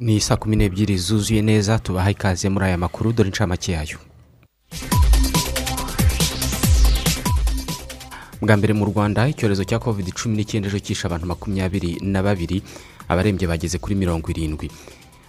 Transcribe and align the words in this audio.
Ni 0.00 0.20
saa 0.20 0.36
kumi 0.36 0.56
n'ebyiri 0.56 0.96
zuzuye 0.98 1.42
neza 1.42 1.78
tubaha 1.78 2.10
ikaze 2.10 2.48
muri 2.48 2.64
aya 2.66 2.78
makuru 2.78 3.12
dore 3.12 3.28
inshamake 3.28 3.72
yayo. 3.72 3.98
Bwa 8.42 8.56
mbere 8.56 8.72
mu 8.76 8.84
rwanda 8.84 9.28
icyorezo 9.28 9.64
cya 9.64 9.78
covid 9.78 10.12
cumi 10.12 10.36
n'icyenda 10.36 10.68
ejo 10.68 10.78
cyishe 10.78 11.06
abantu 11.08 11.26
makumyabiri 11.26 11.98
na 12.04 12.20
babiri 12.22 12.60
abarembye 13.08 13.48
bageze 13.48 13.78
kuri 13.80 13.94
mirongo 13.96 14.28
irindwi. 14.30 14.68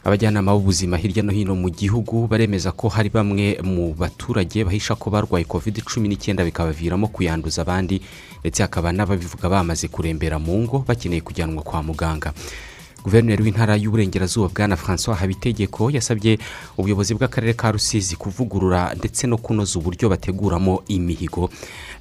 Abajyanama 0.06 0.54
b'ubuzima 0.54 0.98
hirya 0.98 1.24
no 1.24 1.32
hino 1.34 1.56
mu 1.56 1.70
gihugu 1.70 2.28
baremeza 2.28 2.72
ko 2.72 2.90
hari 2.90 3.10
bamwe 3.10 3.58
mu 3.66 3.94
baturage 3.98 4.64
bahisha 4.64 4.96
ko 4.96 5.10
barwaye 5.10 5.46
covid 5.50 5.82
cumi 5.82 6.08
n'icyenda 6.08 6.46
bikabaviramo 6.46 7.08
kuyanduza 7.10 7.62
abandi 7.66 8.02
ndetse 8.46 8.62
hakaba 8.62 8.94
n'ababivuga 8.94 9.50
bamaze 9.50 9.88
kurembera 9.90 10.38
mu 10.40 10.62
ngo 10.62 10.86
bakeneye 10.88 11.22
kujyanwa 11.22 11.64
kwa 11.64 11.82
muganga. 11.84 12.34
Guverineri 13.06 13.44
w'intara 13.44 13.76
y'uburengerazuba 13.78 14.50
bwana 14.50 14.76
francois 14.78 15.18
habitegeko 15.18 15.90
yasabye 15.94 16.40
ubuyobozi 16.78 17.14
bw'akarere 17.14 17.54
ka 17.54 17.70
rusizi 17.72 18.16
kuvugurura 18.18 18.94
ndetse 18.98 19.28
no 19.30 19.38
kunoza 19.38 19.78
uburyo 19.80 20.10
bateguramo 20.10 20.82
imihigo. 20.90 21.50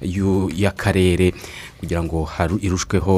Y'akarere 0.01 1.33
kugira 1.79 2.03
ngo 2.03 2.27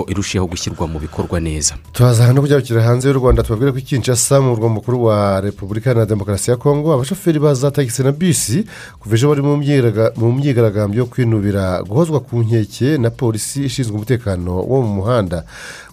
irusheho 0.07 0.45
gushyirwa 0.47 0.87
mu 0.87 0.99
bikorwa 0.99 1.39
neza. 1.39 1.75
Turaza 1.93 2.33
no 2.33 2.41
kubyarukira 2.41 2.81
hanze 2.83 3.07
y'u 3.07 3.13
rwanda 3.19 3.43
tubabwire 3.43 3.71
ko 3.71 3.77
ikinshasa 3.79 4.41
mu 4.41 4.49
murwa 4.49 4.69
mukuru 4.69 5.03
wa 5.03 5.41
repubulika 5.41 5.93
na 5.93 6.05
demokarasi 6.05 6.51
ya 6.51 6.57
kongo 6.57 6.93
abashoferi 6.93 7.39
ba 7.39 7.53
za 7.53 7.71
tagisi 7.71 8.03
na 8.03 8.11
bisi 8.11 8.65
kuva 8.99 9.15
ejo 9.15 9.29
bari 9.29 9.41
mu 9.41 10.31
myigaragambyo 10.33 10.99
yo 10.99 11.05
kwinubira 11.05 11.83
guhozwa 11.83 12.19
ku 12.19 12.39
nkeke 12.43 12.97
na 12.97 13.09
polisi 13.09 13.63
ishinzwe 13.65 13.95
umutekano 13.95 14.55
wo 14.67 14.81
mu 14.81 14.87
muhanda. 15.01 15.43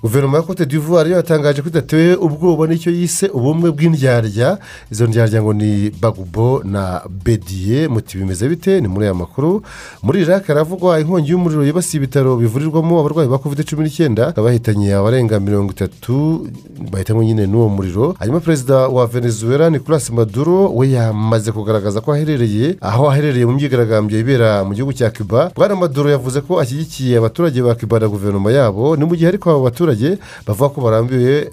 Guverinoma 0.02 0.36
ya 0.38 0.42
cote 0.42 0.66
d'ivoire 0.66 1.10
yatangaje 1.10 1.62
ko 1.62 1.68
idatewe 1.68 2.14
ubwoba 2.16 2.66
n'icyo 2.66 2.92
yise 2.92 3.27
ubumwe 3.32 3.70
bw'indyarya. 3.72 4.58
Izo 4.92 5.06
ndyarya 5.06 5.40
ngo 5.42 5.52
ni 5.52 5.90
bagubo 5.90 6.60
na 6.64 7.00
bediye 7.08 7.88
muti 7.88 8.18
bimeze 8.18 8.48
bite? 8.48 8.80
Ni 8.80 8.88
muri 8.88 9.05
aya 9.06 9.14
makuru. 9.14 9.62
Muri 10.02 10.20
iraq 10.20 10.48
haravugwa 10.75 11.00
inkongi 11.00 11.30
y'umuriro 11.30 11.64
yibasiye 11.64 11.98
ibitaro 12.03 12.36
bivurirwamo 12.36 12.98
abarwayi 13.00 13.28
ba 13.28 13.39
covid 13.39 13.62
cumi 13.64 13.84
n'icyenda 13.84 14.33
bahitanye 14.36 14.94
abarenga 14.94 15.39
mirongo 15.41 15.70
itatu 15.72 16.47
bahitanywe 16.91 17.27
nyine 17.27 17.47
n'uwo 17.47 17.69
muriro. 17.69 18.14
Hanyuma 18.19 18.41
perezida 18.41 18.89
wa 18.89 19.06
venezuela 19.06 19.70
nicolas 19.70 20.11
maduro 20.11 20.69
we 20.75 20.91
yamaze 20.91 21.52
kugaragaza 21.52 22.00
ko 22.00 22.12
aherereye 22.12 22.77
aho 22.80 23.11
aherereye 23.11 23.47
mu 23.47 23.52
myigaragambyo 23.55 24.19
ibera 24.19 24.64
mu 24.64 24.75
gihugu 24.75 24.92
cya 24.92 25.11
cuba. 25.11 25.50
Bwana 25.55 25.77
maduro 25.77 26.11
yavuze 26.11 26.41
ko 26.41 26.58
ashyigikiye 26.61 27.19
abaturage 27.19 27.62
ba 27.62 27.75
cuba 27.78 28.00
na 28.00 28.08
guverinoma 28.08 28.50
yabo. 28.50 28.97
Ni 28.97 29.05
mu 29.06 29.14
gihe 29.14 29.28
ariko 29.30 29.50
abo 29.50 29.62
baturage 29.70 30.19
bavuga 30.47 30.69
ko 30.75 30.78
barambiwe 30.83 31.50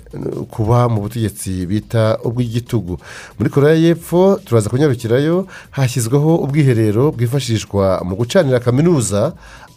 kuba 0.50 0.90
mu 0.90 1.02
butegetsi 1.06 1.66
bita 1.70 2.18
ubw'igitugu. 2.26 2.98
Muri 3.38 3.50
korea 3.54 3.78
y'epfo 3.78 4.40
turaza 4.46 4.70
kunyarukirayo 4.70 5.46
hashyizweho 5.72 6.36
ubwiherero 6.42 7.12
bwifashishwa 7.14 8.02
mu 8.08 8.16
gucanira 8.18 8.60
kaminuza. 8.60 9.11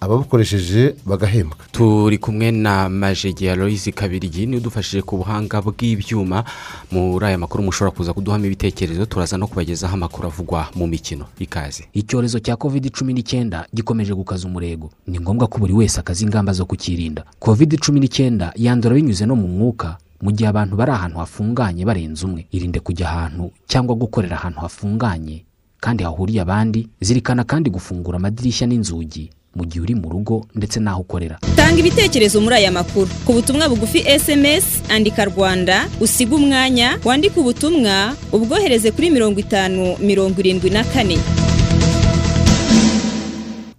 Ababukoresheje 0.01 0.95
bagahembwa. 1.07 1.57
Turi 1.73 2.19
kumwe 2.19 2.51
na 2.51 2.89
majege 2.89 3.47
ya 3.47 3.57
loyizi 3.57 3.93
kabirigi 3.93 4.47
ni 4.47 4.53
we 4.57 4.61
udufashije 4.61 5.03
ku 5.03 5.17
buhanga 5.17 5.63
bw'ibyuma. 5.63 6.45
Muri 6.93 7.27
aya 7.27 7.39
makuru 7.39 7.65
mushobora 7.65 7.91
kuza 7.97 8.13
kuduhamo 8.13 8.47
ibitekerezo 8.47 9.07
turaza 9.07 9.37
no 9.39 9.47
kubagezaho 9.47 9.95
amakuru 9.95 10.29
avugwa 10.29 10.69
mu 10.75 10.87
mikino 10.87 11.25
ikaze. 11.39 11.85
Icyorezo 11.93 12.39
cya 12.41 12.57
covid 12.57 12.91
cumi 12.93 13.13
n'icyenda 13.13 13.67
gikomeje 13.75 14.15
gukaza 14.15 14.47
umurego. 14.49 14.91
Ni 15.07 15.21
ngombwa 15.21 15.47
ko 15.49 15.59
buri 15.59 15.73
wese 15.73 16.01
akaza 16.01 16.25
ingamba 16.25 16.53
zo 16.53 16.65
kukirinda. 16.67 17.25
Covid 17.41 17.79
cumi 17.81 18.01
n'icyenda 18.01 18.53
yandura 18.57 18.95
binyuze 18.95 19.27
no 19.27 19.37
mu 19.37 19.49
mwuka 19.49 19.97
mu 20.23 20.31
gihe 20.33 20.49
abantu 20.49 20.77
bari 20.77 20.93
ahantu 20.93 21.19
hafunganye 21.19 21.85
barenze 21.85 22.25
umwe. 22.27 22.47
Irinde 22.53 22.81
kujya 22.81 23.09
ahantu 23.11 23.51
cyangwa 23.67 23.95
gukorera 23.97 24.37
ahantu 24.37 24.61
hafunganye 24.61 25.45
kandi 25.85 26.01
hahuriye 26.05 26.41
abandi 26.41 26.89
zirikana 27.01 27.45
kandi 27.45 27.69
gufungura 27.71 28.17
amadirishya 28.17 28.65
n'inzugi 28.67 29.29
mu 29.57 29.65
gihe 29.69 29.81
uri 29.85 29.95
mu 29.95 30.09
rugo 30.09 30.47
ndetse 30.57 30.81
n'aho 30.81 31.01
ukorera. 31.05 31.37
Tanga 31.57 31.79
ibitekerezo 31.79 32.41
muri 32.41 32.55
aya 32.57 32.73
makuru. 32.73 33.07
Ku 33.27 33.33
butumwa 33.37 33.69
bugufi 33.69 34.01
esemesi 34.07 34.81
andika 34.89 35.25
rwanda 35.25 35.87
usiga 36.01 36.35
umwanya 36.37 36.99
wandike 37.05 37.37
ubutumwa 37.41 38.17
ubwohereze 38.33 38.91
kuri 38.91 39.11
mirongo 39.11 39.39
itanu 39.41 39.95
mirongo 40.01 40.41
irindwi 40.41 40.71
na 40.71 40.83
kane. 40.85 41.19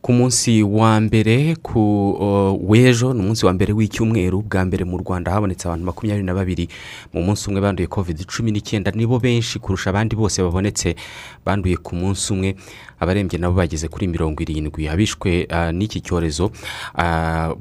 Ku 0.06 0.14
munsi 0.14 0.62
wa 0.62 1.02
mbere 1.02 1.56
ku 1.66 1.82
w'ejo 2.62 3.10
ni 3.14 3.20
umunsi 3.26 3.42
wa 3.46 3.54
mbere 3.58 3.74
w'icyumweru 3.74 4.42
bwa 4.46 4.62
mbere 4.66 4.86
mu 4.86 4.98
rwanda 5.02 5.32
habonetse 5.34 5.66
abantu 5.66 5.86
makumyabiri 5.86 6.26
na 6.26 6.34
babiri. 6.38 6.70
Mu 7.14 7.26
munsi 7.26 7.50
umwe 7.50 7.62
banduye 7.62 7.88
covid 7.90 8.22
cumi 8.30 8.52
n'icyenda 8.54 8.92
nibo 8.94 9.18
benshi 9.20 9.58
kurusha 9.58 9.90
abandi 9.90 10.14
bose 10.16 10.46
babonetse 10.46 10.94
banduye 11.42 11.78
ku 11.82 11.96
munsi 11.98 12.34
umwe. 12.34 12.50
Abarembye 13.00 13.40
nabo 13.40 13.56
bageze 13.56 13.88
kuri 13.88 14.08
mirongo 14.08 14.42
irindwi. 14.44 14.88
Abishwe 14.88 15.48
n'iki 15.74 16.02
cyorezo 16.02 16.52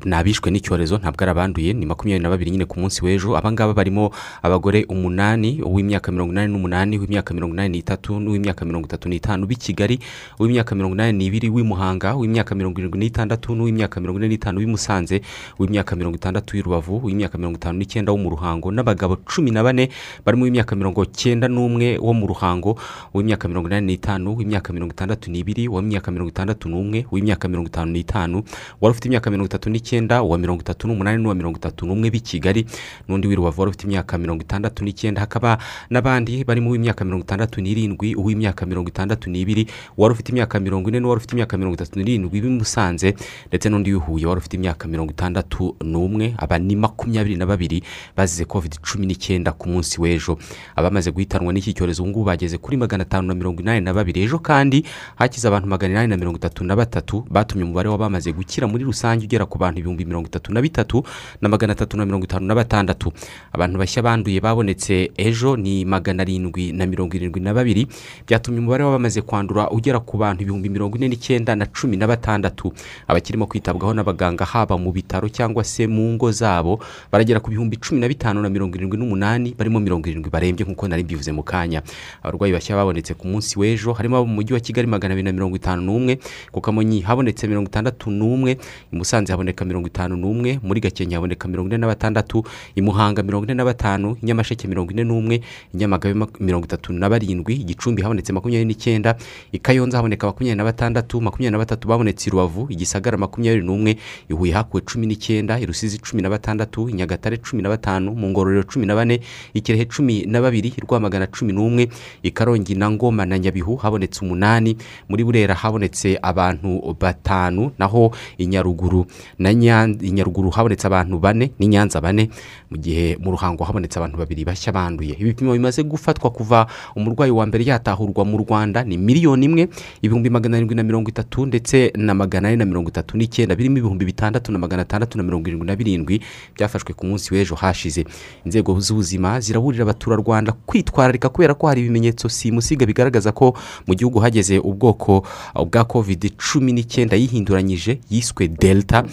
ni 0.04 0.14
abishwe 0.14 0.50
n'icyorezo 0.50 0.98
ntabwo 0.98 1.22
ari 1.24 1.30
abanduye 1.30 1.72
ni 1.72 1.86
makumyabiri 1.86 2.22
na 2.22 2.30
babiri 2.30 2.50
nyine 2.50 2.64
ku 2.64 2.80
munsi 2.80 3.04
w'ejo. 3.04 3.36
Abangaba 3.36 3.74
barimo 3.74 4.10
abagore 4.42 4.84
umunani 4.88 5.62
uw'imyaka 5.62 6.12
mirongo 6.12 6.32
inani 6.32 6.52
n'umunani 6.52 6.98
uw'imyaka 6.98 7.34
mirongo 7.34 7.54
inani 7.54 7.68
n'itatu 7.78 8.20
n'uw'imyaka 8.20 8.64
mirongo 8.64 8.86
itatu 8.86 9.08
n'itanu 9.08 9.46
b'i 9.46 9.56
kigali 9.56 9.98
uw'imyaka 10.38 10.74
mirongo 10.74 10.94
inani 10.94 11.12
n'ibiri 11.18 11.48
w'i 11.50 11.62
muhanga 11.64 12.14
uw'imyaka 12.16 12.54
mirongo 12.54 12.78
irindwi 12.80 12.98
n'itandatu 12.98 13.54
n'uw'imyaka 13.54 14.00
mirongo 14.00 14.18
ine 14.18 14.28
n'itanu 14.28 14.58
w'i 14.60 14.66
musanze 14.66 15.20
uw'imyaka 15.58 15.96
mirongo 15.96 16.16
itandatu 16.16 16.56
w'i 16.56 16.62
rubavu 16.62 16.96
uw'imyaka 17.02 17.38
mirongo 17.38 17.56
itanu 17.58 17.78
n'icyenda 17.78 18.12
wo 18.12 18.18
mu 18.18 18.30
ruhango 18.30 18.70
n'abagabo 18.72 19.16
cumi 19.26 19.50
na 19.50 19.62
bane 19.62 19.90
barimo 20.24 20.44
uw'imyaka 20.44 20.76
mirongo 20.76 21.04
cyenda 21.10 21.48
n'umwe 21.48 21.98
wo 21.98 22.12
mu 22.14 22.26
ruhango 22.26 22.78
uw'imyaka 23.14 23.48
mirongo 23.48 23.68
inani 23.68 23.86
n'itanu 23.86 24.32
uw'imyaka 24.34 24.72
mirongo 24.72 24.92
itandatu 24.94 25.23
n'ibiri 25.30 25.68
uw'imyaka 25.68 26.10
mirongo 26.10 26.30
itandatu 26.30 26.68
n'umwe 26.68 27.06
uw'imyaka 27.12 27.48
mirongo 27.48 27.68
itanu 27.68 27.92
n'itanu 27.92 28.42
wari 28.80 28.90
ufite 28.92 29.06
imyaka 29.08 29.30
mirongo 29.30 29.46
itatu 29.46 29.70
n'icyenda 29.70 30.22
uwa 30.22 30.38
mirongo 30.38 30.60
itatu 30.60 30.88
n'umunani 30.88 31.22
n'uwa 31.22 31.34
mirongo 31.34 31.56
itatu 31.58 31.86
n'umwe 31.86 32.10
b'i 32.10 32.20
kigali 32.20 32.66
n'undi 33.08 33.28
w'i 33.28 33.36
rubavu 33.36 33.60
wari 33.60 33.70
ufite 33.70 33.84
imyaka 33.84 34.18
mirongo 34.18 34.42
itandatu 34.42 34.84
n'icyenda. 34.84 35.20
Hakaba 35.20 35.58
n'abandi 35.90 36.44
barimo 36.44 36.70
uw'imyaka 36.70 37.04
mirongo 37.04 37.24
itandatu 37.24 37.60
n'irindwi 37.60 38.14
uw'imyaka 38.14 38.66
mirongo 38.66 38.88
itandatu 38.88 39.30
n'ibiri 39.30 39.66
wari 39.96 40.12
ufite 40.14 40.28
imyaka 40.32 40.60
mirongo 40.60 40.88
ine 40.88 41.00
n'uwari 41.00 41.18
ufite 41.18 41.32
imyaka 41.32 41.56
mirongo 41.58 41.74
itatu 41.74 41.98
n'irindwi 41.98 42.40
b'i 42.40 42.50
musanze 42.50 43.14
ndetse 43.48 43.68
n'undi 43.68 43.92
w'ihuye 43.92 44.26
wari 44.26 44.38
ufite 44.38 44.54
imyaka 44.56 44.88
mirongo 44.88 45.10
itandatu 45.12 45.76
n'umwe. 45.84 46.34
Aba 46.38 46.58
ni 46.58 46.76
makumyabiri 46.76 47.36
na 47.36 47.46
babiri 47.46 47.82
bazize 48.16 48.44
covid 48.44 48.78
cumi 48.80 49.06
n'icyenda 49.06 49.52
ku 49.52 49.68
munsi 49.68 50.00
w'ejo. 50.00 50.38
Abamaze 50.76 51.10
guhitanwa 51.10 51.52
n'iki 51.52 51.72
cyorezo 51.74 52.02
ubu 52.02 52.10
ngubu 52.10 52.24
bageze 52.26 52.58
kuri 52.58 52.76
magana 52.76 53.02
atanu 53.02 53.28
na 53.28 53.34
mirongo 53.34 53.60
inani 53.62 53.80
na 53.80 53.92
babiri. 53.94 54.22
Ejo 54.22 54.38
kandi 54.38 54.84
hakize 55.16 55.48
abantu 55.48 55.68
magana 55.68 55.92
inani 55.94 56.08
na 56.08 56.16
mirongo 56.16 56.36
itatu 56.36 56.64
na 56.64 56.76
batatu 56.76 57.24
batumye 57.30 57.64
umubare 57.64 57.88
w'abamaze 57.88 58.32
gukira 58.32 58.66
muri 58.66 58.84
rusange 58.84 59.24
ugera 59.24 59.46
ku 59.46 59.58
bantu 59.58 59.78
ibihumbi 59.80 60.04
mirongo 60.04 60.26
itatu 60.26 60.52
na 60.52 60.60
bitatu 60.62 61.04
na 61.40 61.48
magana 61.48 61.72
atatu 61.72 61.96
na 61.96 62.06
mirongo 62.06 62.24
itanu 62.24 62.46
na 62.46 62.54
batandatu. 62.54 63.12
Abantu 63.52 63.78
bashya 63.78 64.02
banduye 64.02 64.40
babonetse 64.40 65.10
ejo 65.16 65.56
ni 65.56 65.84
magana 65.84 66.22
arindwi 66.22 66.72
na 66.72 66.86
mirongo 66.86 67.16
irindwi 67.16 67.40
na 67.40 67.54
babiri. 67.54 67.86
Byatumye 68.26 68.58
umubare 68.58 68.84
w'abamaze 68.84 69.20
kwandura 69.22 69.70
ugera 69.70 70.00
ku 70.00 70.16
bantu 70.16 70.42
ibihumbi 70.42 70.68
mirongo 70.68 70.96
ine 70.96 71.08
n'icyenda 71.08 71.54
na 71.56 71.66
cumi 71.66 71.96
na 71.96 72.06
batandatu. 72.06 72.72
Abakirimo 73.08 73.46
kwitabwaho 73.46 73.94
n'abaganga 73.94 74.44
haba 74.44 74.78
mu 74.78 74.92
bitaro 74.92 75.28
cyangwa 75.28 75.64
se 75.64 75.86
mu 75.86 76.12
ngo 76.16 76.32
zabo 76.32 76.80
baragera 77.12 77.40
ku 77.40 77.50
bihumbi 77.50 77.76
cumi 77.76 78.00
na 78.00 78.08
bitanu 78.08 78.40
na 78.42 78.48
mirongo 78.48 78.76
irindwi 78.76 78.98
n'umunani 78.98 79.54
barimo 79.58 79.80
mirongo 79.80 80.08
irindwi 80.08 80.30
barembye 80.30 80.64
nk'uko 80.66 80.88
nari 80.88 81.04
mbivuze 81.04 81.32
mu 81.32 81.42
kanya. 81.44 81.82
Abarwayi 82.22 82.52
bashya 82.56 82.76
babonetse 82.76 83.14
ku 83.14 83.28
munsi 83.28 83.58
w'ejo 83.58 83.92
harimo 83.92 84.16
abo 84.16 84.26
mu 84.26 84.34
mujyi 84.40 84.54
wa 84.56 84.60
kigali 84.60 84.88
magana 84.88 85.03
abiri 85.12 85.24
na 85.24 85.32
mirongo 85.32 85.56
itanu 85.56 85.82
n'umwe 85.82 86.18
ku 86.52 86.60
kamonyi 86.60 87.00
habonetse 87.04 87.46
mirongo 87.46 87.68
itandatu 87.68 88.10
n'umwe 88.10 88.56
i 88.92 88.96
musanze 88.96 89.32
haboneka 89.32 89.64
mirongo 89.64 89.86
itanu 89.86 90.16
n'umwe 90.16 90.58
muri 90.62 90.80
gakenke 90.80 91.14
haboneka 91.14 91.48
mirongo 91.48 91.68
ine 91.68 91.78
na 91.78 91.86
batandatu 91.86 92.44
i 92.74 92.80
muhanga 92.80 93.22
mirongo 93.22 93.44
ine 93.44 93.54
na 93.54 93.64
batanu 93.64 94.16
i 94.22 94.26
nyamasheke 94.26 94.68
mirongo 94.68 94.92
ine 94.92 95.04
n'umwe 95.04 95.36
i 95.74 95.76
nyamagabe 95.76 96.14
mirongo 96.40 96.64
itatu 96.66 96.92
na 96.92 97.08
barindwi 97.10 97.54
i 97.54 97.64
gicumbi 97.64 98.02
habonetse 98.02 98.32
makumyabiri 98.32 98.64
n'icyenda 98.68 99.16
i 99.52 99.58
kayonza 99.58 99.98
haboneka 99.98 100.26
makumyabiri 100.26 100.56
na 100.58 100.64
batandatu 100.64 101.20
makumyabiri 101.20 101.52
na 101.52 101.58
batatu 101.58 101.88
babonetse 101.88 102.28
i 102.28 102.30
rubavu 102.30 102.66
igisagara 102.70 103.18
makumyabiri 103.18 103.66
n'umwe 103.66 103.96
i 104.30 104.32
huye 104.32 104.52
hakuwe 104.52 104.82
cumi 104.82 105.06
n'icyenda 105.06 105.58
i 105.60 105.66
rusizi 105.66 105.98
cumi 105.98 106.22
na 106.22 106.30
batandatu 106.30 106.88
i 106.88 106.92
nyagatare 106.92 107.36
cumi 107.36 107.62
na 107.62 107.68
batanu 107.68 108.14
mu 108.14 108.30
ngororero 108.30 108.62
cumi 108.64 108.86
na 108.86 108.94
bane 108.94 109.20
i 109.54 109.60
kirehe 109.60 109.84
cumi 109.84 110.26
na 110.26 110.40
babiri 110.40 110.68
i 110.76 110.80
rwamagana 110.80 111.26
cumi 111.26 111.52
n'umwe 111.52 111.88
i 112.22 112.30
karongi 112.30 112.74
na 112.74 112.90
ngoma 112.90 113.26
na 113.26 113.38
nyabihu 113.38 113.76
habonetse 113.76 114.20
umunani 114.24 114.76
muri 115.08 115.24
burera 115.24 115.54
habonetse 115.54 116.18
abantu 116.22 116.96
batanu 117.00 117.70
naho 117.78 118.12
i 118.38 118.46
nyaruguru 118.46 119.06
na 119.38 119.54
nyaruguru 119.54 120.50
habonetse 120.50 120.86
abantu 120.86 121.18
bane 121.18 121.50
n'i 121.58 121.66
nyanza 121.68 122.00
bane 122.00 122.28
mu 122.70 122.76
gihe 122.76 123.16
mu 123.20 123.30
ruhango 123.30 123.64
habonetse 123.64 123.98
abantu 123.98 124.18
babiri 124.18 124.44
bashya 124.44 124.72
banduye. 124.72 125.16
Ibipimo 125.18 125.52
bimaze 125.52 125.82
gufatwa 125.82 126.30
kuva 126.30 126.66
umurwayi 126.96 127.30
wa 127.32 127.46
mbere 127.46 127.64
yatahurwa 127.64 128.24
mu 128.24 128.38
rwanda 128.38 128.84
ni 128.84 128.96
miliyoni 128.98 129.44
imwe 129.46 129.68
ibihumbi 130.02 130.30
magana 130.30 130.56
arindwi 130.56 130.74
na 130.76 130.82
mirongo 130.82 131.08
itatu 131.10 131.46
ndetse 131.46 131.92
na 131.96 132.14
magana 132.14 132.48
ane 132.48 132.56
na 132.56 132.64
mirongo 132.64 132.88
itatu 132.88 133.16
n'icyenda 133.16 133.54
birimo 133.56 133.78
ibihumbi 133.78 134.04
bitandatu 134.04 134.52
na 134.52 134.58
magana 134.58 134.82
atandatu 134.82 135.18
na 135.18 135.24
mirongo 135.24 135.48
irindwi 135.48 135.66
na 135.66 135.76
birindwi 135.76 136.20
byafashwe 136.56 136.94
ku 136.94 137.06
munsi 137.06 137.34
w'ejo 137.34 137.54
hashize. 137.54 138.04
Inzego 138.44 138.80
z'ubuzima 138.80 139.40
ziraburira 139.40 139.82
abaturarwanda 139.82 140.52
kwitwararika 140.52 141.28
kubera 141.28 141.54
ko 141.54 141.66
hari 141.66 141.80
ibimenyetso 141.80 142.28
simusiga 142.28 142.86
bigaragaza 142.86 143.32
ko 143.32 143.54
mu 143.86 143.94
gihugu 143.94 144.18
hageze 144.18 144.58
ubwoko 144.58 144.83
uh, 144.92 145.64
bwa 145.64 145.84
covid 145.84 146.32
cumi 146.36 146.72
n'icyenda 146.72 147.16
yihinduranyije 147.16 147.98
yiswe 148.10 148.48
delta. 148.48 149.04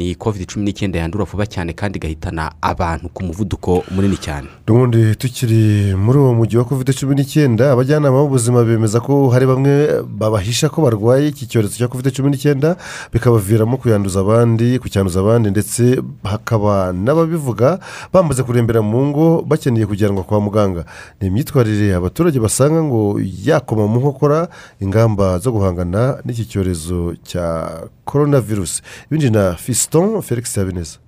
Ni 0.00 0.14
covid 0.16 0.46
cumi 0.48 0.64
n'icyenda 0.64 0.98
yandura 0.98 1.24
vuba 1.28 1.44
cyane 1.46 1.72
kandi 1.76 1.98
igahitana 2.00 2.52
abantu 2.62 3.08
ku 3.12 3.20
muvuduko 3.24 3.84
munini 3.92 4.16
cyane. 4.16 4.48
N'ubundi 4.66 5.12
tukiri 5.16 5.92
muri 5.94 6.18
uwo 6.18 6.32
mujyi 6.34 6.56
wa 6.56 6.64
kovide 6.64 6.92
cumi 6.96 7.14
n'icyenda 7.14 7.72
abajyanama 7.72 8.16
b'ubuzima 8.24 8.64
bemeza 8.64 9.00
ko 9.04 9.28
hari 9.28 9.44
bamwe 9.46 10.00
babahisha 10.08 10.68
ko 10.72 10.80
barwaye 10.82 11.28
iki 11.28 11.44
cyorezo 11.46 11.76
cya 11.76 11.88
kovide 11.88 12.10
cumi 12.16 12.30
n'icyenda 12.32 12.76
bikabaviramo 13.12 13.76
kuyanduza 13.76 14.20
abandi 14.24 14.78
kucyanduza 14.80 15.20
abandi 15.20 15.50
ndetse 15.50 16.00
hakaba 16.24 16.92
n'ababivuga 16.96 17.76
bamaze 18.12 18.40
kurembera 18.42 18.80
mu 18.82 19.04
ngo 19.12 19.44
bakeneye 19.44 19.84
kujyanwa 19.86 20.24
kwa 20.24 20.40
muganga. 20.40 20.84
Ni 21.20 21.28
imyitwarire 21.28 21.92
abaturage 21.94 22.40
basanga 22.40 22.80
ngo 22.82 23.20
yakoma 23.20 23.84
mu 23.86 24.00
nkokora 24.00 24.48
ingamba 24.80 25.36
zo 25.38 25.52
guhangana 25.52 26.24
n'iki 26.24 26.48
cyorezo 26.48 27.12
cya 27.20 27.68
korona 28.04 28.40
virusi 28.40 28.82
ibindi 29.06 29.30
na 29.30 29.54
fiston 29.90 30.22
felix 30.22 30.56
habineza 30.56 30.98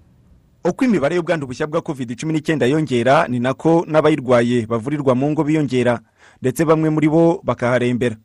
uko 0.64 0.84
imibare 0.84 1.16
y'ubwandu 1.16 1.46
bushya 1.46 1.66
bwa 1.66 1.80
covid 1.82 2.16
cumi 2.20 2.32
n'icyenda 2.32 2.66
yongera 2.66 3.28
ni 3.28 3.40
nako 3.40 3.84
n'abayirwaye 3.88 4.66
bavurirwa 4.66 5.14
mu 5.14 5.30
ngo 5.30 5.44
biyongera 5.44 6.00
ndetse 6.42 6.64
bamwe 6.64 6.90
muri 6.90 7.08
bo 7.08 7.40
bakaharembera. 7.44 8.16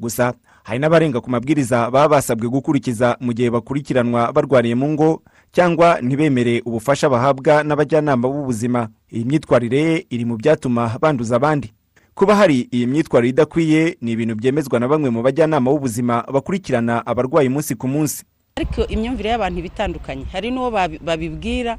Gusa 0.00 0.34
hari 0.62 0.78
n'abarenga 0.78 1.20
ku 1.20 1.30
mabwiriza 1.30 1.90
baba 1.90 2.08
basabwe 2.08 2.48
gukurikiza 2.48 3.16
mu 3.20 3.32
gihe 3.32 3.50
bakurikiranwa 3.50 4.32
barwariye 4.32 4.74
mu 4.74 4.88
ngo 4.92 5.22
cyangwa 5.52 5.98
ntibemere 6.02 6.62
ubufasha 6.66 7.08
bahabwa 7.10 7.62
n'abajyanama 7.64 8.28
b'ubuzima. 8.28 8.88
Iyi 9.12 9.24
myitwarire 9.24 10.06
iri 10.10 10.24
mu 10.24 10.36
byatuma 10.36 10.98
banduza 11.00 11.36
abandi. 11.36 11.72
Kuba 12.14 12.34
hari 12.36 12.68
iyi 12.70 12.86
myitwarire 12.86 13.30
idakwiye 13.30 13.96
ni 14.00 14.12
ibintu 14.12 14.34
byemezwa 14.34 14.78
na 14.80 14.88
bamwe 14.88 15.10
mu 15.10 15.22
bajyanama 15.22 15.70
b'ubuzima 15.70 16.22
bakurikirana 16.32 17.06
abarwayi 17.06 17.48
umunsi 17.48 17.74
ku 17.74 17.88
munsi. 17.88 18.22
Ariko 18.60 18.84
imyumvire 18.92 19.30
y'abantu 19.32 19.58
iba 19.58 19.68
itandukanye 19.72 20.24
hari 20.32 20.50
n'uwo 20.52 20.68
babi- 20.70 21.00
babibwira 21.00 21.78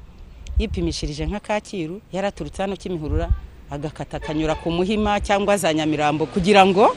yipimishirije 0.59 1.25
nka 1.29 1.39
kacyiru 1.39 2.01
yaraturutse 2.11 2.61
hano 2.61 2.73
kimihurura 2.75 3.29
agakata 3.69 4.17
akanyura 4.17 4.55
ku 4.57 4.71
muhima 4.73 5.19
cyangwa 5.21 5.57
za 5.57 5.69
nyamirambo 5.73 6.25
kugira 6.25 6.65
ngo 6.65 6.95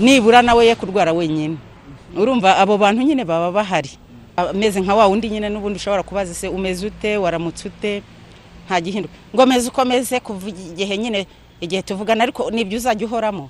nibura 0.00 0.42
nawe 0.42 0.66
ye 0.66 0.74
kurwara 0.74 1.12
wenyine. 1.12 1.56
Urumva 2.16 2.56
abo 2.56 2.76
bantu 2.78 3.02
nyine 3.02 3.24
baba 3.24 3.52
bahari. 3.52 3.90
Ameze 4.36 4.80
nka 4.80 4.94
wa 4.94 5.06
wundi 5.06 5.28
nyine 5.30 5.48
n'ubundi 5.48 5.76
ushobora 5.76 6.02
kubaza 6.02 6.34
se 6.34 6.48
umeze 6.48 6.86
ute? 6.86 7.16
Waramutse 7.16 7.68
ute? 7.68 8.02
Nta 8.66 8.80
gihinduka. 8.80 9.14
Ngo 9.34 9.46
meze 9.46 9.68
ukomeze 9.68 10.20
kuva 10.20 10.48
igihe 10.48 10.98
nyine 10.98 11.26
igihe 11.60 11.82
tuvugana 11.82 12.24
ariko 12.24 12.50
ni 12.50 12.64
byo 12.64 12.76
uzajya 12.78 13.06
uhoramo. 13.06 13.48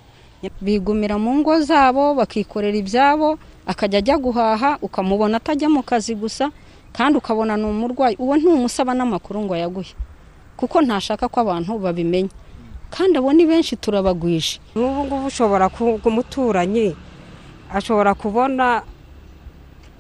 Bigumira 0.60 1.19
mu 1.19 1.34
ngo 1.43 1.60
zabo 1.60 2.14
bakikorera 2.14 2.76
ibyabo 2.78 3.38
akajya 3.67 3.99
ajya 3.99 4.17
guhaha 4.19 4.79
ukamubona 4.83 5.37
atajya 5.37 5.69
mu 5.69 5.83
kazi 5.83 6.15
gusa 6.15 6.51
kandi 6.93 7.19
ukabona 7.19 7.57
ni 7.57 7.65
umurwayi. 7.65 8.17
Uwo 8.19 8.37
ntumusaba 8.37 8.95
n'amakuru 8.95 9.43
ngo 9.45 9.55
ayaguhe 9.55 9.93
kuko 10.57 10.81
ntashaka 10.81 11.29
ko 11.29 11.41
abantu 11.45 11.79
babimenya. 11.79 12.33
Kandi 12.91 13.19
abo 13.19 13.33
ni 13.35 13.45
benshi 13.47 13.77
turabagwishe 13.77 14.61
nk'ubu 14.73 15.05
ngubu 15.05 15.27
ushobora 15.27 15.67
umuturanyi 16.07 16.97
ashobora 17.75 18.15
kubona 18.15 18.83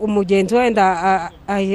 umugenzi 0.00 0.54
wenda 0.54 1.30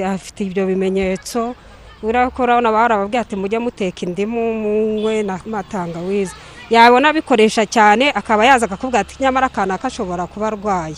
afite 0.08 0.40
ibyo 0.48 0.66
bimenyetso. 0.66 1.54
Urakora 2.02 2.58
barababwira 2.62 3.22
ati 3.22 3.36
mujye 3.36 3.60
muteka 3.62 4.02
indimu 4.10 4.42
munywe 4.58 5.22
n'amatangawizi 5.22 6.34
yabona 6.74 7.10
abikoresha 7.14 7.66
cyane 7.70 8.10
akaba 8.10 8.42
yaza 8.46 8.66
akakubwira 8.66 9.06
ati 9.06 9.22
nyamara 9.22 9.46
akana 9.54 9.78
kashobora 9.78 10.26
kuba 10.26 10.48
arwaye. 10.50 10.98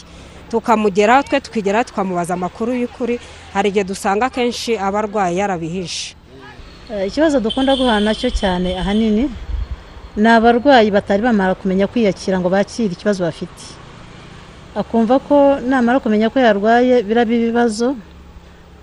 Tukamugeraho 0.54 1.24
twe 1.26 1.40
tukigeraho 1.42 1.84
tukamubaza 1.90 2.34
amakuru 2.38 2.78
y'ukuri 2.78 3.18
hari 3.54 3.70
igihe 3.74 3.84
dusanga 3.90 4.26
akenshi 4.30 4.78
aba 4.78 5.00
arwaye 5.02 5.42
yarabihishe. 5.42 6.14
Eh, 6.94 7.08
ikibazo 7.10 7.40
dukunda 7.42 7.74
guhura 7.74 7.98
na 8.00 8.14
cyo 8.14 8.30
cyane 8.30 8.78
ahanini 8.78 9.26
ni 10.16 10.30
abarwayi 10.30 10.94
batari 10.94 11.26
bamara 11.26 11.58
kumenya 11.58 11.88
kwiyakira 11.90 12.38
ngo 12.38 12.50
bakire 12.54 12.94
ikibazo 12.94 13.26
bafite. 13.26 13.66
Akumva 14.78 15.18
ko 15.20 15.58
namara 15.66 15.98
kumenya 16.00 16.30
ko 16.30 16.38
yarwaye 16.38 17.02
biraba 17.02 17.34
ibibazo 17.34 17.98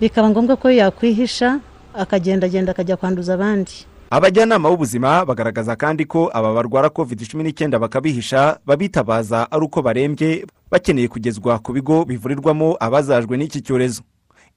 bikaba 0.01 0.27
ngombwa 0.27 0.59
ko 0.59 0.67
yakwihisha 0.67 1.59
akagendagenda 1.95 2.71
akajya 2.75 2.99
kwanduza 2.99 3.33
abandi. 3.39 3.87
Abajyanama 4.11 4.69
b'ubuzima 4.69 5.25
bagaragaza 5.25 5.75
kandi 5.75 6.05
ko 6.05 6.29
aba 6.33 6.53
barwara 6.53 6.89
covid 6.89 7.23
cumi 7.31 7.43
n'icyenda 7.43 7.79
bakabihisha 7.79 8.59
babitabaza 8.65 9.47
ari 9.51 9.63
uko 9.65 9.81
barembye 9.81 10.45
bakeneye 10.71 11.07
kugezwa 11.07 11.59
ku 11.59 11.71
bigo 11.73 12.03
bivurirwamo 12.05 12.75
abazajwe 12.79 13.37
n'iki 13.37 13.61
cyorezo. 13.63 14.01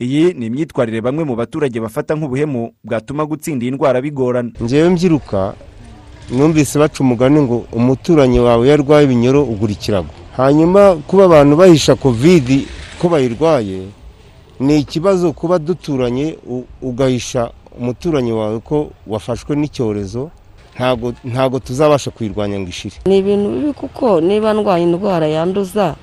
Iyi 0.03 0.35
ni 0.35 0.47
imyitwarire 0.47 1.01
bamwe 1.01 1.23
mu 1.25 1.37
baturage 1.39 1.79
bafata 1.81 2.15
nk'ubuhemu 2.19 2.75
bwatuma 2.85 3.23
gutsinda 3.27 3.63
iyi 3.65 3.71
ndwara 3.79 4.03
bigorana. 4.03 4.51
Ngewe 4.63 4.89
mbyiruka 4.91 5.55
numvise 6.35 6.79
baca 6.79 6.99
umugani 7.01 7.41
ngo 7.43 7.67
umuturanyi 7.73 8.39
wawe 8.43 8.67
iyo 8.67 8.75
arwaye 8.75 9.05
ibinyoro 9.07 9.43
ugura 9.47 9.73
ikirago 9.73 10.11
hanyuma 10.37 10.99
kuba 11.07 11.25
abantu 11.25 11.57
bahisha 11.57 11.95
kovidi 11.95 12.67
ko 12.99 13.09
bayirwaye 13.09 13.87
ni 14.61 14.79
ikibazo 14.83 15.33
kuba 15.33 15.59
duturanye 15.59 16.39
ugahisha 16.83 17.51
umuturanyi 17.81 18.33
wawe 18.33 18.59
ko 18.61 18.91
wafashwe 19.07 19.57
n'icyorezo 19.57 20.31
ntago 20.75 21.13
ntago 21.25 21.59
tuzabasha 21.59 22.11
kuyirwanya 22.11 22.61
ngo 22.61 22.69
ishire. 22.69 22.97
Ni 23.07 23.19
ibintu 23.19 23.47
bibi 23.51 23.73
kuko 23.73 24.21
niba 24.21 24.53
ndwaye 24.55 24.83
indwara 24.85 25.27
yanduza 25.27 25.95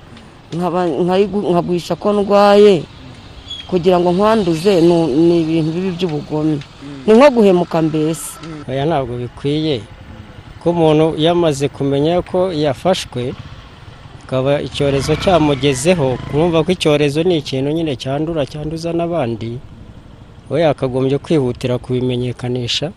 nkaguhisha 0.53 1.95
ko 1.95 2.13
ndwaye 2.13 2.83
kugira 3.69 3.99
ngo 3.99 4.11
nkwanduze 4.11 4.81
ni 4.81 5.41
ibintu 5.41 5.71
bibi 5.71 5.91
by'ubugome. 5.95 6.59
Ni 7.07 7.13
nko 7.13 7.27
guhemuka 7.29 7.81
mbese. 7.81 8.29
Oya 8.69 8.85
ntabwo 8.85 9.17
bikwiye. 9.17 9.81
Ko 10.63 10.69
umuntu 10.69 11.15
yamaze 11.17 11.67
kumenya 11.67 12.21
ko 12.21 12.53
yafashwe 12.53 13.33
akaba 14.23 14.61
icyorezo 14.61 15.15
cyamugezeho 15.15 16.17
kumva 16.31 16.63
ko 16.63 16.71
icyorezo 16.71 17.23
ni 17.23 17.37
ikintu 17.43 17.71
nyine 17.71 17.95
cyandura 17.95 18.45
cyanduza 18.45 18.93
n'abandi 18.93 19.59
we 20.51 20.61
yakagombye 20.61 21.17
kwihutira 21.17 21.77
kubimenyekanisha 21.77 22.91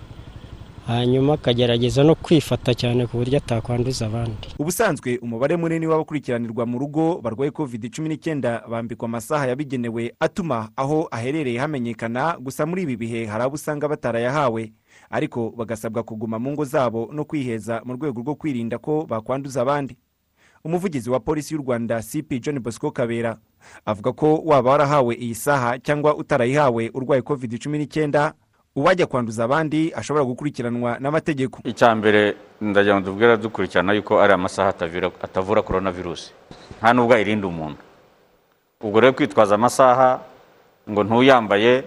hanyuma 0.87 1.33
akagerageza 1.35 2.05
no 2.05 2.15
kwifata 2.15 2.75
cyane 2.75 3.07
ku 3.07 3.17
buryo 3.17 3.39
atakwanduza 3.39 4.07
abandi. 4.07 4.49
Ubusanzwe 4.59 5.19
umubare 5.23 5.57
munini 5.57 5.87
w'abakurikiranirwa 5.87 6.67
mu 6.67 6.79
rugo 6.79 7.21
barwaye 7.23 7.51
covid 7.51 7.89
cumi 7.95 8.09
n'icyenda 8.09 8.63
bambikwa 8.71 9.09
amasaha 9.09 9.47
yabigenewe 9.47 10.13
atuma 10.21 10.69
aho 10.77 11.09
aherereye 11.11 11.59
hamenyekana 11.59 12.37
gusa 12.41 12.67
muri 12.67 12.83
ibi 12.83 12.97
bihe 12.97 13.27
hari 13.27 13.45
abo 13.45 13.55
usanga 13.55 13.89
batarayahawe. 13.89 14.73
Ariko 15.11 15.51
bagasabwa 15.57 16.03
kuguma 16.03 16.39
mu 16.39 16.53
ngo 16.53 16.65
zabo 16.65 17.09
no 17.13 17.25
kwiheza 17.25 17.81
mu 17.85 17.95
rwego 17.97 18.21
rwo 18.21 18.35
kwirinda 18.35 18.79
ko 18.79 19.07
bakwanduza 19.09 19.63
abandi. 19.63 19.97
Umuvugizi 20.65 21.11
wa 21.11 21.21
polisi 21.21 21.55
y'u 21.55 21.61
rwanda 21.63 22.03
cp 22.03 22.41
john 22.41 22.59
bosco 22.61 22.91
kabera. 22.91 23.37
Avuga 23.87 24.13
ko 24.13 24.43
waba 24.45 24.71
warahawe 24.71 25.15
iyi 25.15 25.35
saha 25.35 25.79
cyangwa 25.79 26.17
utarayihawe 26.17 26.91
urwaye 26.95 27.23
covid 27.23 27.59
cumi 27.63 27.79
n'icyenda 27.79 28.33
uwajya 28.77 29.07
kwanduza 29.07 29.45
abandi 29.45 29.93
ashobora 29.95 30.25
gukurikiranwa 30.27 30.99
n'amategeko. 30.99 31.61
Icya 31.65 31.95
mbere 31.95 32.35
ndagira 32.61 32.99
ngo 32.99 33.07
tubwira 33.07 33.37
dukurikirana 33.37 33.93
yuko 33.95 34.19
ari 34.19 34.33
amasaha 34.35 34.75
atavura 35.23 35.63
korona 35.63 35.91
virusi 35.95 36.33
nta 36.83 36.93
nubwo 36.93 37.15
ayirinda 37.15 37.47
umuntu. 37.47 37.79
Ubwo 38.83 39.01
rero 39.01 39.13
kwitwaza 39.15 39.55
amasaha 39.55 40.21
ngo 40.91 41.01
ntuyambaye 41.07 41.85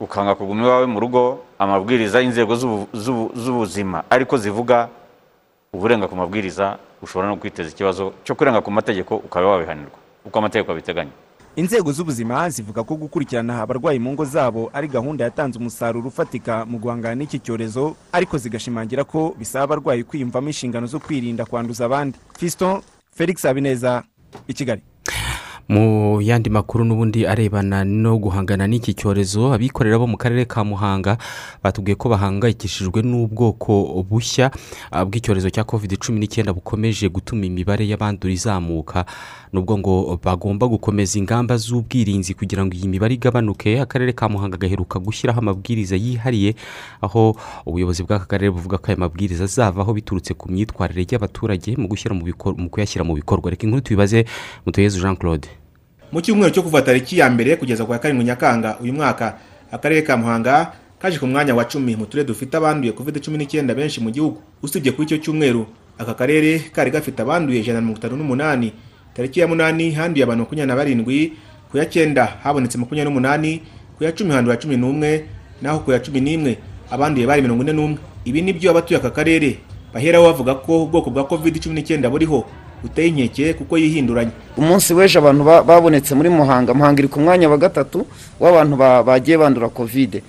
ukanga 0.00 0.34
kuguma 0.34 0.62
iwawe 0.66 0.86
mu 0.86 1.00
rugo 1.00 1.40
amabwiriza 1.58 2.20
y'inzego 2.20 2.54
z'ubu- 2.60 2.88
z'ubu- 2.92 3.32
z'ubuzima 3.38 4.04
ariko 4.10 4.36
zivuga 4.36 4.88
uburenga 5.72 6.08
ku 6.10 6.16
mabwiriza 6.16 6.76
ushobora 7.02 7.28
no 7.32 7.36
kwiteza 7.40 7.70
ikibazo 7.72 8.12
cyo 8.26 8.34
kurenga 8.36 8.60
ku 8.60 8.70
mategeko 8.70 9.16
ukaba 9.16 9.48
wabihanirwa. 9.56 9.96
Uko 10.24 10.38
amategeko 10.38 10.72
abiteganya 10.72 11.10
inzego 11.56 11.92
z'ubuzima 11.92 12.50
zivuga 12.50 12.82
ko 12.84 12.96
gukurikirana 12.96 13.60
abarwayi 13.62 13.98
mu 13.98 14.12
ngo 14.12 14.24
zabo 14.24 14.70
ari 14.72 14.88
gahunda 14.88 15.24
yatanze 15.24 15.58
umusaruro 15.58 16.08
ufatika 16.08 16.64
mu 16.64 16.78
guhangana 16.78 17.14
n'iki 17.14 17.38
cyorezo 17.38 17.96
ariko 18.12 18.38
zigashimangira 18.38 19.04
ko 19.04 19.34
bisaba 19.38 19.64
abarwayi 19.64 20.04
kwiyumvamo 20.04 20.48
inshingano 20.48 20.86
zo 20.86 21.00
kwirinda 21.00 21.44
kwanduza 21.44 21.84
abandi. 21.84 22.18
Fiston 22.38 22.80
felix 23.14 23.42
habineza 23.42 24.02
i 24.48 24.54
kigali. 24.54 24.82
Mu 25.72 26.20
yandi 26.20 26.50
makuru 26.52 26.84
n'ubundi 26.84 27.24
arebana 27.26 27.80
no 27.84 28.18
guhangana 28.20 28.68
n'iki 28.68 28.92
cyorezo 28.92 29.56
abikorera 29.56 29.96
bo 29.96 30.04
mu 30.04 30.20
karere 30.20 30.44
ka 30.44 30.60
muhanga 30.60 31.16
batubwiye 31.64 31.96
ko 31.96 32.12
bahangayikishijwe 32.12 33.00
n'ubwoko 33.00 34.04
bushya 34.04 34.52
ah, 34.92 35.04
bw'icyorezo 35.08 35.48
cya 35.48 35.64
covid 35.64 35.96
cumi 35.96 36.20
n'icyenda 36.20 36.52
bukomeje 36.52 37.08
gutuma 37.08 37.48
imibare 37.48 37.88
y'abandura 37.88 38.32
izamuka. 38.36 39.08
Nubwo 39.52 39.78
ngo 39.80 39.92
bagomba 40.20 40.68
gukomeza 40.68 41.16
ingamba 41.16 41.56
z'ubwirinzi 41.56 42.36
kugira 42.36 42.64
ngo 42.68 42.76
iyi 42.76 42.88
mibare 42.92 43.16
igabanuke 43.16 43.80
akarere 43.80 44.12
ka 44.12 44.28
muhanga 44.28 44.60
gaheruka 44.60 45.00
gushyiraho 45.00 45.40
amabwiriza 45.40 45.96
yihariye 45.96 46.52
aho 47.00 47.32
ubuyobozi 47.64 48.04
bw'aka 48.04 48.28
karere 48.28 48.52
buvuga 48.52 48.76
ko 48.76 48.92
aya 48.92 49.00
mabwiriza 49.00 49.44
azavaho 49.48 49.96
biturutse 49.96 50.36
ku 50.36 50.52
myitwarire 50.52 51.08
y'abaturage 51.08 51.76
mu 51.80 51.88
kuyashyira 52.68 53.04
mu 53.08 53.16
bikorwa. 53.16 53.48
Reka 53.52 53.64
inkuru 53.64 53.80
tubibaze 53.80 54.28
mutuyezu 54.68 55.00
jean 55.00 55.16
claude 55.16 55.48
mu 56.12 56.20
cyumweru 56.20 56.52
cyo 56.52 56.62
kuva 56.62 56.82
tariki 56.82 57.18
ya 57.18 57.30
mbere 57.30 57.56
kugeza 57.56 57.84
ku 57.84 57.92
ya 57.92 57.98
karindwi 57.98 58.24
nyakanga 58.24 58.76
uyu 58.80 58.92
mwaka 58.92 59.34
akarere 59.72 60.02
ka 60.02 60.16
muhanga 60.16 60.72
kaje 61.00 61.18
ku 61.18 61.26
mwanya 61.26 61.54
wa 61.54 61.64
cumi 61.64 61.96
mu 61.96 62.06
turere 62.06 62.26
dufite 62.28 62.54
abanduye 62.56 62.92
covid 62.92 63.20
cumi 63.24 63.38
n'icyenda 63.38 63.74
benshi 63.74 64.00
mu 64.00 64.10
gihugu. 64.10 64.38
Usibye 64.62 64.92
kuri 64.92 65.06
icyo 65.06 65.18
cyumweru 65.18 65.66
aka 65.98 66.14
karere 66.14 66.58
kari 66.72 66.90
gafite 66.90 67.20
abanduye 67.22 67.60
ijana 67.60 67.80
na 67.80 67.86
mirongo 67.86 67.98
itanu 67.98 68.16
n'umunani. 68.16 68.72
Tariki 69.14 69.40
ya 69.40 69.46
munani 69.48 69.90
handuye 69.92 70.24
abantu 70.24 70.42
makumyabiri 70.44 70.68
na 70.68 70.76
barindwi 70.76 71.32
ku 71.70 71.78
ya 71.78 71.86
cyenda 71.86 72.38
habonetse 72.44 72.78
makumyabiri 72.78 73.08
n'umunani 73.10 73.62
ku 73.98 74.04
ya 74.04 74.12
cumi 74.12 74.30
handura 74.30 74.56
cumi 74.56 74.76
n'umwe 74.76 75.24
naho 75.62 75.78
ku 75.80 75.92
ya 75.92 75.98
cumi 76.00 76.20
n'imwe 76.20 76.58
abanduye 76.90 77.26
bari 77.26 77.42
mirongo 77.42 77.62
ine 77.62 77.72
n'umwe. 77.72 77.98
Ibi 78.24 78.42
ni 78.42 78.52
byo 78.52 78.70
abatuye 78.70 79.00
aka 79.00 79.10
karere 79.10 79.58
baheraho 79.94 80.24
bavuga 80.28 80.54
ko 80.60 80.84
ubwoko 80.84 81.10
bwa 81.10 81.24
covid 81.24 81.56
cumi 81.58 81.74
n'icyenda 81.80 82.06
buriho. 82.10 82.44
Buteye 82.82 83.08
inkeke 83.08 83.54
kuko 83.54 83.78
yihinduranya 83.78 84.30
umunsi 84.56 84.94
w'ejo 84.94 85.18
abantu 85.18 85.42
ba- 85.44 85.62
babonetse 85.62 86.14
muri 86.14 86.28
muhanga. 86.28 86.74
Muhanga 86.74 86.98
iri 87.00 87.08
ku 87.08 87.20
mwanya 87.20 87.48
wa 87.48 87.56
gatatu 87.58 88.06
w'abantu 88.40 88.76
ba- 88.76 89.02
bagiye 89.02 89.38
bandura 89.38 89.68
kovide 89.68 90.22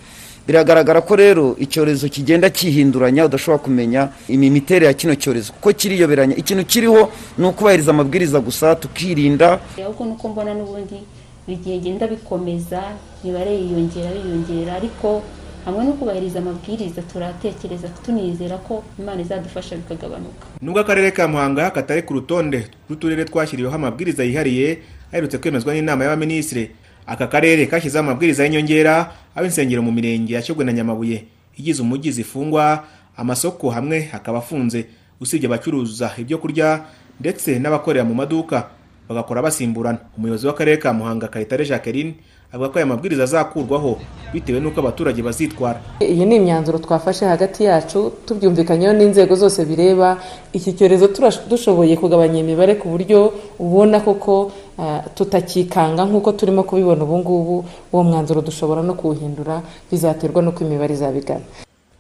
biragaragara 0.48 1.02
ko 1.02 1.16
rero 1.16 1.56
icyorezo 1.60 2.10
kigenda 2.12 2.50
cyihinduranya 2.52 3.26
udashobora 3.32 3.64
kumenya 3.64 4.10
imiterere 4.28 4.86
ya 4.86 4.94
kino 4.94 5.16
cyorezo. 5.16 5.54
Kuko 5.56 5.72
kiriyoberanya. 5.74 6.36
Ikintu 6.36 6.66
kiriho 6.68 7.10
ni 7.38 7.46
ukubahiriza 7.48 7.92
amabwiriza 7.96 8.40
gusa 8.44 8.76
tukirinda. 8.76 9.60
Ahubwo 9.80 10.04
nuko 10.06 10.28
mbona 10.30 10.52
n'ubundi 10.54 11.00
buri 11.48 11.58
gihe 11.64 11.78
genda 11.80 12.08
bikomeza 12.08 12.80
imibare 13.24 13.52
yiyongera 13.56 14.12
yiyongera 14.12 14.76
ariko 14.76 15.24
hamwe 15.66 15.84
no 15.86 15.94
kubahiriza 15.94 16.40
amabwiriza 16.40 17.02
turatekereza 17.02 17.88
tunizera 18.06 18.58
ko 18.58 18.84
imana 19.00 19.22
izadufasha 19.22 19.76
bikagabanuka. 19.76 20.46
Nubwo 20.62 20.80
akarere 20.80 21.12
ka 21.12 21.28
muhanga 21.28 21.72
katari 21.72 22.02
ku 22.04 22.14
rutonde 22.14 22.68
rw'uturere 22.90 23.26
twashyiriweho 23.26 23.76
amabwiriza 23.76 24.24
yihariye 24.24 24.78
aherutse 25.12 25.38
kwemezwa 25.38 25.74
n'inama 25.74 26.04
y'abaminisitiri 26.04 26.72
aka 27.08 27.28
karere 27.28 27.66
kashyizeho 27.68 28.04
amabwiriza 28.04 28.44
y'inyongera 28.44 29.12
insengero 29.44 29.82
mu 29.82 29.92
mirenge 29.92 30.34
yashyogwe 30.34 30.66
na 30.66 30.74
nyamabuye. 30.74 31.24
Igize 31.58 31.82
umujyi 31.82 32.12
zifungwa 32.12 32.84
amasoko 33.18 33.70
hamwe 33.70 34.10
akaba 34.14 34.38
afunze. 34.40 34.86
Usibye 35.22 35.48
abacuruza 35.48 36.12
ibyo 36.18 36.38
kurya 36.38 36.84
ndetse 37.20 37.60
n'abakorera 37.60 38.04
mu 38.04 38.16
maduka 38.16 38.68
bagakora 39.08 39.42
basimburana. 39.42 40.00
Umuyobozi 40.18 40.48
w'akarere 40.48 40.78
ka 40.78 40.94
muhanga 40.94 41.28
kayitare 41.28 41.66
jacqueline 41.66 42.16
avuga 42.54 42.70
ko 42.70 42.78
aya 42.78 42.86
mabwiriza 42.86 43.24
azakurwaho 43.24 43.98
bitewe 44.34 44.60
n'uko 44.62 44.80
abaturage 44.80 45.22
bazitwara. 45.26 45.82
Iyi 46.02 46.26
ni 46.26 46.36
imyanzuro 46.36 46.78
twafashe 46.78 47.26
hagati 47.26 47.64
yacu 47.64 48.14
tubyumvikanyeho 48.26 48.94
n'inzego 48.94 49.36
zose 49.36 49.66
bireba. 49.66 50.22
Iki 50.54 50.74
cyorezo 50.78 51.10
dushoboye 51.50 51.98
kugabanya 51.98 52.40
imibare 52.46 52.76
ku 52.78 52.94
buryo 52.94 53.34
ubona 53.58 54.00
koko 54.06 54.52
ah, 54.78 55.02
tutakikanga 55.18 56.06
nk'uko 56.06 56.32
turimo 56.38 56.62
kubibona 56.64 57.04
ubu 57.04 57.18
ngubu. 57.18 57.66
Uwo 57.94 58.04
mwanzuro 58.04 58.42
dushobora 58.42 58.86
no 58.86 58.94
kuwuhindura 58.94 59.62
bizaterwa 59.90 60.42
n'uko 60.46 60.62
imibare 60.62 60.94
izabigana. 60.94 61.46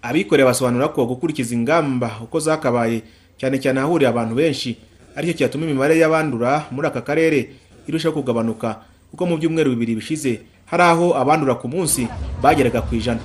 Abikorera 0.05 0.53
basobanura 0.53 0.93
ko 0.93 1.05
gukurikiza 1.05 1.55
ingamba 1.57 2.21
uko 2.21 2.37
zakabaye 2.39 3.01
cyane 3.41 3.57
cyane 3.57 3.81
ahahurira 3.81 4.09
abantu 4.13 4.35
benshi 4.37 4.77
ari 5.17 5.33
cyo 5.33 5.45
cyatuma 5.49 5.65
imibare 5.65 5.97
y'abandura 5.97 6.69
muri 6.69 6.87
aka 6.87 7.01
karere 7.01 7.49
irushaho 7.89 8.21
kugabanuka. 8.21 8.92
Kuko 9.13 9.25
mu 9.29 9.37
byumweru 9.37 9.69
bibiri 9.77 9.95
bishize 9.95 10.39
hari 10.65 10.83
aho 10.83 11.13
abandura 11.13 11.53
ku 11.55 11.67
munsi 11.69 12.07
bageraga 12.41 12.81
ku 12.81 12.95
ijana. 12.95 13.21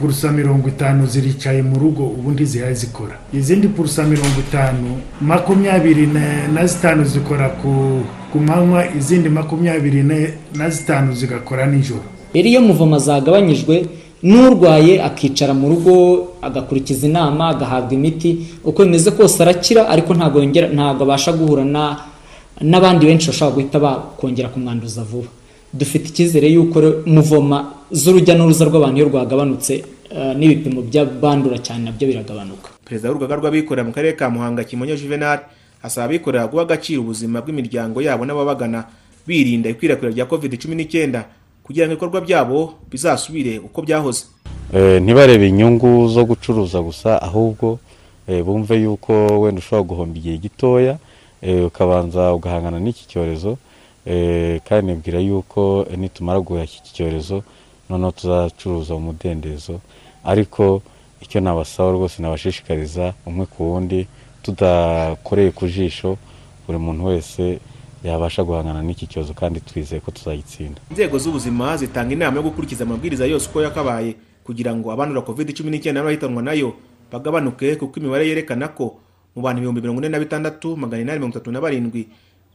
Purusa 0.00 0.32
mirongo 0.32 0.68
itanu 0.68 1.06
ziricaye 1.06 1.62
mu 1.62 1.76
rugo 1.78 2.02
ubundi 2.16 2.44
zihari 2.48 2.74
zikora. 2.74 3.20
Izindi 3.34 3.68
purusa 3.68 4.02
mirongo 4.08 4.40
itanu 4.40 4.96
makumyabiri 5.20 6.06
na- 6.54 6.66
zitanu 6.66 7.04
zikora 7.04 7.48
ku 7.60 8.00
ku 8.32 8.38
manywa 8.40 8.88
izindi 8.96 9.28
makumyabiri 9.28 10.02
na- 10.02 10.32
na 10.56 10.70
zitanu 10.70 11.12
zigakora 11.14 11.66
nijoro. 11.66 12.08
Rero 12.34 12.48
iyo 12.48 12.60
muvoma 12.64 12.98
zagabanyijwe 12.98 13.84
n'urwaye 14.22 15.02
akicara 15.04 15.52
mu 15.54 15.68
rugo 15.68 15.92
agakurikiza 16.42 17.06
inama 17.06 17.48
agahabwa 17.52 17.92
imiti. 17.92 18.30
Uko 18.64 18.84
bimeze 18.84 19.10
kose 19.12 19.42
arakira 19.44 19.88
ariko 19.92 20.14
ntabwo 20.14 20.40
yongera 20.40 20.68
ntabwo 20.72 21.04
abasha 21.04 21.32
guhura 21.36 21.64
na 21.64 22.00
n'abandi 22.62 23.06
benshi 23.06 23.28
bashobora 23.30 23.54
guhita 23.54 23.78
bakongera 23.78 24.48
kumwanduza 24.48 25.02
vuba. 25.04 25.28
Dufite 25.72 26.08
icyizere 26.08 26.48
y'uko 26.52 26.80
muvoma 27.06 27.72
z'urujya 27.90 28.34
n'uruza 28.36 28.64
rw'abantu 28.68 28.96
iyo 28.98 29.08
rwagabanutse 29.08 29.74
eh, 30.12 30.32
n'ibipimo 30.36 30.82
by'abandura 30.82 31.58
cyane 31.58 31.84
na 31.84 31.92
byo 31.92 32.08
biragabanuka. 32.08 32.68
Perezida 32.84 33.08
w'urugaga 33.08 33.36
rw'abikorera 33.40 33.84
mu 33.88 33.92
karere 33.92 34.12
ka 34.16 34.28
muhanga 34.30 34.64
kimonyo 34.64 34.96
juvenal 34.96 35.40
asaba 35.82 36.06
abikorera 36.06 36.46
guha 36.46 36.62
agaciro 36.62 37.00
ubuzima 37.00 37.40
bw'imiryango 37.40 37.98
yabo 38.04 38.24
n'ababagana 38.26 38.84
birinda 39.26 39.70
ikwirakwira 39.70 40.12
rya 40.12 40.26
covid 40.26 40.52
cumi 40.60 40.76
n'icyenda 40.76 41.24
kugira 41.64 41.86
ngo 41.86 41.92
ibikorwa 41.94 42.20
byabo 42.20 42.58
bizasubire 42.90 43.58
uko 43.58 43.82
byahoze. 43.82 44.24
Eh, 44.74 45.00
ntibarebe 45.02 45.48
inyungu 45.48 46.08
zo 46.08 46.24
gucuruza 46.24 46.80
gusa 46.84 47.22
ahubwo 47.22 47.78
eh, 48.28 48.44
bumve 48.44 48.76
yuko 48.82 49.40
wenda 49.40 49.58
ushobora 49.58 49.88
guhomba 49.88 50.18
igihe 50.18 50.36
gitoya 50.38 50.98
ukabanza 51.42 52.32
ugahangana 52.34 52.78
n'iki 52.80 53.06
cyorezo. 53.08 53.58
Eh, 54.06 54.60
kandi 54.68 54.92
nibwira 54.92 55.18
yuko 55.20 55.86
eh, 55.90 55.98
nitumara 55.98 56.40
guhashya 56.40 56.78
iki 56.82 56.92
cyorezo 56.94 57.42
noneho 57.90 58.10
tuzacuruza 58.12 58.94
mu 58.94 59.00
mudendezo. 59.00 59.80
Ariko 60.24 60.82
icyo 61.20 61.40
nabasaba 61.40 61.90
rwose 61.92 62.22
nabashishikariza 62.22 63.14
umwe 63.26 63.46
ku 63.46 63.62
wundi 63.72 64.06
tudakoreye 64.42 65.50
ku 65.50 65.66
jisho 65.66 66.18
buri 66.66 66.78
muntu 66.78 67.04
wese 67.14 67.58
yabasha 68.04 68.42
guhangana 68.42 68.82
n'iki 68.82 69.06
cyorezo 69.06 69.34
kandi 69.34 69.60
twizeye 69.60 70.00
ko 70.00 70.10
tuzagitsinda. 70.10 70.80
Inzego 70.90 71.18
z'ubuzima 71.18 71.76
zitanga 71.76 72.12
inama 72.14 72.36
yo 72.36 72.42
gukurikiza 72.42 72.84
amabwiriza 72.84 73.26
yose 73.26 73.46
uko 73.50 73.62
yakabaye 73.62 74.14
kugira 74.44 74.74
ngo 74.74 74.90
abandura 74.92 75.22
covid 75.22 75.54
cumi 75.54 75.70
n'icyenda 75.70 76.00
n'abahitanwa 76.02 76.42
na 76.42 76.52
yo 76.58 76.74
bagabanuke 77.12 77.76
kuko 77.78 78.00
imibare 78.00 78.26
yerekana 78.26 78.68
ko 78.74 78.98
mu 79.36 79.42
bantu 79.42 79.58
ibihumbi 79.58 79.80
mirongo 79.80 80.00
ine 80.00 80.08
na 80.08 80.18
bitandatu 80.18 80.76
magana 80.76 81.02
inani 81.02 81.18
mirongo 81.18 81.34
itatu 81.36 81.50
na 81.52 81.60
barindwi 81.60 82.08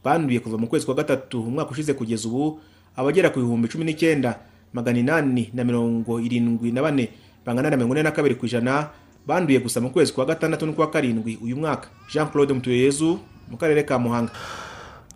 banduye 0.04 0.40
kuva 0.40 0.58
mu 0.58 0.66
kwezi 0.66 0.86
kwa 0.86 0.94
gatatu 0.94 1.42
umwaka 1.42 1.70
ushize 1.70 1.94
kugeza 1.94 2.28
ubu 2.28 2.60
abagera 2.96 3.30
ku 3.30 3.40
bihumbi 3.40 3.68
cumi 3.68 3.84
n'icyenda 3.84 4.38
magana 4.72 4.98
inani 4.98 5.50
na 5.54 5.64
mirongo 5.64 6.20
irindwi 6.20 6.72
na 6.72 6.82
bane 6.82 7.08
bangana 7.46 7.70
na 7.70 7.76
mirongo 7.76 7.94
ine 7.94 8.02
na 8.02 8.10
kabiri 8.14 8.34
ku 8.34 8.46
ijana 8.46 8.90
banduye 9.26 9.58
gusa 9.60 9.80
mu 9.80 9.90
kwezi 9.90 10.12
kwa 10.12 10.24
gatandatu 10.24 10.66
n'ukwa 10.66 10.90
karindwi 10.90 11.36
uyu 11.42 11.56
mwaka. 11.56 11.88
Jean 12.12 12.26
claude 12.32 12.54
mutuyeyezu 12.54 13.18
mu 13.50 13.56
karere 13.56 13.82
ka 13.82 13.98
muhanga. 13.98 14.32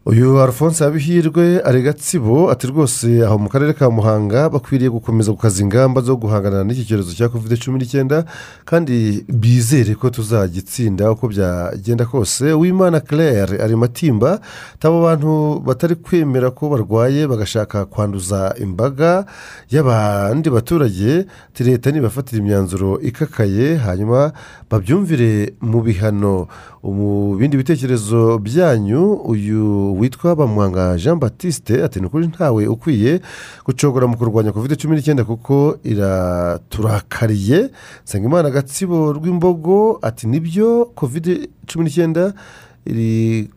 Uyu 0.05 0.41
alphonse 0.41 0.85
abihirwe 0.85 1.63
ari 1.65 1.83
gatsibo 1.83 2.51
ati 2.51 2.67
rwose 2.67 3.23
aho 3.27 3.39
mu 3.39 3.49
karere 3.49 3.73
ka 3.73 3.87
muhanga 3.91 4.49
bakwiriye 4.51 4.91
gukomeza 4.91 5.31
gukaza 5.31 5.63
ingamba 5.63 6.01
zo 6.03 6.17
guhangana 6.19 6.65
n'iki 6.67 6.83
cyorezo 6.91 7.15
cya 7.15 7.29
covid 7.31 7.55
cumi 7.63 7.79
n'icyenda 7.79 8.25
kandi 8.67 9.23
bizere 9.31 9.95
ko 9.95 10.11
tuzagitsinda 10.11 11.07
uko 11.15 11.29
byagenda 11.31 12.05
kose. 12.07 12.51
Uwimana 12.53 12.99
claire 13.01 13.63
ari 13.63 13.77
matimba 13.79 14.41
abo 14.83 15.03
bantu 15.07 15.63
batari 15.63 15.95
kwemera 15.95 16.51
ko 16.51 16.67
barwaye 16.75 17.27
bagashaka 17.31 17.87
kwanduza 17.87 18.55
imbaga 18.59 19.23
y'abandi 19.71 20.51
baturage 20.51 21.27
leta 21.63 21.91
nibafatira 21.95 22.43
imyanzuro 22.43 22.99
ikakaye 23.01 23.79
hanyuma 23.79 24.33
babyumvire 24.71 25.55
mu 25.63 25.79
bihano. 25.87 26.49
Mu 26.83 27.37
bindi 27.39 27.57
bitekerezo 27.57 28.39
byanyu 28.39 29.15
uyu 29.15 29.95
witwa 30.01 30.37
bamuhanga 30.37 30.97
jean 30.99 31.19
batiste 31.19 31.85
ati 31.85 32.01
ni 32.01 32.07
ukuri 32.07 32.27
ntawe 32.27 32.67
ukwiye 32.67 33.21
gucogora 33.65 34.07
mu 34.07 34.17
kurwanya 34.17 34.53
covid 34.53 34.75
cumi 34.77 34.97
n'icyenda 34.97 35.25
kuko 35.25 35.79
iraturakariye. 35.85 37.71
Nsengimana 38.05 38.49
agatsibo 38.49 39.12
rw'imbogo 39.12 39.99
ati 40.03 40.27
ni 40.27 40.41
byo 40.41 40.91
covid 40.95 41.49
cumi 41.67 41.85
n'icyenda 41.85 42.35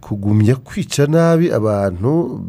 kugumya 0.02 0.56
kwica 0.56 1.08
nabi 1.10 1.52
abantu 1.52 2.42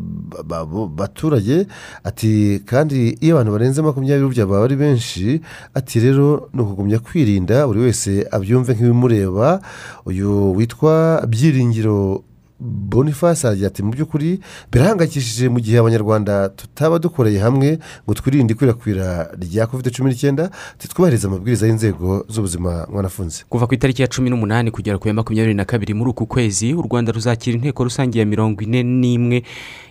ba- 0.44 0.64
ba- 0.66 0.88
baturage. 0.88 1.66
Ati 2.04 2.60
kandi 2.66 3.16
iyo 3.20 3.34
abantu 3.36 3.52
barenze 3.52 3.82
makumyabiri 3.82 4.26
burya 4.26 4.46
baba 4.46 4.64
ari 4.64 4.76
benshi 4.76 5.40
ati 5.74 6.00
rero 6.00 6.48
ni 6.54 6.60
ukugumya 6.62 6.98
kwirinda 6.98 7.66
buri 7.66 7.80
wese 7.80 8.26
abyumve 8.30 8.72
nk'ibimureba. 8.76 9.60
Uyu 10.04 10.52
witwa 10.56 11.24
byiringiro 11.28 12.22
boniface 12.60 13.44
aragira 13.46 13.66
ati 13.68 13.82
mu 13.82 13.90
by'ukuri 13.92 14.40
birahangayikishije 14.72 15.48
mu 15.48 15.60
gihe 15.60 15.78
abanyarwanda 15.78 16.48
tutaba 16.48 16.98
dukoreye 16.98 17.38
hamwe 17.38 17.78
ngo 18.04 18.14
twirinde 18.14 18.52
ikwirakwira 18.54 19.28
rya 19.40 19.66
kovide 19.66 19.90
cumi 19.90 20.10
n'icyenda 20.10 20.50
twubahirize 20.78 21.26
amabwiriza 21.28 21.66
y'inzego 21.66 22.24
z'ubuzima 22.28 22.86
mwanafunze 22.92 23.44
kuva 23.48 23.66
ku 23.66 23.74
itariki 23.74 24.02
ya 24.02 24.08
cumi 24.08 24.30
n'umunani 24.30 24.70
kugera 24.70 24.98
ku 24.98 25.08
ya 25.08 25.14
makumyabiri 25.14 25.54
na 25.54 25.64
kabiri 25.64 25.94
muri 25.94 26.10
uku 26.10 26.26
kwezi 26.26 26.74
u 26.74 26.82
rwanda 26.82 27.12
ruzakira 27.12 27.56
inteko 27.56 27.84
rusange 27.84 28.18
ya 28.18 28.26
mirongo 28.26 28.62
ine 28.64 28.82
n'imwe 28.82 29.42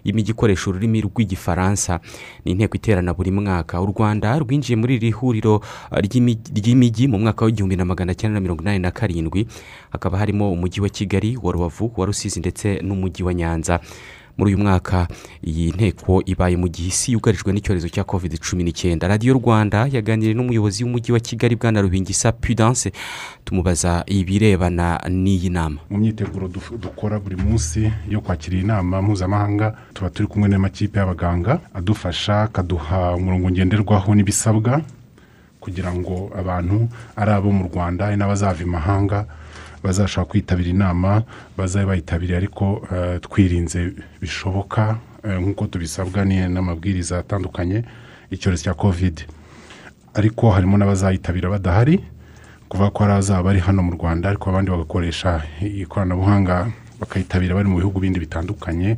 y'imijyi 0.06 0.32
ikoresha 0.32 0.70
ururimi 0.70 1.02
rw'igifaransa 1.02 2.00
ni 2.46 2.52
inteko 2.52 2.76
iterana 2.78 3.14
buri 3.14 3.32
mwaka. 3.32 3.82
U 3.82 3.86
rwanda 3.86 4.40
rwinjiye 4.40 4.76
muri 4.78 4.96
iri 4.96 5.12
huriro 5.12 5.56
uh, 5.56 5.98
ry'imi- 5.98 6.38
ry'imijyi 6.56 7.08
mu 7.08 7.20
mwaka 7.20 7.46
w'igihumbi 7.46 7.76
na 7.76 7.86
magana 7.86 8.14
cyenda 8.16 8.40
mirongo 8.40 8.62
inani 8.62 8.80
na 8.80 8.92
karindwi. 8.92 9.48
Hakaba 9.90 10.18
harimo 10.18 10.52
umujyi 10.52 10.82
wa 10.82 10.90
kigali 10.90 11.38
wa 11.44 11.52
rubavu 11.52 11.92
wa 11.98 12.06
rusizi 12.06 12.40
ndetse 12.40 12.80
n'umujyi 12.84 13.24
wa 13.24 13.34
nyanza. 13.34 13.80
Muri 14.38 14.54
uyu 14.56 14.64
mwaka. 14.64 15.08
Iyi 15.44 15.72
nteko 15.72 16.22
ibaye 16.26 16.58
mu 16.58 16.68
gihe 16.68 16.88
isi 16.90 17.12
yugarijwe 17.16 17.54
n'icyorezo 17.54 17.90
cya 17.90 18.04
covid 18.04 18.40
cumi 18.40 18.64
n'icyenda. 18.64 19.08
Radiyo 19.08 19.34
rwanda 19.40 19.88
yaganiriye 19.92 20.34
n'umuyobozi 20.34 20.84
w'umujyi 20.84 21.12
wa 21.12 21.20
kigali 21.20 21.56
bwana 21.56 21.82
rubingisa 21.82 22.32
pudanse 22.32 22.92
tumubaza 23.46 24.04
ibirebana 24.08 25.00
n'iyi 25.10 25.50
nama. 25.50 25.80
Mu 25.90 25.98
myiteguro 25.98 26.48
dukora 26.82 27.20
buri 27.20 27.36
munsi 27.36 27.92
yo 28.10 28.22
kwakira 28.22 28.58
inama 28.58 29.02
mpuzamahanga 29.02 29.76
tuba 29.94 30.10
turi 30.10 30.28
kumwe 30.28 30.50
n'amakipe 30.50 31.00
y'abaganga 31.00 31.60
adufasha 31.74 32.42
akaduha 32.42 33.16
umurongo 33.16 33.50
ngenderwaho 33.52 34.16
n'ibisabwa 34.16 34.82
kugira 35.60 35.94
ngo 35.94 36.30
abantu 36.38 36.90
ari 37.16 37.32
abo 37.32 37.52
mu 37.52 37.66
rwanda 37.74 38.16
n'abazava 38.16 38.64
imahanga 38.64 39.26
bazashaka 39.86 40.26
kwitabira 40.30 40.70
inama 40.70 41.24
bazabe 41.58 41.86
bayitabiriye 41.86 42.38
ariko 42.38 42.88
eh, 42.92 43.20
twirinze 43.22 43.94
bishoboka 44.22 44.98
eh, 45.24 45.38
nk'uko 45.40 45.68
tubisabwa 45.68 46.26
n'amabwiriza 46.26 47.20
atandukanye 47.20 47.84
icyorezo 48.32 48.64
cya 48.64 48.74
kovide 48.74 49.24
ariko 50.14 50.52
harimo 50.52 50.78
n'abazayitabira 50.78 51.50
badahari 51.50 52.00
kuvuga 52.70 52.90
ko 52.90 53.00
hari 53.04 53.14
azaba 53.14 53.50
ari 53.50 53.60
hano 53.60 53.84
mu 53.84 53.92
rwanda 53.94 54.30
ariko 54.30 54.50
abandi 54.50 54.72
bagakoresha 54.72 55.44
ikoranabuhanga 55.62 56.72
bakayitabira 57.00 57.56
bari 57.56 57.70
mu 57.70 57.78
bihugu 57.78 58.00
bindi 58.00 58.20
bitandukanye 58.20 58.98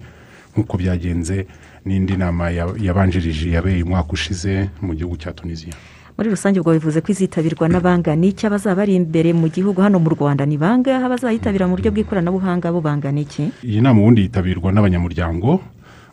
nk'uko 0.54 0.78
byagenze 0.78 1.48
n'indi 1.86 2.18
nama 2.18 2.50
ya- 2.50 2.76
yabanjirije 2.80 3.52
yabereye 3.52 3.84
umwaka 3.84 4.12
ushize 4.14 4.70
mu 4.82 4.94
gihugu 4.96 5.18
cya 5.18 5.34
tunisiya 5.34 5.76
muri 6.18 6.30
rusange 6.34 6.60
ubwo 6.60 6.74
bivuze 6.74 7.02
ko 7.02 7.12
izitabirwa 7.14 7.70
n'abangana 7.70 8.26
iki 8.26 8.48
abazaba 8.50 8.82
bari 8.82 8.96
imbere 8.98 9.34
mu 9.38 9.48
gihugu? 9.54 9.82
Hano 9.82 10.00
mu 10.02 10.10
rwanda 10.10 10.46
ni 10.50 10.58
bangahe 10.58 10.98
abazayitabira 11.06 11.70
mu 11.70 11.78
buryo 11.78 11.92
bw'ikoranabuhanga 11.94 12.74
bo 12.74 12.82
bangana 12.82 13.22
iki? 13.22 13.54
Iyi 13.62 13.82
nama 13.86 14.02
ubundi 14.02 14.22
yitabirwa 14.26 14.74
n'abanyamuryango 14.74 15.62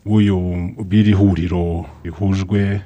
b'uyu 0.05 0.37
b'iri 0.85 1.17
huriro 1.17 1.89
rihujwe 2.05 2.81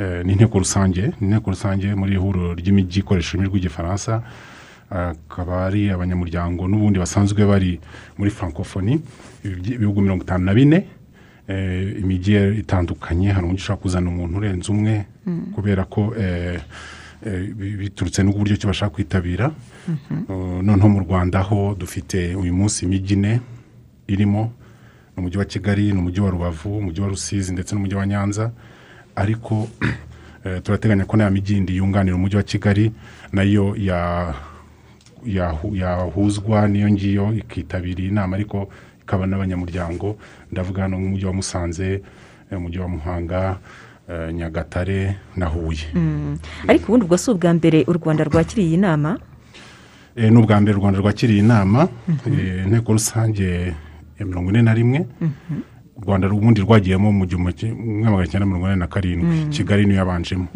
eh, 0.00 0.20
n'inteko 0.24 0.58
rusange 0.64 1.12
inteko 1.20 1.52
rusange 1.52 1.92
muri 1.94 2.16
iri 2.16 2.20
huriro 2.24 2.56
ry'imijyi 2.56 3.04
ikoresha 3.04 3.36
ururimi 3.36 3.48
rw'igifaransa. 3.52 4.22
Akaba 4.92 5.68
ari 5.68 5.88
abanyamuryango 5.92 6.68
n'ubundi 6.68 6.96
basanzwe 7.00 7.44
bari 7.44 7.80
muri 8.16 8.30
francophonie 8.32 9.00
ibi- 9.44 9.76
ibihugu 9.76 10.00
mirongo 10.00 10.24
itanu 10.24 10.44
na 10.44 10.54
bine. 10.56 10.78
Eh, 11.48 11.96
imijyi 12.00 12.58
itandukanye 12.58 13.32
hari 13.32 13.44
umujyi 13.46 13.62
ushobora 13.62 13.82
kuzana 13.82 14.08
umuntu 14.10 14.36
urenze 14.38 14.72
umwe 14.72 15.04
Mm. 15.26 15.52
kubera 15.54 15.84
ko 15.84 16.14
eh, 16.18 16.60
eh, 17.26 17.54
bi- 17.54 17.76
biturutse 17.76 18.22
n'uburyo 18.22 18.56
ki 18.56 18.66
bashaka 18.66 18.90
kwitabira. 18.94 19.50
Uh, 20.28 20.62
noneho 20.62 20.88
mu 20.88 21.00
rwanda 21.00 21.42
ho 21.42 21.74
dufite 21.78 22.34
uyu 22.34 22.54
munsi 22.54 22.84
imijyi 22.84 23.14
ine 23.14 23.40
irimo 24.08 24.52
ni 25.16 25.18
umujyi 25.22 25.38
wa 25.38 25.44
kigali 25.44 25.92
ni 25.92 25.98
umujyi 25.98 26.20
wa 26.20 26.30
rubavu 26.30 26.78
umujyi 26.78 27.00
wa 27.00 27.08
rusizi 27.08 27.52
ndetse 27.52 27.74
n'umujyi 27.74 27.94
wa 27.94 28.06
nyanza. 28.06 28.50
Ariko 29.16 29.68
turateganya 30.62 31.04
ko 31.04 31.16
nta 31.16 31.30
mijyi 31.30 31.54
yindi 31.54 31.76
yunganira 31.76 32.16
umujyi 32.16 32.36
wa 32.36 32.42
kigali 32.42 32.92
na 33.32 33.42
yo 33.42 33.74
ya- 33.78 34.34
yahu- 35.26 35.76
yahuzwa 35.76 36.66
n'iyo 36.68 36.90
ngiyo 36.90 37.32
ikitabira 37.34 38.00
iyi 38.02 38.10
nama. 38.10 38.36
Ariko 38.36 38.68
ikaba 39.12 39.26
n'abanyamuryango. 39.28 40.16
Ndavuga 40.52 40.82
hano 40.82 40.96
nk'umujyi 40.96 41.26
wa 41.26 41.32
musanze 41.32 42.00
eh, 42.50 42.58
umujyi 42.58 42.78
wa 42.78 42.88
muhanga 42.88 43.58
eh, 44.08 44.32
nyagatare 44.34 45.16
na 45.36 45.46
huye. 45.46 45.84
Mm. 45.94 46.38
ariko 46.68 46.84
ubundi 46.88 47.04
ubwo 47.04 47.16
si 47.18 47.30
ubwa 47.30 47.52
mbere 47.54 47.84
u 47.86 47.92
rwanda 47.92 48.24
rwakiriye 48.24 48.68
iyi 48.68 48.76
nama? 48.76 49.18
Eh, 50.16 50.32
ni 50.32 50.38
ubwa 50.38 50.60
mbere 50.60 50.76
u 50.76 50.80
rwanda 50.80 50.98
rwakiriye 51.00 51.38
inama 51.44 51.88
eh, 52.26 52.64
inteko 52.64 52.92
rusange 52.92 53.74
ya 54.18 54.24
mirongo 54.26 54.50
ine 54.50 54.62
na 54.62 54.74
rimwe. 54.74 55.06
U 55.96 56.00
rwanda 56.00 56.28
ubundi 56.32 56.60
rwagiyemo 56.64 57.12
mu 57.12 57.26
gihumbi 57.28 57.52
kimwe 57.52 58.08
magana 58.10 58.26
cyenda 58.26 58.46
mirongo 58.46 58.64
inani 58.66 58.80
na 58.80 58.86
karindwi. 58.88 59.28
Mm. 59.44 59.50
kigali 59.52 59.84
niyo 59.84 59.98
yabanjemo. 59.98 60.46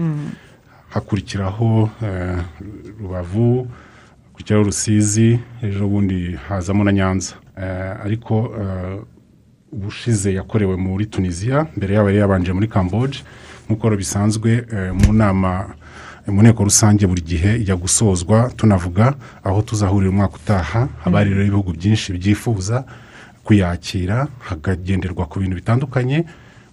Hakurikiraho 0.88 1.90
eh, 2.02 2.40
hakurikiraho 4.36 4.64
rusizi 4.64 5.38
ejo 5.62 5.88
bundi 5.88 6.36
hazamo 6.48 6.84
na 6.84 6.92
nyanza. 6.92 7.34
Eh, 7.58 8.04
ariko 8.04 8.52
eh, 8.60 9.02
ubushize 9.72 10.32
yakorewe 10.34 10.76
muri 10.76 11.06
tunisiya 11.06 11.66
mbere 11.76 11.94
yabo 11.94 12.08
yari 12.08 12.18
yabanje 12.20 12.52
muri 12.52 12.68
kamboje 12.68 13.24
nk'uko 13.68 13.96
bisanzwe 13.96 14.66
eh, 14.72 14.92
mu 14.92 15.12
nama 15.12 15.74
mu 16.26 16.42
nteko 16.42 16.64
rusange 16.64 17.06
buri 17.06 17.22
gihe 17.22 17.56
ijya 17.56 17.76
gusozwa 17.76 18.50
tunavuga 18.56 19.14
aho 19.44 19.62
tuzahurira 19.62 20.10
umwaka 20.10 20.36
utaha 20.36 20.88
haba 21.04 21.24
rero 21.24 21.40
ibihugu 21.42 21.72
byinshi 21.72 22.12
byifuza 22.12 22.84
kuyakira 23.44 24.28
hakagenderwa 24.38 25.24
ku 25.26 25.40
bintu 25.40 25.56
bitandukanye. 25.56 26.24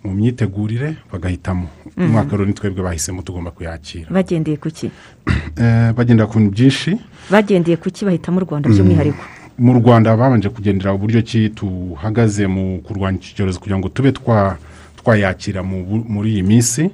Mu 0.04 0.12
myitegurire 0.14 0.96
bagahitamo. 1.12 1.68
Mhm. 1.98 2.06
umwaka 2.10 2.32
rero 2.32 2.46
ni 2.46 2.54
twebwe 2.54 2.84
bahisemo 2.84 3.22
tugomba 3.22 3.52
kuyakira. 3.52 4.08
Bagendeye 4.12 4.58
ku 4.58 4.70
ki? 4.70 4.92
Eh, 5.58 5.94
bagendera 5.94 6.28
ku 6.28 6.40
bintu 6.40 6.52
byinshi. 6.52 6.98
Bagendeye 7.32 7.78
ku 7.78 7.90
ki 7.92 8.06
bahitamo 8.06 8.42
u 8.42 8.46
rwanda 8.46 8.70
by'umwihariko? 8.70 9.24
Mu 9.58 9.74
rwanda 9.78 10.18
babanje 10.18 10.50
kugendera 10.50 10.94
uburyo 10.94 11.22
ki 11.22 11.50
tuhagaze 11.54 12.48
mu 12.48 12.82
kurwanya 12.82 13.18
iki 13.22 13.36
cyorezo 13.38 13.60
kugira 13.60 13.78
ngo 13.78 13.90
tube 13.90 14.12
twa- 14.12 14.58
twayakira 14.98 15.62
muri 15.64 16.34
iyi 16.34 16.44
minsi. 16.44 16.90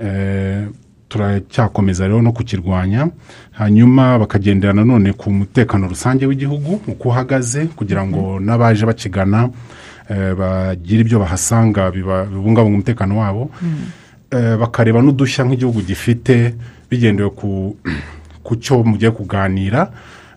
Eh, 0.00 0.66
turacyakomeza 1.08 2.06
rero 2.08 2.22
no 2.22 2.32
kukirwanya. 2.32 3.10
Hanyuma 3.52 4.18
bakagendera 4.18 4.72
nanone 4.72 5.12
ku 5.12 5.30
mutekano 5.30 5.88
rusange 5.88 6.26
w'igihugu 6.26 6.80
uko 6.88 7.08
uhagaze 7.08 7.66
kugira 7.76 8.06
ngo 8.06 8.40
n'abaje 8.40 8.86
bakigana 8.86 9.50
eh, 10.10 10.34
bagire 10.34 11.00
ibyo 11.00 11.18
bahasanga 11.18 11.90
bibungabunga 11.90 12.62
umutekano 12.62 13.18
wabo. 13.18 13.50
Eh, 14.30 14.56
bakareba 14.58 15.02
n'udushya 15.02 15.44
nk'igihugu 15.44 15.80
gifite 15.82 16.54
bigendewe 16.90 17.30
ku 18.42 18.56
cyo 18.56 18.82
mugiye 18.84 19.10
kuganira. 19.10 19.92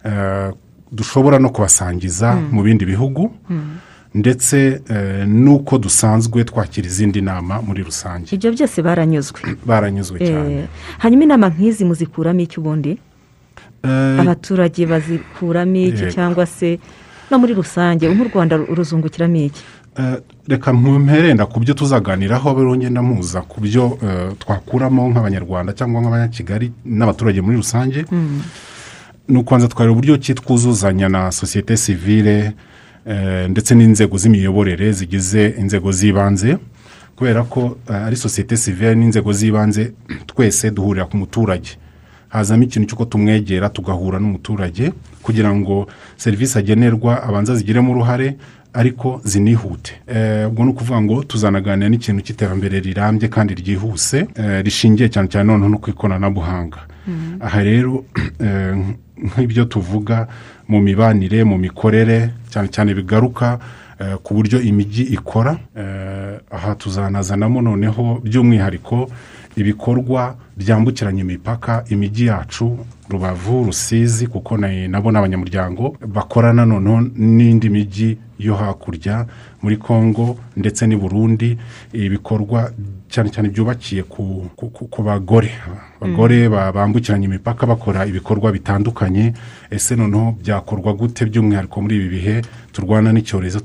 Eh, 0.06 0.51
dushobora 0.91 1.39
no 1.39 1.49
kubasangiza 1.49 2.36
Mm. 2.36 2.49
mu 2.51 2.62
bindi 2.63 2.86
bihugu. 2.86 3.32
Ndetse 4.15 4.80
eh, 4.89 5.28
n'uko 5.28 5.78
dusanzwe 5.78 6.43
twakira 6.43 6.88
izindi 6.88 7.21
nama 7.21 7.60
muri 7.62 7.84
rusange. 7.84 8.36
Ibyo 8.36 8.51
byose 8.51 8.82
baranyuzwe. 8.82 9.39
Baranyuzwe 9.67 10.19
cyane. 10.19 10.67
hanyuma 10.99 11.23
inama 11.23 11.47
nk'izi 11.49 11.84
muzikuramo 11.86 12.39
iki 12.39 12.60
ubundi? 12.60 12.95
Abaturage 14.19 14.86
bazikuramo 14.86 15.75
iki 15.75 16.06
cyangwa 16.15 16.45
se 16.45 16.80
no 17.36 17.39
muri 17.39 17.54
rusange 17.54 18.08
nk'u 18.10 18.24
rwanda 18.32 18.56
ruzungukiramo 18.58 19.36
iki? 19.36 19.62
Eh, 20.00 20.17
reka 20.48 20.74
mperenda 20.74 21.45
ku 21.45 21.60
byo 21.60 21.74
tuzaganiraho 21.74 22.54
rero 22.58 22.76
ngenda 22.76 23.02
muza 23.02 23.41
ku 23.41 23.62
byo 23.62 23.98
eh, 24.04 24.32
twakuramo 24.39 25.10
nk'abanyarwanda 25.12 25.74
cyangwa 25.78 26.02
nk'abanyakigali 26.02 26.71
n'abaturage 26.86 27.41
muri 27.41 27.58
rusange. 27.58 28.06
Mm. 28.12 28.41
ni 29.28 29.38
ukubanza 29.38 29.67
twareba 29.67 29.91
uburyo 29.93 30.17
ki 30.17 30.34
twuzuzanya 30.34 31.10
na 31.10 31.32
sosiyete 31.32 31.78
sivile 31.78 32.54
eh, 33.06 33.50
ndetse 33.50 33.76
n'inzego 33.76 34.17
z'imiyoborere 34.17 34.91
zigize 34.91 35.56
inzego 35.60 35.91
z'ibanze. 35.91 36.58
Kubera 37.15 37.43
ko 37.43 37.78
ari 37.88 38.15
sosiyete 38.15 38.58
sivile 38.58 38.95
n'inzego 38.95 39.34
z'ibanze 39.34 39.93
twese 40.28 40.71
duhurira 40.71 41.06
ku 41.06 41.17
muturage. 41.17 41.71
Hazamo 42.29 42.63
ikintu 42.63 42.88
cy'uko 42.88 43.05
tumwegera 43.05 43.69
tugahura 43.69 44.19
n'umuturage 44.19 44.91
kugira 45.21 45.55
ngo 45.55 45.88
serivisi 46.17 46.57
agenerwa 46.57 47.23
abanza 47.23 47.55
zigiremo 47.55 47.91
uruhare 47.91 48.35
ariko 48.73 49.21
zinihute. 49.23 49.93
Eh, 50.07 50.47
ubwo 50.47 50.63
ni 50.63 50.69
ukuvuga 50.71 51.01
ngo 51.01 51.23
tuzanaganira 51.23 51.89
n'ikintu 51.89 52.21
cy'iterambere 52.21 52.79
rirambye 52.79 53.27
kandi 53.31 53.55
ryihuse 53.55 54.27
eh, 54.35 54.63
rishingiye 54.63 55.09
cyane 55.09 55.27
cyane 55.31 55.47
noneho 55.47 55.69
no 55.69 55.77
ku 55.77 55.89
ikoranabuhanga. 55.89 56.79
Aha 57.39 57.63
rero 57.63 58.03
eh, 58.39 58.75
nk'ibyo 59.15 59.65
tuvuga 59.65 60.27
mu 60.67 60.81
mibanire 60.81 61.43
mu 61.43 61.57
mikorere 61.57 62.29
cyane 62.51 62.67
cyane 62.67 62.93
bigaruka 62.93 63.59
ku 64.23 64.33
buryo 64.35 64.59
imijyi 64.59 65.03
ikora 65.15 65.55
aha 66.51 66.75
tuzanazanamo 66.75 67.61
noneho 67.61 68.19
by'umwihariko 68.23 69.07
ibikorwa 69.56 70.36
byambukiranya 70.58 71.22
imipaka 71.22 71.84
imijyi 71.89 72.26
yacu 72.26 72.78
rubavu 73.10 73.63
rusizi 73.63 74.28
kuko 74.28 74.58
na- 74.58 74.88
nabo 74.88 75.12
ni 75.12 75.18
abanyamuryango 75.18 75.96
bakorana 76.08 76.65
noneho 76.65 77.02
n'indi 77.18 77.70
mijyi 77.70 78.18
yo 78.39 78.56
hakurya 78.56 79.26
muri 79.62 79.78
congo 79.78 80.38
ndetse 80.58 80.88
n'i 80.88 80.96
burundi 80.96 81.58
ibikorwa 81.94 82.72
cyane 83.10 83.30
cyane 83.30 83.50
byubakiye 83.50 84.04
ku, 84.04 84.50
ku, 84.56 84.68
bagore. 85.04 85.52
Abagore 86.02 86.50
ba- 86.50 86.72
bambukiranya 86.72 87.26
imipaka 87.26 87.65
bakora 87.65 88.06
ibikorwa 88.06 88.52
bitandukanye. 88.52 89.34
Ese 89.72 89.96
noneho 89.96 90.36
byakorwa 90.44 90.94
gute? 90.94 91.26
By'umwihariko 91.26 91.82
muri 91.82 91.96
ibi 91.96 92.10
bihe 92.10 92.41
turwana 92.74 93.13
n'icyorezo 93.13 93.60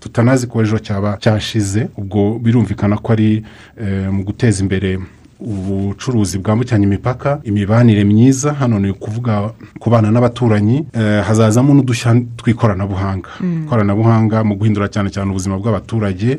tutanazi 0.00 0.46
ko 0.46 0.62
ejo 0.62 0.78
cyaba 0.78 1.18
cyashize. 1.20 1.88
Ubwo 1.96 2.38
birumvikana 2.38 2.96
ko 2.96 3.12
ari 3.12 3.44
eh, 3.80 4.08
mu 4.12 4.24
guteza 4.24 4.62
imbere 4.62 4.98
ubucuruzi 5.40 6.38
bwambukiranya 6.38 6.86
imipaka 6.86 7.40
imibanire 7.44 8.04
myiza. 8.04 8.54
Hano 8.54 8.78
ni 8.78 8.90
ukuvuga 8.90 9.50
kubana 9.78 10.10
n'abaturanyi 10.10 10.86
eh, 10.92 11.22
hazazamo 11.26 11.74
n'udushya 11.74 12.14
tw'ikoranabuhanga. 12.36 13.28
Mm. 13.40 13.64
ikoranabuhanga 13.66 14.44
mu 14.44 14.54
guhindura 14.56 14.88
cyane 14.88 15.10
cyane 15.10 15.30
ubuzima 15.30 15.58
bw'abaturage. 15.58 16.38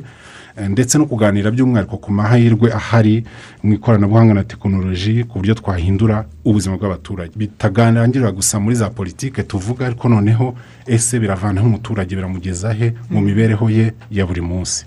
Ndetse 0.69 0.97
no 0.97 1.05
kuganira 1.05 1.51
by'umwihariko 1.51 1.97
ku 1.97 2.11
mahirwe 2.11 2.71
ahari 2.73 3.23
mu 3.63 3.73
ikoranabuhanga 3.73 4.33
na 4.33 4.43
tekinoloji 4.43 5.23
ku 5.27 5.39
buryo 5.39 5.53
twahindura 5.53 6.25
ubuzima 6.45 6.77
bw'abaturage. 6.77 7.31
Bitaganirira 7.35 8.31
gusa 8.31 8.59
muri 8.59 8.75
za 8.75 8.89
politike 8.89 9.43
tuvuga 9.43 9.85
ariko 9.85 10.09
noneho 10.09 10.55
ese 10.87 11.19
biravanaho 11.19 11.67
umuturage 11.67 12.15
biramugeza 12.15 12.73
he 12.73 12.93
mu 13.09 13.21
mibereho 13.21 13.69
ye 13.69 13.93
ya 14.11 14.25
buri 14.25 14.41
munsi? 14.41 14.85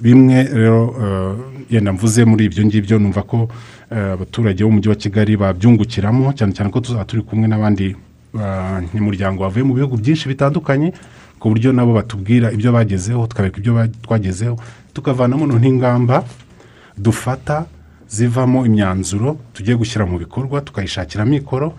Bimwe 0.00 0.42
rero 0.52 0.94
eh, 1.00 1.72
yenda 1.72 1.92
mvuze 1.92 2.24
muri 2.24 2.44
ibyo 2.44 2.64
ngibyo 2.66 2.98
numva 2.98 3.22
ko 3.22 3.48
eh, 3.90 4.12
abaturage 4.12 4.64
b'umujyi 4.64 4.88
wa 4.88 4.94
kigali 4.94 5.36
babyungukiramo 5.36 6.32
cyane 6.36 6.52
cyane 6.52 6.70
ko 6.70 6.80
tuzaba 6.80 7.04
turi 7.04 7.22
kumwe 7.22 7.48
n'abandi 7.48 7.96
banyamuryango 8.36 9.42
bavuye 9.42 9.64
mu 9.64 9.74
bihugu 9.74 9.96
byinshi 9.96 10.28
bitandukanye 10.28 10.92
ku 11.40 11.48
buryo 11.48 11.72
nabo 11.72 11.92
batubwira 11.96 12.52
ibyo 12.52 12.72
bagezeho 12.72 13.26
tukabereka 13.26 13.58
ibyo 13.60 13.72
twagezeho. 14.04 14.56
Tukavanamo 14.96 15.44
noneho 15.46 15.68
ingamba 15.74 16.24
dufata 16.96 17.66
zivamo 18.08 18.64
imyanzuro 18.66 19.36
tugiye 19.52 19.76
gushyira 19.76 20.06
mu 20.08 20.16
bikorwa 20.18 20.60
tukayishakira 20.60 21.22
amikoro 21.22 21.72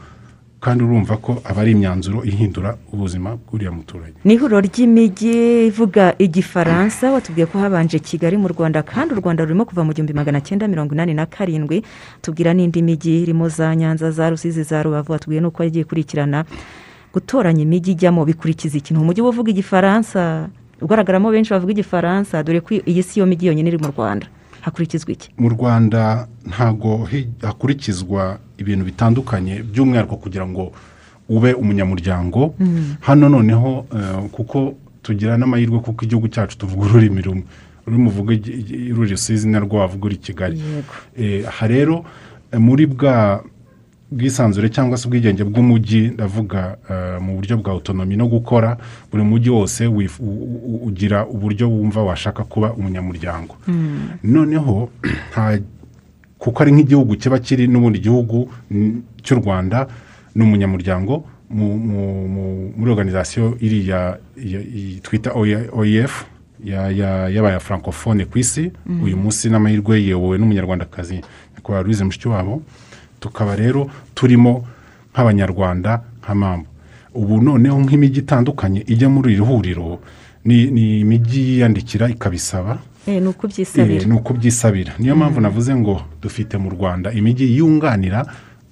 kandi 0.59 0.83
urumva 0.83 1.17
ko 1.17 1.41
aba 1.45 1.61
ari 1.61 1.71
imyanzuro 1.71 2.21
ihindura 2.25 2.77
ubuzima 2.93 3.37
bw'uriya 3.37 3.71
muturage. 3.71 4.13
Ni 4.25 4.33
ihuriro 4.33 4.59
ry'imijyi 4.61 5.67
ivuga 5.69 6.13
igifaransa 6.17 7.11
watubwiye 7.11 7.45
ko 7.45 7.59
habanje 7.61 7.99
kigali 7.99 8.37
mu 8.37 8.47
rwanda 8.49 8.81
kandi 8.83 9.13
u 9.13 9.21
rwanda 9.21 9.45
rurimo 9.45 9.65
kuva 9.65 9.85
mu 9.85 9.93
gihumbi 9.93 10.13
magana 10.17 10.41
cyenda 10.41 10.67
mirongo 10.67 10.93
inani 10.97 11.13
na 11.13 11.25
karindwi. 11.25 11.85
Tubwira 12.21 12.53
n'indi 12.53 12.81
mijyi 12.81 13.21
irimo 13.21 13.49
za 13.49 13.75
nyanza 13.75 14.11
za 14.11 14.29
rusizi 14.29 14.63
za 14.63 14.81
rubavu 14.83 15.11
watubwiye 15.13 15.41
n'uko 15.41 15.63
yagiye 15.63 15.85
ikurikirana. 15.85 16.45
Gutoranya 17.13 17.61
imijyi 17.61 17.91
ijyamo 17.93 18.25
bikurikiza 18.25 18.77
ikintu 18.77 19.01
umujyi 19.01 19.21
uba 19.21 19.29
uvuga 19.29 19.49
igifaransa. 19.53 20.49
Ugaragaramo 20.81 21.31
benshi 21.31 21.51
bavuga 21.53 21.71
igifaransa 21.71 22.43
dore 22.43 22.61
ko 22.61 22.73
iyi 22.75 23.03
si 23.03 23.19
yo 23.19 23.25
mijyi 23.25 23.47
yonyine 23.47 23.69
iri 23.69 23.77
mu 23.77 23.87
rwanda. 23.91 24.27
Hakurikizwa 24.61 25.11
iki? 25.11 25.29
Mu 25.37 25.49
rwanda 25.49 26.27
ntago 26.45 27.05
hi- 27.05 27.29
hakurikizwa 27.41 28.37
ibintu 28.57 28.85
bitandukanye 28.85 29.63
by'umwihariko 29.63 30.15
kugira 30.15 30.47
ngo 30.47 30.71
ube 31.29 31.53
umunyamuryango. 31.53 32.55
Mm. 32.59 32.95
hano 32.99 33.29
noneho 33.29 33.85
eh, 33.95 34.29
kuko 34.31 34.73
tugira 35.03 35.37
n'amahirwe 35.37 35.79
kuko 35.79 36.05
igihugu 36.05 36.27
cyacu 36.27 36.57
tuvuga 36.57 36.85
ururimi 36.85 37.21
rumwe. 37.21 37.43
Ururimi 37.87 38.07
uvuga 38.07 38.33
igi- 38.33 38.51
igi- 38.59 38.91
ruri 38.93 39.11
rusizi 39.11 39.47
narwo 39.49 39.77
wavuga 39.79 40.05
uri 40.05 40.17
kigali. 40.17 40.61
Eh, 41.17 41.47
aha 41.47 41.67
rero 41.67 42.05
eh, 42.51 42.59
muri 42.59 42.85
bwa 42.85 43.43
bwisanzure 44.11 44.69
cyangwa 44.69 44.97
se 44.97 45.07
ubwigenge 45.07 45.43
bw'umujyi 45.43 46.07
ndavuga 46.15 46.77
eh, 46.89 47.21
mu 47.21 47.35
buryo 47.35 47.57
bwa 47.57 47.71
autonomy 47.73 48.15
no 48.15 48.27
gukora 48.27 48.77
buri 49.11 49.23
mujyi 49.23 49.49
wose 49.49 49.87
ugira 49.87 51.25
uburyo 51.27 51.69
wumva 51.69 52.03
washaka 52.03 52.43
kuba 52.43 52.73
umunyamuryango. 52.73 53.55
Noneho 54.23 54.89
nta 55.31 55.59
kuko 56.39 56.63
ari 56.63 56.71
nk'igihugu 56.71 57.15
kiba 57.15 57.39
kiri 57.39 57.67
n'ubundi 57.67 57.99
gihugu 57.99 58.49
cy'u 59.23 59.35
rwanda 59.41 59.87
ni 60.35 60.43
umunyamuryango 60.43 61.23
mu- 61.49 61.77
mu- 61.79 62.27
mu- 62.27 62.71
muri 62.77 62.91
organizasiyo 62.91 63.57
iriya 63.59 64.17
twita 65.03 65.31
oef 65.73 66.25
ya- 66.63 66.89
ya- 66.91 67.29
ku 68.25 68.39
isi. 68.39 68.71
Mm. 68.85 69.03
uyu 69.03 69.17
munsi 69.17 69.49
n'amahirwe 69.49 69.99
yewowe 70.03 70.37
n'umunyarwandakazi 70.37 71.21
nyakubahwa 71.55 71.83
louise 71.83 72.03
mushikiwabo. 72.03 72.61
Tukaba 73.27 73.55
rero 73.55 73.89
turimo 74.15 74.63
nk'abanyarwanda 75.13 76.01
nka 76.23 76.35
mpamvu 76.35 76.65
ubu 77.13 77.41
noneho 77.41 77.77
nk'imijyi 77.81 78.19
itandukanye 78.23 78.83
ijya 78.87 79.09
muri 79.09 79.33
iri 79.33 79.41
huriro 79.43 79.99
ni 80.45 80.99
imijyi 81.01 81.41
yiyandikira 81.59 82.09
ikabisaba? 82.09 82.77
Eh, 84.01 84.07
ni 84.07 84.13
uko 84.15 84.33
byisabira 84.33 84.91
Eh, 84.93 84.99
niyo 84.99 85.15
mpamvu 85.15 85.41
navuze 85.41 85.75
ngo 85.75 86.01
dufite 86.21 86.57
mu 86.57 86.69
rwanda 86.69 87.11
imijyi 87.11 87.57
yunganira 87.57 88.25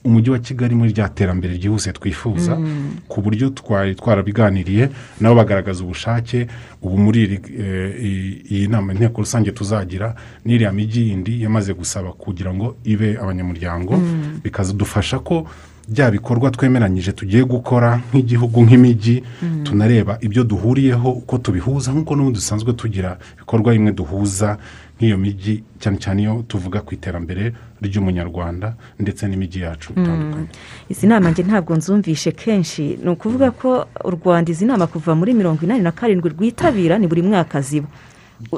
umujyi 0.06 0.30
wa 0.32 0.40
kigali 0.40 0.76
muri 0.76 0.92
rya 0.94 1.10
terambere 1.10 1.54
ryihuse 1.58 1.92
twifuza 1.94 2.56
Mm. 2.56 2.92
ku 3.08 3.22
buryo 3.22 3.50
twari 3.50 3.96
twarabiganiriye 3.96 4.90
nabo 5.20 5.36
bagaragaza 5.36 5.84
ubushake 5.84 6.48
ubu 6.82 6.98
muri 6.98 7.42
eh, 7.60 8.52
iyi 8.52 8.68
nama 8.68 8.94
inteko 8.94 9.22
rusange 9.22 9.52
tuzagira 9.52 10.16
n'iriya 10.46 10.72
mijyi 10.72 11.10
yindi 11.10 11.42
yamaze 11.44 11.74
gusaba 11.74 12.14
kugira 12.14 12.54
ngo 12.54 12.76
ibe 12.84 13.18
abanyamuryango 13.18 13.98
Mm. 13.98 14.40
bikadufasha 14.44 15.20
ko 15.20 15.48
bya 15.90 16.12
bikorwa 16.12 16.52
twemeranyije 16.52 17.12
tugiye 17.12 17.44
gukora 17.44 18.02
nk'igihugu 18.12 18.62
nk'imijyi 18.66 19.24
Mm. 19.42 19.64
tunareba 19.64 20.18
ibyo 20.22 20.44
duhuriyeho 20.44 21.10
uko 21.12 21.38
tubihuza 21.38 21.92
nk'uko 21.94 22.16
n'ubundi 22.16 22.40
dusanzwe 22.40 22.74
tugira 22.74 23.18
ibikorwa 23.38 23.74
bimwe 23.74 23.92
duhuza 23.94 24.58
nk'iyo 24.98 25.18
mijyi 25.18 25.64
cyane 25.80 25.98
cyane 26.02 26.22
iyo 26.26 26.44
tuvuga 26.48 26.82
ku 26.82 26.94
iterambere 26.98 27.54
ry'umunyarwanda 27.82 28.74
ndetse 29.00 29.28
n'imijyi 29.28 29.62
yacu 29.62 29.92
itandukanye. 29.94 30.48
Izi 30.90 31.06
nama 31.08 31.30
njye 31.30 31.44
ntabwo 31.44 31.76
nzumvishe 31.78 32.32
kenshi. 32.32 32.98
Ni 33.04 33.10
ukuvuga 33.14 33.52
ko 33.52 33.86
u 34.04 34.10
rwanda 34.16 34.52
izi 34.52 34.66
nama 34.66 34.88
kuva 34.88 35.14
muri 35.16 35.34
mirongo 35.38 35.62
inani 35.66 35.84
na 35.84 35.92
karindwi 35.92 36.30
rwitabira 36.34 36.98
ni 36.98 37.08
buri 37.08 37.22
mwaka 37.22 37.62
ziba. 37.62 37.88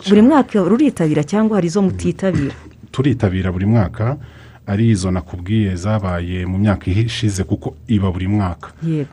Buri 0.10 0.22
mwaka 0.22 0.60
ruritabira 0.64 1.24
cyangwa 1.24 1.58
hari 1.58 1.68
izo 1.68 1.82
mutitabira? 1.82 2.54
Turitabira 2.92 3.52
buri 3.52 3.66
mwaka 3.66 4.16
ari 4.68 4.90
izo 4.90 5.12
nakubwiye 5.12 5.76
zabaye 5.76 6.46
mu 6.46 6.58
myaka 6.58 6.92
ishize 6.92 7.44
kuko 7.44 7.76
iba 7.88 8.12
buri 8.12 8.28
mwaka. 8.28 8.70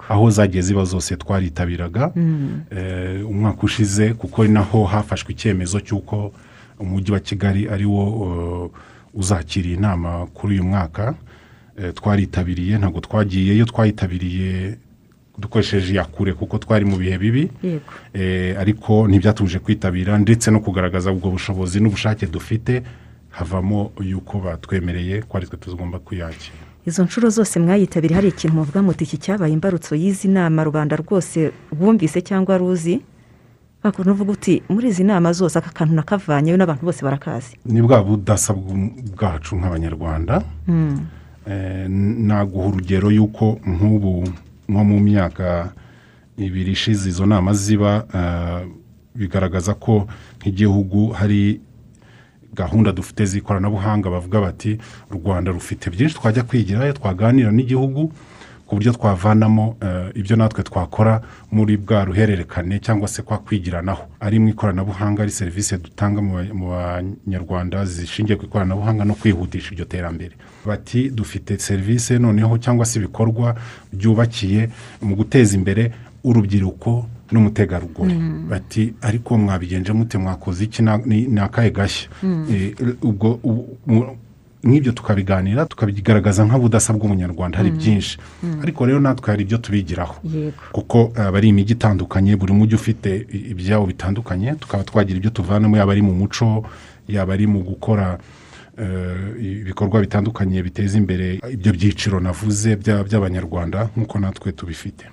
Aho 0.08 0.30
zagiye 0.30 0.62
ziba 0.62 0.84
zose 0.84 1.16
twaritabiraga 1.16 2.12
Mm. 2.16 2.60
Eh, 2.76 3.30
umwaka 3.30 3.62
ushize 3.62 4.14
kuko 4.14 4.44
naho 4.44 4.84
hafashwe 4.84 5.32
icyemezo 5.32 5.80
cy'uko 5.80 6.32
umujyi 6.78 7.12
wa 7.12 7.20
kigali 7.20 7.68
ari 7.68 7.84
wo 7.86 8.02
eh, 8.26 8.80
uzakira 9.14 9.68
inama 9.70 10.26
kuri 10.34 10.54
uyu 10.54 10.64
mwaka. 10.64 11.14
Eh, 11.78 11.94
twaritabiriye 11.94 12.78
ntabwo 12.78 13.00
twagiyeyo 13.00 13.64
twayitabiriye 13.64 14.74
dukoresheje 15.38 15.92
iyakure 15.92 16.32
kuko 16.32 16.58
twari 16.58 16.84
mu 16.84 16.96
bihe 16.96 17.18
bibi. 17.18 17.50
Ariko 18.58 19.08
ntibyatuje 19.08 19.58
kwitabira 19.58 20.18
ndetse 20.18 20.50
no 20.50 20.60
kugaragaza 20.60 21.10
ubwo 21.12 21.30
bushobozi 21.30 21.80
n'ubushake 21.80 22.26
dufite 22.26 22.82
havamo 23.34 23.90
yuko 24.00 24.38
batwemereye 24.40 25.22
ko 25.26 25.36
ari 25.38 25.46
twe 25.46 25.56
tugomba 25.58 25.98
kuyakira. 25.98 26.56
Izo 26.86 27.04
nshuro 27.04 27.30
zose 27.30 27.58
mwayitabiriye 27.60 28.14
hari 28.16 28.28
ikintu 28.28 28.56
muvuga 28.56 28.82
muti 28.82 29.04
iki 29.04 29.18
cyabaye 29.18 29.52
imbarutso 29.52 29.94
y'izi 29.96 30.28
nama 30.28 30.64
rubanda 30.64 30.96
rwose 30.96 31.50
bumvise 31.72 32.20
cyangwa 32.22 32.58
ruzi? 32.58 33.00
Uvuga 33.84 34.32
uti 34.32 34.62
muri 34.68 34.88
izi 34.88 35.04
nama 35.04 35.32
zose 35.32 35.58
aka 35.58 35.70
kantu 35.70 35.94
nakavanyeyo 35.94 36.56
n'abantu 36.56 36.84
bose 36.88 37.04
barakazi. 37.04 37.56
Ni 37.66 37.82
bwa 37.82 38.00
budasa 38.04 38.52
bw- 38.54 39.12
bwacu 39.16 39.56
nk'abanyarwanda. 39.56 40.42
Mm. 40.68 41.00
Eh, 41.46 41.86
naguha 42.28 42.68
urugero 42.68 43.10
y'uko 43.12 43.60
nk'ubu 43.66 44.24
nko 44.68 44.84
mu 44.84 45.00
myaka 45.00 45.72
ibiri 46.38 46.72
ishize 46.72 47.08
izo 47.08 47.26
nama 47.26 47.52
ziba 47.52 48.06
eh, 48.14 48.64
bigaragaza 49.14 49.74
ko 49.76 50.08
nk'igihugu 50.40 51.12
hari 51.12 51.60
gahunda 52.54 52.92
dufite 52.92 53.24
z'ikoranabuhanga 53.26 54.10
bavuga 54.10 54.40
bati 54.40 54.78
u 55.10 55.14
rwanda 55.14 55.50
rufite 55.52 55.90
byinshi 55.90 56.14
twajya 56.14 56.42
kwigirayo 56.42 56.92
twaganira 56.92 57.50
n'igihugu 57.52 58.12
ku 58.66 58.74
buryo 58.76 58.92
twavanamo 58.92 59.76
eh, 59.82 60.08
ibyo 60.14 60.36
natwe 60.36 60.62
twakora 60.62 61.20
muri 61.52 61.76
bwa 61.76 62.04
ruhererekane 62.04 62.78
cyangwa 62.80 63.08
se 63.08 63.22
kwa 63.22 63.38
kwigiranaho. 63.38 64.02
Ari 64.20 64.38
mu 64.38 64.48
ikoranabuhanga 64.48 65.22
ari 65.22 65.30
serivisi 65.30 65.76
dutanga 65.76 66.22
mu 66.22 66.68
banyarwanda 66.72 67.84
zishingiye 67.84 68.36
ku 68.40 68.44
ikoranabuhanga 68.44 69.04
no 69.04 69.14
kwihutisha 69.14 69.72
iryo 69.72 69.84
terambere. 69.84 70.32
Bati 70.66 71.10
dufite 71.10 71.58
serivisi 71.58 72.18
noneho 72.18 72.58
cyangwa 72.58 72.86
se 72.86 72.98
ibikorwa 72.98 73.54
byubakiye 73.92 74.70
mu 75.02 75.12
guteza 75.16 75.56
imbere 75.56 75.92
urubyiruko 76.24 77.06
n'umutegarugori. 77.34 78.14
Mm. 78.14 78.46
bati 78.48 78.94
ariko 79.02 79.38
mwabigenje 79.38 79.92
mute 79.92 80.18
mwakoze 80.18 80.64
iki 80.64 80.82
ni 81.06 81.40
akahe 81.40 81.70
gashya? 81.70 82.08
Mm. 82.22 82.46
Eh, 82.50 82.74
ubwo 83.02 83.38
nk'ibyo 84.64 84.92
tukabiganira 84.96 85.66
tukabigaragaza 85.68 86.40
nk'ubudasa 86.48 86.92
bw'umunyarwanda 86.96 87.58
hari 87.58 87.70
Mm. 87.70 87.78
byinshi. 87.78 88.18
Ariko 88.62 88.86
rero 88.86 89.00
natwe 89.00 89.26
hari 89.30 89.42
ibyo 89.44 89.58
tubigiraho. 89.58 90.16
Kuko 90.72 91.12
aba 91.16 91.36
ari 91.38 91.48
imijyi 91.52 91.72
itandukanye 91.76 92.36
buri 92.36 92.52
mujyi 92.56 92.74
ufite 92.80 93.26
i- 93.32 93.50
ibyabo 93.52 93.86
bitandukanye 93.92 94.54
tukaba 94.56 94.84
twagira 94.88 95.16
ibyo 95.20 95.30
tuvanamo 95.30 95.76
yaba 95.76 95.92
ari 95.92 96.02
mu 96.02 96.14
muco 96.16 96.64
yaba 97.08 97.34
ari 97.36 97.44
mu 97.46 97.60
gukora 97.60 98.16
eh, 98.80 99.60
ibikorwa 99.62 100.00
bitandukanye 100.00 100.62
biteza 100.64 100.96
imbere 100.98 101.38
ibyo 101.52 101.70
byiciro 101.76 102.16
navuze 102.20 102.74
bya- 102.80 103.04
by'abanyarwanda 103.04 103.88
nk'uko 103.96 104.16
natwe 104.18 104.52
tubifite. 104.56 105.04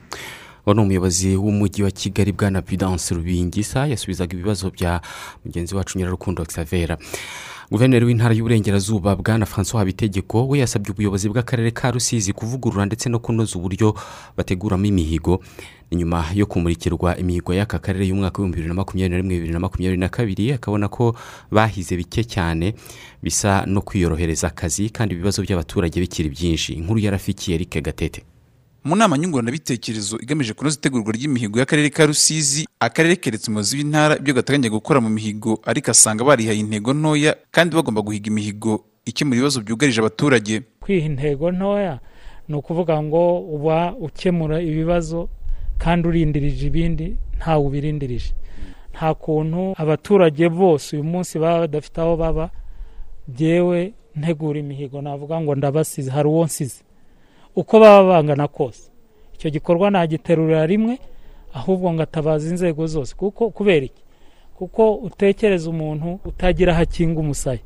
Uwo 0.65 0.73
ni 0.73 0.81
umuyobozi 0.81 1.35
w'umujyi 1.35 1.83
wa 1.83 1.91
kigali 1.91 2.31
bwana 2.31 2.61
pidanse 2.61 3.15
rubingisa 3.15 3.87
yasubizaga 3.87 4.33
ibibazo 4.33 4.69
bya 4.71 5.01
mugenzi 5.45 5.75
wacu 5.75 5.97
nyirarukundo 5.97 6.45
xavera 6.45 6.97
guverineri 7.71 8.05
w'intara 8.05 8.33
y'uburengerazuba 8.35 9.15
bwana 9.15 9.45
francois 9.45 9.79
habitegeko 9.79 10.47
we 10.47 10.59
yasabye 10.59 10.91
ubuyobozi 10.91 11.29
bw'akarere 11.29 11.71
ka 11.71 11.91
rusizi 11.91 12.33
kuvugurura 12.33 12.85
ndetse 12.85 13.09
no 13.09 13.19
kunoza 13.19 13.55
uburyo 13.59 13.95
bateguramo 14.37 14.85
imihigo. 14.85 15.39
Nyuma 15.91 16.25
yo 16.35 16.45
kumurikirwa 16.45 17.17
imihigo 17.17 17.53
y'aka 17.53 17.79
karere 17.79 18.07
y'umwaka 18.07 18.39
w'ibihumbi 18.41 18.55
bibiri 18.55 18.67
na 18.67 18.73
makumyabiri 18.73 19.09
na 19.11 19.17
rimwe 19.17 19.35
bibiri 19.35 19.53
na 19.53 19.59
makumyabiri 19.59 19.99
na 19.99 20.09
kabiri 20.09 20.51
akabona 20.53 20.87
ko 20.87 21.15
bahize 21.51 21.95
bike 21.97 22.23
cyane 22.23 22.75
bisa 23.23 23.63
no 23.67 23.81
kwiyorohereza 23.81 24.47
akazi 24.47 24.89
kandi 24.89 25.15
ibibazo 25.15 25.41
by'abaturage 25.43 25.99
bikiri 25.99 26.29
byinshi. 26.29 26.73
Inkuru 26.75 26.99
yarafikiye 26.99 27.55
Eric 27.55 27.83
gatete. 27.83 28.23
Mu 28.83 28.95
nama 28.95 29.17
nyunguranabitekerezo 29.17 30.17
igamije 30.23 30.53
kunoza 30.53 30.77
itegurwa 30.79 31.11
ry'imihigo 31.13 31.59
y'akarere 31.59 31.89
ka 31.89 32.05
rusizi 32.05 32.67
akarere 32.79 33.15
keretse 33.15 33.47
umuyobozi 33.51 33.77
w'intara 33.77 34.17
ibyo 34.17 34.33
gateganya 34.33 34.69
gukora 34.69 35.01
mu 35.01 35.09
mihigo 35.09 35.59
ariko 35.65 35.91
asanga 35.91 36.23
barihaye 36.25 36.59
intego 36.59 36.93
ntoya 36.93 37.35
kandi 37.51 37.75
bagomba 37.75 38.01
guhiga 38.01 38.27
imihigo 38.33 38.81
ikemura 39.05 39.37
ibibazo 39.37 39.61
byugarije 39.61 39.99
abaturage. 40.01 40.61
Kwiha 40.81 41.05
intego 41.05 41.51
ntoya 41.51 41.99
ni 42.49 42.55
ukuvuga 42.55 42.97
ngo 43.03 43.39
uba 43.55 43.93
ukemura 44.01 44.61
ibibazo 44.61 45.29
kandi 45.77 46.07
urindirije 46.07 46.67
ibindi 46.67 47.07
ntawe 47.37 47.61
ubirindirije 47.65 48.33
nta 48.97 49.13
kuntu 49.13 49.73
abaturage 49.77 50.49
bose 50.49 50.95
uyu 50.97 51.03
munsi 51.05 51.37
baba 51.39 51.59
badafite 51.69 51.97
aho 52.01 52.17
baba 52.17 52.49
byewe 53.27 53.93
ntegura 54.17 54.59
imihigo 54.59 55.01
navuga 55.01 55.37
ngo 55.41 55.55
ndabasize 55.55 56.09
hari 56.11 56.27
uwo 56.27 56.45
nsize. 56.45 56.81
Uko 57.55 57.79
baba 57.79 58.03
bangana 58.09 58.47
kose. 58.47 58.91
Icyo 59.33 59.49
gikorwa 59.49 59.89
nagiterurira 59.91 60.65
rimwe 60.65 60.99
ahubwo 61.53 61.93
ngatabaza 61.93 62.49
inzego 62.49 62.87
zose. 62.87 63.15
Kuko 63.15 63.49
kubera 63.49 63.85
iki? 63.85 64.03
Kuko 64.57 64.93
utekereza 64.95 65.69
umuntu 65.69 66.19
utagira 66.25 66.73
aho 66.73 66.81
akinga 66.81 67.19
umusaya. 67.19 67.59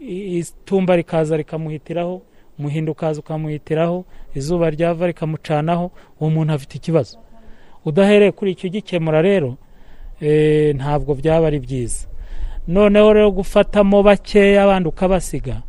Itumba 0.00 0.96
rikaza 0.96 1.36
rikamuhitiraho 1.36 2.22
umuhindo 2.58 2.92
ukaza 2.92 3.20
ukamuhitiraho 3.20 4.04
izuba 4.34 4.70
ryava 4.70 5.06
rikamucanaho 5.06 5.90
uwo 6.20 6.30
muntu 6.30 6.52
afite 6.52 6.74
ikibazo. 6.78 7.18
Udahereye 7.84 8.32
kuri 8.32 8.50
icyo 8.52 8.68
ugikemura 8.68 9.22
rero 9.22 9.56
eh, 10.20 10.74
ntabwo 10.76 11.14
byaba 11.14 11.46
ari 11.46 11.58
byiza. 11.60 12.06
Noneho 12.68 13.12
rero 13.12 13.30
gufatamo 13.30 14.02
bakeya 14.02 14.64
abandi 14.64 14.88
ukabasiga 14.88 15.62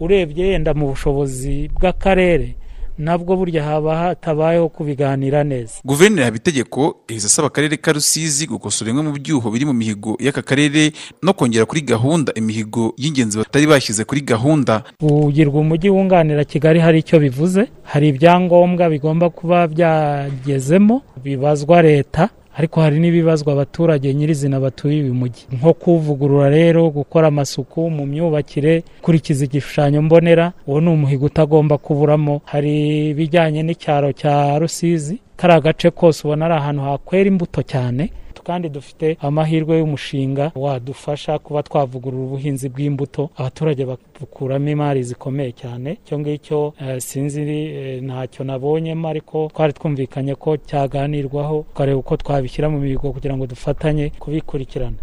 urebye 0.00 0.46
yenda 0.56 0.74
mu 0.74 0.88
bushobozi 0.88 1.68
bw'akarere 1.76 2.56
nabwo 3.00 3.36
burya 3.36 3.64
haba 3.64 3.96
hatabayeho 3.96 4.68
kubiganira 4.68 5.44
neza. 5.44 5.80
Guverineri 5.84 6.24
habitegeko 6.24 6.96
yahise 7.08 7.26
asaba 7.26 7.48
akarere 7.48 7.76
ka 7.76 7.92
rusizi 7.92 8.46
gukosora 8.46 8.92
bimwe 8.92 9.02
mu 9.02 9.12
byuho 9.16 9.50
biri 9.50 9.64
mu 9.64 9.72
mihigo 9.72 10.16
y'aka 10.20 10.42
karere 10.42 10.92
no 11.22 11.32
kongera 11.32 11.64
kuri 11.64 11.80
gahunda 11.80 12.32
imihigo 12.36 12.92
y'ingenzi 13.00 13.38
batari 13.38 13.66
bashyize 13.66 14.04
kuri 14.04 14.20
gahunda. 14.20 14.84
Kugirwa 15.00 15.60
umujyi 15.60 15.88
wunganira 15.90 16.44
kigali 16.44 16.80
hari 16.80 16.98
icyo 17.00 17.16
bivuze? 17.20 17.72
Hari 17.82 18.08
ibyangombwa 18.08 18.90
bigomba 18.92 19.30
kuba 19.30 19.64
byagezemo? 19.66 21.02
Bibazwa 21.24 21.82
leta? 21.82 22.28
Ariko 22.60 22.80
hari 22.80 23.00
n'ibibazwa 23.00 23.52
abaturage 23.52 24.14
nyirizina 24.14 24.60
batuye 24.60 25.02
uyu 25.02 25.14
mujyi 25.14 25.44
nko 25.56 25.72
kuvugurura 25.74 26.48
rero 26.52 26.90
gukora 26.90 27.26
amasuku 27.32 27.90
mu 27.90 28.04
myubakire 28.06 28.84
kurikiza 29.02 29.44
igishushanyo 29.44 30.02
mbonera 30.02 30.52
uwo 30.66 30.80
ni 30.80 30.88
umuhigo 30.90 31.26
utagomba 31.26 31.78
kuburamo. 31.78 32.40
Hari 32.44 32.74
ibijyanye 33.10 33.62
n'icyaro 33.62 34.12
cya 34.12 34.58
rusizi 34.60 35.14
kari 35.36 35.52
agace 35.54 35.90
kose 35.90 36.20
ubona 36.28 36.44
ari 36.46 36.54
ahantu 36.54 36.82
hakwera 36.82 37.28
imbuto 37.32 37.62
cyane. 37.62 38.10
Kandi 38.50 38.68
dufite 38.68 39.16
amahirwe 39.20 39.78
y'umushinga 39.78 40.44
wadufasha 40.54 41.38
kuba 41.38 41.62
twavugurura 41.62 42.24
ubuhinzi 42.24 42.66
bw'imbuto. 42.68 43.30
Abaturage 43.36 43.82
bakuramo 43.86 44.68
imari 44.74 45.02
zikomeye 45.02 45.52
cyane. 45.52 45.90
Icyo 46.02 46.18
ngicyo 46.18 46.58
eh, 46.82 46.98
sinzi 47.00 47.40
eh, 47.42 48.02
ntacyo 48.02 48.42
nabonyemo 48.44 49.08
ariko 49.08 49.36
twari 49.54 49.72
twumvikanye 49.72 50.34
ko 50.34 50.56
cyaganirwaho 50.68 51.56
tukareba 51.68 51.98
uko 52.02 52.16
twabishyira 52.16 52.66
mu 52.72 52.78
mihigo 52.82 53.12
kugira 53.14 53.36
ngo 53.36 53.46
dufatanye 53.46 54.10
kubikurikirana. 54.18 54.98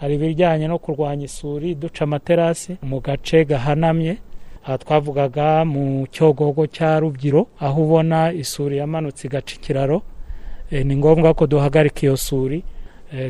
Hari 0.00 0.14
ibijyanye 0.14 0.66
no 0.68 0.78
kurwanya 0.78 1.24
isuri 1.28 1.74
duca 1.74 2.00
amaterasi 2.08 2.76
mu 2.82 3.00
gace 3.04 3.44
gahanamye. 3.44 4.16
Aha 4.64 4.78
twavugaga 4.78 5.64
mu 5.64 6.06
cyogogo 6.14 6.64
cya 6.66 6.96
rubyiru 7.00 7.46
aho 7.60 7.78
ubona 7.84 8.32
isuri 8.32 8.76
yamanutse 8.80 9.26
igaca 9.28 9.52
ikiraro 9.60 10.00
Eh, 10.70 10.82
ni 10.86 10.96
ngombwa 10.96 11.30
ko 11.34 11.46
duhagarika 11.46 12.00
iyo 12.02 12.16
suri 12.16 12.58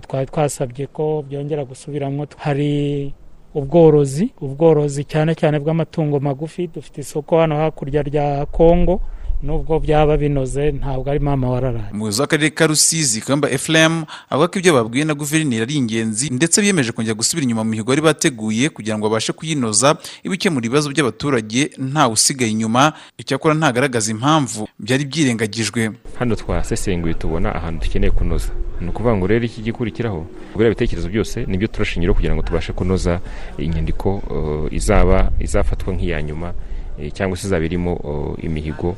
twari 0.01 0.27
twasabye 0.27 0.87
ko 0.87 1.25
byongera 1.29 1.65
gusubiramo 1.65 2.27
hari 2.37 3.13
ubworozi 3.55 4.33
ubworozi 4.41 5.05
cyane 5.05 5.35
cyane 5.35 5.59
bw'amatungo 5.59 6.21
magufi. 6.21 6.67
Dufite 6.67 7.01
isoko 7.01 7.39
hano 7.41 7.57
hakurya 7.57 8.03
rya 8.03 8.47
kongo. 8.47 9.01
Nubwo 9.43 9.81
byaba 9.81 10.17
binoze 10.17 10.73
ntabwo 10.73 11.11
ari 11.11 11.21
mama 11.21 11.51
wararaye. 11.51 11.91
Umuyobozi 11.93 12.21
w'akarere 12.21 12.51
ka 12.51 12.67
rusizi 12.67 13.21
kamba 13.21 13.51
efuremu 13.51 14.07
avuga 14.31 14.49
ko 14.49 14.59
ibyo 14.59 14.73
babwiwe 14.75 15.05
na 15.05 15.15
guverineri 15.15 15.63
ari 15.63 15.75
ingenzi 15.77 16.31
ndetse 16.33 16.61
biyemeje 16.61 16.93
kongera 16.93 17.15
gusubira 17.15 17.45
inyuma 17.45 17.65
mu 17.65 17.71
mihigo 17.71 17.89
bari 17.93 18.01
bateguye 18.01 18.69
kugira 18.73 18.97
ngo 18.99 19.07
babashe 19.09 19.33
kuyinoza 19.33 19.97
ibikemura 20.25 20.67
ibibazo 20.67 20.89
by'abaturage 20.91 21.71
ntawe 21.79 22.13
usigaye 22.13 22.51
inyuma. 22.51 22.93
Icyakora 23.19 23.55
ntagaragaza 23.55 24.11
impamvu 24.11 24.69
byari 24.81 25.05
byirengagijwe. 25.05 25.91
Hano 26.19 26.35
twasesenguye 26.35 27.15
tubona 27.15 27.55
ahantu 27.55 27.85
dukeneye 27.85 28.11
kunoza. 28.11 28.51
Ni 28.81 28.89
ukuvuga 28.89 29.17
ngo 29.17 29.27
rero 29.27 29.45
iki 29.45 29.63
gikurikiraho 29.63 30.27
buriya 30.53 30.71
ibitekerezo 30.73 31.09
byose 31.09 31.45
ni 31.49 31.57
byo 31.59 31.69
turashingiraho 31.69 32.15
kugira 32.17 32.35
ngo 32.35 32.43
tubashe 32.43 32.73
kunoza 32.73 33.21
inyandiko 33.59 34.09
uh, 34.29 34.73
izaba 34.73 35.33
izafatwa 35.41 35.95
nk'iya 35.95 36.23
nyuma 36.23 36.53
eh, 37.01 37.13
cyangwa 37.13 37.37
se 37.37 37.47
izaba 37.47 37.65
irimo 37.65 37.93
uh, 37.97 38.45
imihigo 38.45 38.89
eh, 38.93 38.97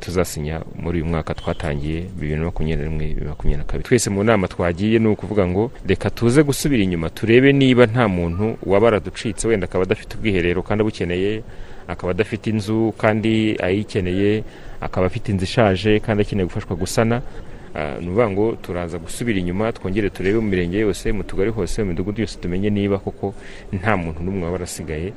tuzasinya 0.00 0.60
muri 0.76 1.00
uyu 1.02 1.06
mwaka 1.10 1.34
twatangiye 1.34 2.00
bibiri 2.14 2.36
na 2.36 2.44
makumyabiri 2.44 2.84
na 2.84 2.90
rimwe 2.90 3.04
bibiri 3.06 3.24
na 3.24 3.30
makumyabiri 3.30 3.58
na 3.58 3.64
kabiri. 3.70 3.84
Twese 3.88 4.10
mu 4.10 4.24
nama 4.24 4.48
twagiye 4.48 4.98
ni 4.98 5.08
ukuvuga 5.08 5.46
ngo 5.46 5.70
reka 5.86 6.10
tuze 6.10 6.42
gusubira 6.42 6.82
inyuma 6.82 7.10
turebe 7.10 7.52
niba 7.52 7.86
nta 7.86 8.08
muntu 8.08 8.56
waba 8.66 8.88
araducitse 8.88 9.48
wenda 9.48 9.64
akaba 9.64 9.84
adafite 9.84 10.14
ubwiherero 10.16 10.62
kandi 10.62 10.82
abukeneye 10.82 11.42
akaba 11.88 12.10
adafite 12.10 12.46
inzu 12.50 12.92
kandi 12.98 13.56
ayikeneye 13.62 14.44
akaba 14.80 15.06
afite 15.06 15.28
inzu 15.32 15.44
ishaje 15.44 16.00
kandi 16.00 16.22
akeneye 16.22 16.46
gufashwa 16.46 16.76
gusana. 16.76 17.22
Ah, 17.74 17.96
ni 18.00 18.06
ukuvuga 18.08 18.30
ngo 18.30 18.46
turaza 18.62 18.98
gusubira 18.98 19.38
inyuma 19.38 19.72
twongere 19.72 20.10
turebe 20.10 20.38
mu 20.40 20.48
mirenge 20.48 20.78
yose 20.78 21.12
mu 21.12 21.22
tugari 21.22 21.50
hose 21.50 21.82
mu 21.82 21.88
midugudu 21.92 22.20
yose 22.20 22.38
tumenye 22.40 22.70
niba 22.70 22.98
koko 22.98 23.34
nta 23.72 23.96
muntu 23.96 24.22
n'umwe 24.24 24.44
waba 24.44 24.56
arasigaye. 24.56 25.12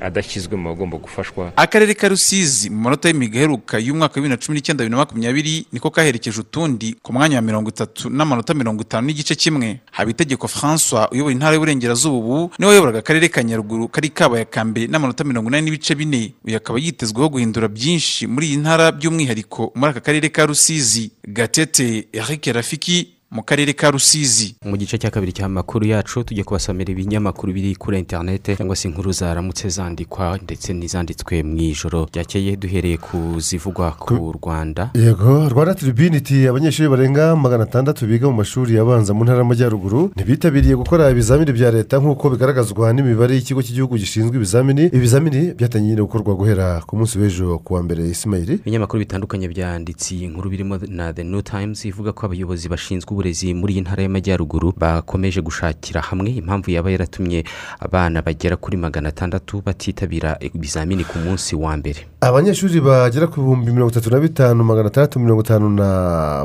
Adashyizwe 0.00 0.56
mu 0.56 0.68
bagomba 0.68 0.96
gufashwa. 0.98 1.52
Akarere 1.56 1.94
ka 1.94 2.08
rusizi 2.08 2.70
mu 2.70 2.80
manota 2.80 3.08
y'imihigo 3.08 3.38
aheruka 3.38 3.78
y'umwaka 3.78 4.14
wa 4.14 4.22
bibiri 4.22 4.28
na 4.28 4.36
cumi 4.36 4.56
n'icyenda 4.58 4.84
bibiri 4.84 4.90
na 4.90 4.96
makumyabiri 5.04 5.66
niko 5.72 5.90
kaherekeje 5.90 6.40
utundi 6.40 6.96
ku 7.02 7.12
mwanya 7.12 7.36
wa 7.36 7.42
mirongo 7.42 7.68
itatu 7.70 8.10
n'amanota 8.10 8.54
mirongo 8.54 8.82
itanu 8.82 9.06
n'igice 9.06 9.34
kimwe. 9.34 9.80
Habitegeko 9.92 10.48
francois 10.48 11.08
uyobora 11.12 11.32
intara 11.32 11.54
y'uburengerazuba 11.54 12.16
ubu 12.16 12.50
ni 12.58 12.64
we 12.66 12.68
wayoboraga 12.70 12.98
akarere 12.98 13.28
ka 13.28 13.42
nyaruguru 13.42 13.88
kari 13.88 14.08
kabaye 14.08 14.42
aka 14.42 14.64
mbere 14.64 14.86
n'amanota 14.86 15.24
mirongo 15.24 15.48
inani 15.48 15.64
n'ibice 15.70 15.94
bine. 15.94 16.32
Uyu 16.44 16.56
akaba 16.56 16.78
yitezweho 16.78 17.28
guhindura 17.28 17.68
byinshi 17.68 18.26
muri 18.26 18.46
iyi 18.46 18.56
ntara 18.56 18.92
by'umwihariko 18.92 19.72
muri 19.74 19.90
aka 19.90 20.00
karere 20.00 20.28
ka 20.28 20.46
rusizi. 20.46 21.10
Gatete 21.28 22.08
eric 22.12 22.46
rafiki 22.46 23.15
mu 23.36 23.42
karere 23.42 23.72
ka 23.72 23.90
rusizi. 23.90 24.56
Mu 24.64 24.76
gice 24.76 24.98
cya 24.98 25.10
kabiri 25.10 25.32
cy'amakuru 25.32 25.84
yacu 25.86 26.24
tujya 26.24 26.44
kubasomera 26.44 26.88
ibinyamakuru 26.92 27.52
biri 27.52 27.74
kuri 27.76 27.98
interinete 27.98 28.56
cyangwa 28.56 28.76
se 28.76 28.88
inkuru 28.88 29.12
zaramutse 29.12 29.68
zandikwa 29.68 30.38
ndetse 30.42 30.72
n'izanditswe 30.72 31.42
mu 31.42 31.56
ijoro. 31.60 32.08
Ryakeye 32.12 32.56
duhereye 32.56 32.96
ku 32.96 33.36
zivugwa 33.40 33.92
ku 33.92 34.32
rwanda. 34.40 34.90
Yego 34.94 35.48
rwanda 35.48 35.74
tribune 35.74 36.16
iti 36.16 36.48
abanyeshuri 36.48 36.88
barenga 36.88 37.36
magana 37.36 37.64
atandatu 37.64 38.06
biga 38.06 38.26
mu 38.28 38.36
mashuri 38.40 38.78
abanza 38.78 39.12
mu 39.14 39.24
ntara 39.24 39.38
y'amajyaruguru 39.44 40.10
ntibitabiriye 40.16 40.74
gukora 40.76 41.10
ibizamini 41.10 41.52
bya 41.52 41.70
leta 41.70 41.98
nk'uko 42.00 42.30
bigaragazwa 42.32 42.92
n'imibare 42.96 43.34
y'ikigo 43.36 43.60
cy'igihugu 43.62 43.98
gishinzwe 44.00 44.36
ibizamini. 44.36 44.84
Ibizamini 44.96 45.52
byatangiye 45.54 45.96
gukorwa 46.00 46.32
guhera 46.34 46.80
ku 46.88 46.96
munsi 46.96 47.18
w'ejo 47.20 47.58
ku 47.60 47.74
wa 47.76 47.82
mbere 47.84 48.08
isimayiri 48.08 48.54
ibinyamakuru 48.64 49.04
bitandukanye 49.04 49.48
byanditse 49.52 50.14
iyi 50.16 50.26
nkuru 50.32 50.48
birimo 50.50 50.80
na 50.88 51.12
the 51.12 51.24
new 51.24 51.42
times 51.44 51.84
ivuga 51.84 52.12
ko 52.16 52.26
abayobozi 52.26 52.68
bashinzwe 52.72 53.12
uburezi 53.12 53.25
muri 53.54 53.72
iyi 53.74 53.82
ntara 53.82 54.02
y'amajyaruguru 54.02 54.72
bakomeje 54.76 55.40
gushakira 55.42 56.00
hamwe 56.00 56.30
impamvu 56.30 56.70
yaba 56.70 56.90
yaratumye 56.90 57.44
abana 57.80 58.22
bagera 58.22 58.56
kuri 58.56 58.76
magana 58.76 59.08
atandatu 59.08 59.62
batitabira 59.66 60.36
ibizamini 60.40 61.04
ku 61.04 61.18
munsi 61.18 61.56
wa 61.56 61.76
mbere. 61.76 62.06
Abanyeshuri 62.20 62.80
bagera 62.80 63.26
ku 63.26 63.40
bihumbi 63.40 63.70
mirongo 63.72 63.90
itatu 63.92 64.10
na 64.10 64.18
bitanu 64.20 64.64
magana 64.64 64.88
atandatu 64.88 65.20
mirongo 65.20 65.42
itanu 65.42 65.68
na 65.70 65.88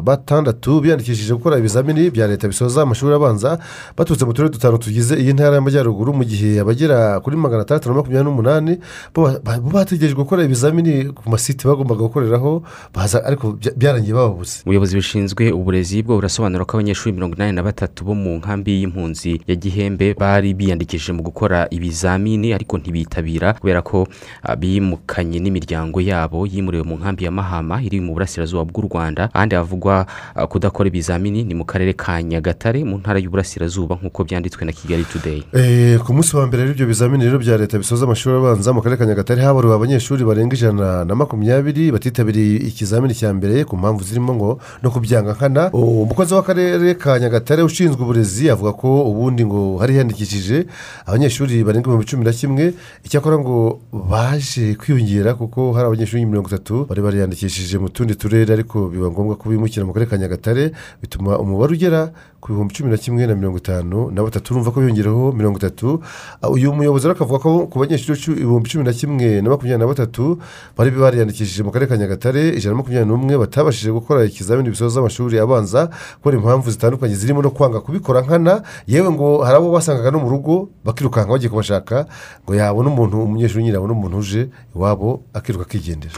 batandatu 0.01 0.81
biyandikishije 0.81 1.33
gukora 1.33 1.57
ibizamini 1.57 2.09
bya 2.09 2.27
leta 2.27 2.47
bisoza 2.47 2.81
amashuri 2.81 3.13
abanza 3.15 3.59
baturutse 3.97 4.25
mu 4.25 4.33
turere 4.33 4.53
dutanu 4.53 4.77
tugize 4.77 5.15
iyi 5.15 5.33
ntara 5.33 5.55
y'amajyaruguru 5.55 6.13
mu 6.13 6.23
gihe 6.23 6.59
abagera 6.59 7.19
kuri 7.19 7.37
magana 7.37 7.61
atandatu 7.61 7.89
na 7.89 7.95
makumyabiri 7.95 8.25
n'umunani 8.29 8.73
bo 9.13 9.21
ba- 9.43 9.59
bo 9.59 9.69
bategereje 9.69 10.15
gukora 10.15 10.43
ibizamini 10.43 11.13
ku 11.13 11.29
masite 11.29 11.67
bagombaga 11.67 12.01
gukoreraho 12.01 12.63
baza 12.93 13.23
ariko 13.25 13.51
bya- 13.57 13.73
byarangiye 13.77 14.13
bababuze. 14.13 14.61
Ubuyobozi 14.65 14.95
bushinzwe 14.95 15.51
uburezi 15.51 16.03
bwo 16.03 16.15
burasobanura 16.15 16.60
ko 16.65 16.77
abanyeshuri 16.77 17.15
mirongo 17.15 17.35
inani 17.35 17.53
na 17.55 17.63
batatu 17.63 18.05
bo 18.05 18.15
mu 18.15 18.35
nkambi 18.37 18.81
y'impunzi 18.81 19.41
ya 19.47 19.55
gihembe 19.55 20.13
bari 20.13 20.53
biyandikishije 20.53 21.13
mu 21.13 21.23
gukora 21.23 21.67
ibizamini 21.69 22.53
ariko 22.53 22.77
ntibitabira 22.77 23.53
kubera 23.53 23.81
ko 23.81 24.07
ah, 24.43 24.55
bimukanye 24.55 25.39
n'imiryango 25.39 26.01
yabo 26.01 26.45
yimuriwe 26.47 26.83
mu 26.83 26.95
nkambi 26.99 27.23
ya 27.23 27.31
mahama 27.31 27.81
iri 27.81 28.01
mu 28.01 28.13
burasirazuba 28.13 28.65
bw'u 28.65 28.81
rwanda. 28.91 29.29
Ahandi 29.33 29.55
havugwa 29.55 30.05
ah, 30.35 30.47
kudakora 30.47 30.87
ibizamini 30.87 31.43
ni 31.43 31.53
mu 31.53 31.65
karere 31.65 31.93
ka 31.93 32.21
nyagatare 32.23 32.83
mu 32.83 32.97
ntara 32.99 33.19
y'uburasirazuba 33.19 33.95
nk'uko 34.01 34.23
byanditswe 34.23 34.65
na 34.65 34.71
kigali 34.71 35.05
today. 35.07 35.43
Eh, 35.53 35.99
ku 36.03 36.13
munsi 36.13 36.35
wa 36.35 36.47
mbere 36.47 36.63
w'ibyo 36.67 36.85
bizamini 36.85 37.25
rero 37.25 37.39
bya 37.39 37.57
leta 37.57 37.77
bisoza 37.77 38.05
amashuri 38.05 38.35
abanza 38.35 38.73
mu 38.73 38.81
karere 38.81 38.99
ka 38.99 39.05
nyagatare 39.05 39.41
haburiwe 39.41 39.75
abanyeshuri 39.75 40.23
barenga 40.25 40.55
ijana 40.55 41.05
na 41.05 41.15
makumyabiri 41.15 41.91
batitabiriye 41.91 42.57
ikizamini 42.67 43.13
cya 43.15 43.33
mbere 43.33 43.63
ku 43.63 43.77
mpamvu 43.77 44.03
zirimo 44.03 44.35
ngo 44.35 44.59
no 44.83 44.89
kubyanga 44.91 45.33
nkana. 45.33 45.69
Umukozi 45.71 46.33
w'akarere 46.33 46.50
ka 46.99 47.19
nyagatare 47.19 47.63
ushinzwe 47.63 48.01
uburezi 48.03 48.49
avuga 48.49 48.71
ko 48.73 49.03
ubundi 49.09 49.45
ngo 49.45 49.77
hari 49.77 49.93
hiyandikishije 49.93 50.65
abanyeshuri 51.05 51.63
barenga 51.63 51.87
ibihumbi 51.87 52.05
cumi 52.05 52.25
na 52.25 52.31
kimwe. 52.31 52.73
Icyakora 53.03 53.39
ngo 53.39 53.79
baje 53.93 54.75
kwiyongera 54.75 55.33
kuko 55.33 55.71
hari 55.73 55.87
abanyeshuri 55.87 56.25
mirongo 56.25 56.47
itatu 56.49 56.85
bari 56.89 57.01
bariyandikishije 57.01 57.77
mu 57.79 57.89
tundi 57.89 58.15
turere 58.15 58.53
ariko 58.53 58.87
biba 58.91 59.07
ngombwa 59.11 59.35
ko 59.35 59.49
bimukira 59.49 59.85
mu 59.85 59.93
karere 59.93 60.09
ka 60.11 60.17
nyagatare 60.17 60.71
bituma 61.01 61.39
umubare 61.39 61.73
ugera 61.73 62.11
ku 62.41 62.51
bihumbi 62.53 62.73
cumi 62.73 62.89
na 62.91 62.97
kimwe 62.97 63.27
na 63.27 63.35
mirongo 63.35 63.57
itanu 63.57 64.11
na 64.11 64.23
batatu. 64.23 64.53
Urumva 64.53 64.71
ko 64.71 64.81
biyongereho 64.81 65.31
mirongo 65.31 65.57
itatu. 65.61 66.01
Uyu 66.49 66.73
muyobozi 66.73 67.07
akavuga 67.07 67.39
ko 67.39 67.67
ku 67.69 67.79
banyeshuri 67.79 68.19
ibihumbi 68.41 68.69
cumi 68.69 68.83
na 68.83 68.93
kimwe 68.93 69.41
na 69.41 69.49
makumyabiri 69.49 69.79
na 69.79 69.87
batatu 69.87 70.41
bari 70.77 70.91
bariyandikishije 70.91 71.63
mu 71.63 71.71
karere 71.71 71.87
ka 71.89 71.97
nyagatare 71.97 72.49
ijana 72.57 72.73
na 72.75 72.77
makumyabiri 72.81 73.07
n'umwe 73.09 73.37
batabashije 73.37 73.91
gukora 73.93 74.25
ikizamini 74.25 74.69
bisoza 74.73 74.99
amashuri 74.99 75.37
abanza 75.39 75.89
kubera 76.21 76.40
impamvu 76.41 76.71
zitandukanye 76.71 77.15
zirimo 77.15 77.41
no 77.41 77.49
kwanga 77.53 77.79
kubikora 77.79 78.21
nkana 78.21 78.63
yewe 78.87 79.11
ngo 79.11 79.43
hari 79.45 79.57
abo 79.57 79.71
basangaga 79.71 80.11
no 80.11 80.19
mu 80.19 80.29
rugo 80.29 80.69
bakirukanka 80.85 81.29
bagiye 81.31 81.49
kubashaka 81.49 82.05
ngo 82.43 82.55
yabona 82.55 82.89
umuntu 82.89 83.23
umunyeshuri 83.23 83.63
nyine 83.63 83.75
yabona 83.77 83.93
umuntu 83.93 84.17
uje 84.17 84.49
iwabo 84.75 85.21
akiruka 85.33 85.65
akigendera. 85.65 86.13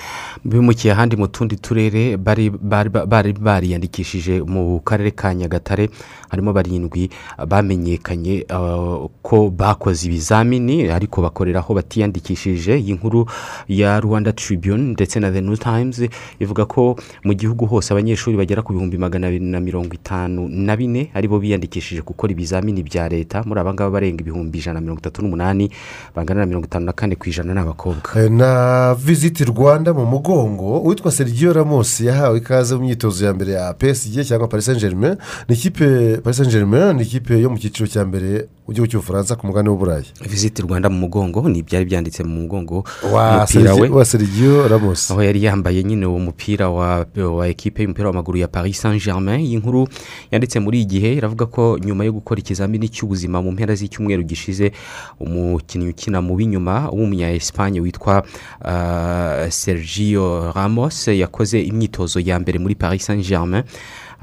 Bimukiye 0.45 0.93
ahandi 0.93 1.15
mu 1.15 1.27
tundi 1.27 1.55
turere 1.59 2.17
bari 2.17 2.49
bari 2.49 2.89
bari 2.89 3.33
bariyandikishije 3.33 4.41
mu 4.41 4.79
karere 4.79 5.11
ka 5.11 5.33
nyagatare 5.35 5.89
harimo 6.33 6.49
barindwi 6.53 7.09
bamenyekanye 7.47 8.45
uh, 8.49 9.05
ko 9.21 9.49
bakoze 9.49 10.07
ibizamini 10.07 10.89
ariko 10.89 11.21
bakorera 11.21 11.59
aho 11.59 11.73
batiyandikishije. 11.73 12.77
Iyi 12.79 12.93
nkuru 12.93 13.25
ya 13.67 13.99
rwanda 13.99 14.31
tribune 14.31 14.83
ndetse 14.97 15.19
na 15.19 15.31
the 15.31 15.41
new 15.41 15.55
times 15.55 16.01
ivuga 16.39 16.65
ko 16.65 16.95
mu 17.23 17.33
gihugu 17.33 17.65
hose 17.65 17.93
abanyeshuri 17.93 18.37
bagera 18.37 18.61
ku 18.61 18.73
bihumbi 18.73 18.97
magana 18.97 19.27
abiri 19.27 19.45
na 19.45 19.59
mirongo 19.59 19.93
itanu 19.93 20.49
na 20.49 20.75
bine 20.75 21.09
ari 21.13 21.27
bo 21.27 21.39
biyandikishije 21.39 22.01
gukora 22.01 22.33
ibizamini 22.33 22.83
bya 22.83 23.09
leta. 23.09 23.43
Muri 23.45 23.59
aba 23.61 23.73
ngaba 23.73 23.91
barenga 23.91 24.21
ibihumbi 24.25 24.57
ijana 24.57 24.73
na 24.73 24.81
mirongo 24.81 24.99
itatu 24.99 25.21
n'umunani 25.21 25.69
bangana 26.15 26.39
na 26.41 26.45
mirongo 26.45 26.65
itanu 26.65 26.85
na 26.85 26.93
kane 26.93 27.15
ku 27.15 27.29
ijana 27.29 27.53
ni 27.53 27.59
abakobwa 27.59 28.09
Eh, 28.17 28.31
na 28.31 28.93
visiti 28.97 29.45
rwanda 29.45 29.93
mu 29.93 30.05
mugongo 30.05 30.79
uwitwa 30.81 31.11
sergio 31.11 31.53
ramos 31.53 32.01
yahawe 32.01 32.37
ikaze 32.37 32.75
mu 32.75 32.81
myitozo 32.81 33.25
ya 33.25 33.33
mbere 33.33 33.51
ya 33.53 33.73
psg 33.73 34.23
cyangwa 34.25 34.47
paris 34.47 34.65
saint 34.65 34.79
germain 34.81 35.15
ni 35.49 35.55
ikipe 35.55 36.17
paris 36.23 36.37
saint 36.37 36.49
germain 36.49 36.93
ni 36.95 37.03
ikipe 37.03 37.39
yo 37.41 37.49
mu 37.49 37.57
cyiciro 37.57 37.87
cya 37.87 38.05
mbere 38.05 38.47
mu 38.67 38.71
gihugu 38.73 38.87
cy'ubufaransa 38.87 39.35
ku 39.35 39.43
mugabane 39.47 39.69
w'uburayi. 39.69 40.05
Visiti 40.23 40.61
rwanda 40.61 40.87
mu 40.89 40.95
mugongo 41.03 41.43
ni 41.49 41.59
ibyari 41.59 41.85
byanditse 41.85 42.23
mu 42.23 42.41
mugongo 42.47 42.83
umupira 43.03 43.75
we. 43.75 43.79
Sergio- 43.87 43.95
wa 43.95 44.05
sergio 44.05 44.67
ramos. 44.67 45.11
Aho 45.11 45.23
yari 45.23 45.43
yambaye 45.43 45.83
nyine 45.83 46.05
uwo 46.05 46.19
mupira 46.19 46.69
wa 46.69 47.05
wa 47.15 47.47
ekipe 47.47 47.83
y'umupira 47.83 48.07
w'amaguru 48.07 48.37
ya 48.37 48.47
paris 48.47 48.79
saint 48.81 49.03
germain 49.03 49.39
iyi 49.43 49.57
nkuru 49.57 49.87
yanditse 50.31 50.59
muri 50.59 50.77
iyi 50.79 50.85
gihe 50.85 51.13
iravuga 51.13 51.45
ko 51.45 51.75
nyuma 51.83 52.05
yo 52.07 52.13
gukora 52.15 52.39
ikizamini 52.39 52.87
cy'ubuzima 52.89 53.41
mu 53.43 53.51
mpera 53.51 53.75
z'icyumweru 53.75 54.23
gishize 54.23 54.71
umukinnyi 55.19 55.89
ukina 55.91 56.21
mu 56.23 56.35
b'inyuma 56.39 56.87
w'umunya 56.87 57.35
esipanye 57.35 57.79
witwa 57.83 58.23
ah, 58.63 59.43
sergio 59.51 60.51
ramos 60.55 61.07
yakoze 61.11 61.59
imyitozo 61.59 62.19
ya 62.23 62.39
mbere 62.39 62.59
muri 62.63 62.75
paris 62.79 63.03
saint 63.11 63.27
germain 63.27 63.63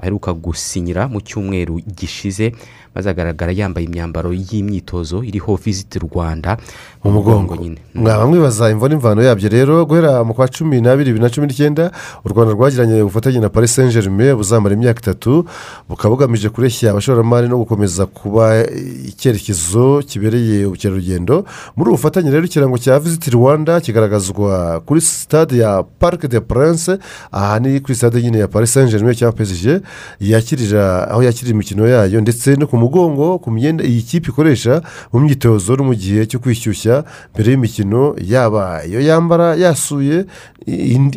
aheruka 0.02 0.32
gusinyira 0.32 1.08
mu 1.08 1.20
cyumweru 1.20 1.80
gishize. 1.96 2.52
Maze 2.94 3.11
agaragara 3.11 3.53
yambaye 3.53 3.87
imyambaro 3.87 4.33
y'imyitozo 4.33 5.22
iriho 5.24 5.57
visiti 5.57 5.98
rwanda 5.98 6.57
mu 7.05 7.11
mugongo. 7.11 7.57
Nyine. 7.57 7.79
Mwaba 7.94 8.26
mwibaza 8.26 8.70
imvo 8.70 8.88
n'imvano 8.88 9.22
yabyo 9.22 9.48
rero 9.48 9.87
guhera 9.87 10.24
mu 10.24 10.35
kwa 10.35 10.48
cumi 10.48 10.81
n'abiri 10.81 11.11
bibiri 11.12 11.22
na 11.24 11.31
cumi 11.31 11.46
n'icyenda 11.46 11.90
u 12.24 12.29
rwanda 12.29 12.53
rwagiranye 12.55 13.03
ubufatanye 13.03 13.40
na 13.40 13.48
paris 13.48 13.74
saint 13.74 13.92
germain 13.92 14.35
buzamara 14.37 14.74
imyaka 14.74 15.00
itatu 15.00 15.44
bukaba 15.88 16.11
bugamije 16.14 16.48
kureshya 16.48 16.90
abashoramari 16.90 17.48
no 17.48 17.59
gukomeza 17.59 18.07
kuba 18.07 18.66
icyerekezo 19.09 20.03
kibereye 20.07 20.66
ubukerarugendo. 20.66 21.44
Muri 21.76 21.88
ubu 21.90 21.96
bufatanye 21.96 22.31
rero 22.31 22.44
ikirango 22.44 22.79
cya 22.79 22.98
visiti 22.98 23.31
rwanda 23.31 23.81
kigaragazwa 23.81 24.81
kuri 24.87 25.00
sitade 25.00 25.57
ya 25.59 25.83
parc 25.83 26.26
de 26.26 26.40
prince 26.40 26.98
aha 27.33 27.59
ni 27.59 27.81
kuri 27.81 27.94
sitade 27.94 28.22
nyine 28.22 28.38
ya 28.38 28.48
paris 28.48 28.72
saint 28.72 28.90
germain 28.90 29.14
cyangwa 29.14 29.37
psg 29.38 29.81
yakirira 30.20 31.11
aho 31.11 31.22
yakirira 31.22 31.55
imikino 31.55 31.87
yayo 31.88 32.20
ndetse 32.20 32.57
no 32.57 32.66
ku 32.66 32.76
mugongo 32.80 33.38
ku 33.38 33.50
myenda 33.50 33.84
iyi 33.84 34.02
kipe 34.02 34.28
ikoresha 34.32 34.80
mu 35.12 35.20
myitozo 35.20 35.76
no 35.76 35.84
mu 35.84 35.94
gihe 35.94 36.26
cyo 36.26 36.38
kwishyushya 36.40 37.04
mbere 37.34 37.50
y'imikino 37.52 38.16
yaba 38.24 38.84
iyo 38.88 39.00
yambara 39.00 39.54
yasuye 39.60 40.24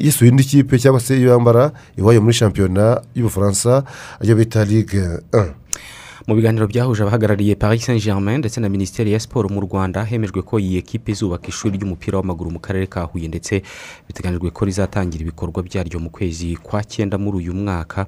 yasuye 0.04 0.30
indi 0.32 0.43
kipe 0.43 0.76
cyangwa 0.80 0.99
se 0.99 1.17
iyo 1.17 1.32
yambara 1.32 1.71
iwayo 1.97 2.21
muri 2.21 2.34
shampiyona 2.34 3.02
y'ubufaransa 3.15 3.84
ariyo 4.19 4.36
bita 4.36 4.65
ligue 4.65 5.08
1 5.32 5.52
mu 6.28 6.36
biganiro 6.36 6.67
byahuje 6.67 7.04
abahagarariye 7.04 7.56
paris 7.56 7.84
saint 7.86 8.04
germain 8.04 8.39
ndetse 8.39 8.62
na 8.62 8.69
minisiteri 8.69 9.12
ya 9.12 9.19
siporo 9.19 9.49
mu 9.49 9.60
rwanda 9.62 10.04
hemejwe 10.08 10.41
ko 10.41 10.60
iyi 10.60 10.78
ekipe 10.80 11.12
izubaka 11.12 11.47
ishuri 11.47 11.78
ry'umupira 11.78 12.17
w'amaguru 12.17 12.52
mu 12.52 12.60
karere 12.60 12.88
ka 12.88 13.04
huye 13.04 13.28
ndetse 13.28 13.60
biteganyijwe 14.08 14.49
ko 14.56 14.65
rizatangira 14.65 15.21
ibikorwa 15.21 15.63
byaryo 15.63 15.99
mu 15.99 16.10
kwezi 16.10 16.56
kwa 16.63 16.84
cyenda 16.84 17.17
muri 17.17 17.38
uyu 17.38 17.54
mwaka. 17.54 18.06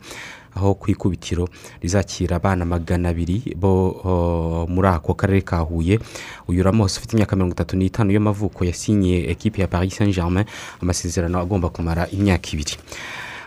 Aho 0.55 0.73
ku 0.73 0.91
ikubitiro 0.91 1.47
rizakira 1.81 2.35
abana 2.35 2.65
magana 2.65 3.09
abiri 3.09 3.55
bo 3.55 4.65
muri 4.69 4.87
ako 4.87 5.13
karere 5.13 5.41
ka 5.41 5.57
huye. 5.59 5.99
Uyu 6.47 6.63
ramos 6.63 6.97
ufite 6.97 7.13
imyaka 7.13 7.35
mirongo 7.35 7.53
itatu 7.53 7.77
n'itanu 7.77 8.11
y'amavuko 8.11 8.65
yasinyiye 8.65 9.29
ekipe 9.31 9.61
ya 9.61 9.67
paris 9.67 9.95
saint 9.95 10.15
germain 10.15 10.45
amasezerano 10.81 11.39
agomba 11.39 11.69
kumara 11.69 12.07
imyaka 12.09 12.49
ibiri. 12.53 12.77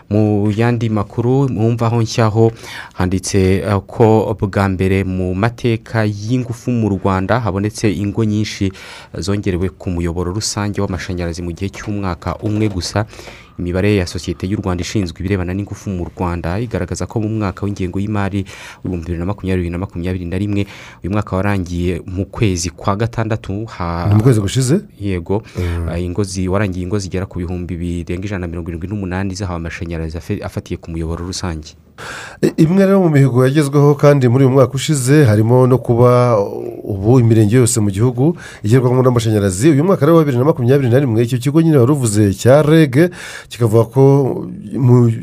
Mu 0.09 0.49
yandi 0.57 0.89
makuru 0.89 1.49
mwumvaho 1.49 2.01
nshyaho 2.01 2.51
handitse 2.93 3.61
eh, 3.61 3.79
ko 3.87 4.33
bwa 4.39 4.69
mbere 4.69 5.03
mu 5.03 5.35
mateka 5.35 6.01
y'ingufu 6.05 6.71
mu 6.71 6.89
rwanda 6.89 7.39
habonetse 7.39 7.93
ingo 7.93 8.25
nyinshi 8.25 8.71
zongerewe 9.13 9.69
ku 9.69 9.89
muyoboro 9.89 10.33
rusange 10.33 10.81
w'amashanyarazi 10.81 11.41
mu 11.45 11.51
gihe 11.53 11.69
cy'umwaka 11.69 12.35
umwe 12.41 12.69
gusa. 12.73 13.05
Imibare 13.59 13.95
ya 13.95 14.07
sosiyete 14.07 14.47
y'u 14.47 14.57
rwanda 14.57 14.81
ishinzwe 14.81 15.19
ibirebana 15.19 15.53
n'ingufu 15.53 15.89
mu 15.89 16.07
rwanda 16.09 16.59
igaragaza 16.59 17.05
ko 17.05 17.19
mu 17.19 17.29
mwaka 17.29 17.65
w'ingengo 17.65 17.99
y'imari 17.99 18.45
w'ibihumbi 18.83 19.05
bibiri 19.05 19.19
na 19.19 19.25
makumyabiri 19.25 19.69
na 19.69 19.77
makumyabiri 19.77 20.25
na 20.25 20.37
rimwe 20.37 20.61
uyu 21.03 21.11
mwaka 21.11 21.35
warangiye 21.35 22.01
mu 22.05 22.25
kwezi 22.25 22.69
kwa 22.69 22.95
gatandatu 22.95 23.65
ha- 23.65 24.07
mu 24.15 24.23
kwezi 24.23 24.39
gushize? 24.41 24.81
yego. 24.99 25.43
Ah, 25.89 25.99
ingo 25.99 26.23
zi- 26.23 26.47
warangiye 26.47 26.83
ingo 26.87 26.99
zigera 26.99 27.25
ku 27.25 27.39
bihumbi 27.39 27.75
birenga 27.75 28.25
ijana 28.25 28.45
na 28.45 28.47
mirongo 28.47 28.69
irindwi 28.69 28.87
n'umunani 28.87 29.35
zahawe 29.35 29.57
amashanyarazi 29.59 30.17
afatiye 30.41 30.77
ku 30.79 30.91
muyoboro 30.91 31.25
rusange. 31.27 31.75
Imwe 32.57 32.85
rero 32.85 32.99
mu 33.01 33.09
mihigo 33.09 33.43
yagezweho 33.45 33.95
kandi 33.95 34.27
muri 34.27 34.45
uyu 34.45 34.53
mwaka 34.53 34.73
ushize 34.73 35.23
harimo 35.25 35.67
no 35.67 35.77
kuba 35.77 36.39
ubu 36.83 37.19
imirenge 37.19 37.55
yose 37.55 37.79
mu 37.79 37.89
gihugu 37.91 38.35
igerwamo 38.63 39.01
n'amashanyarazi. 39.03 39.69
Uyu 39.69 39.83
mwaka 39.83 40.05
rero 40.05 40.17
wa 40.17 40.23
bibiri 40.23 40.37
na 40.37 40.45
makumyabiri 40.45 40.89
na 40.89 40.99
rimwe 40.99 41.23
icyo 41.23 41.37
kigo 41.37 41.61
nyine 41.61 41.77
wari 41.77 41.91
uvuze 41.91 42.33
cya 42.33 42.61
reg 42.61 43.11
kikavuga 43.49 43.83
ko 43.83 44.03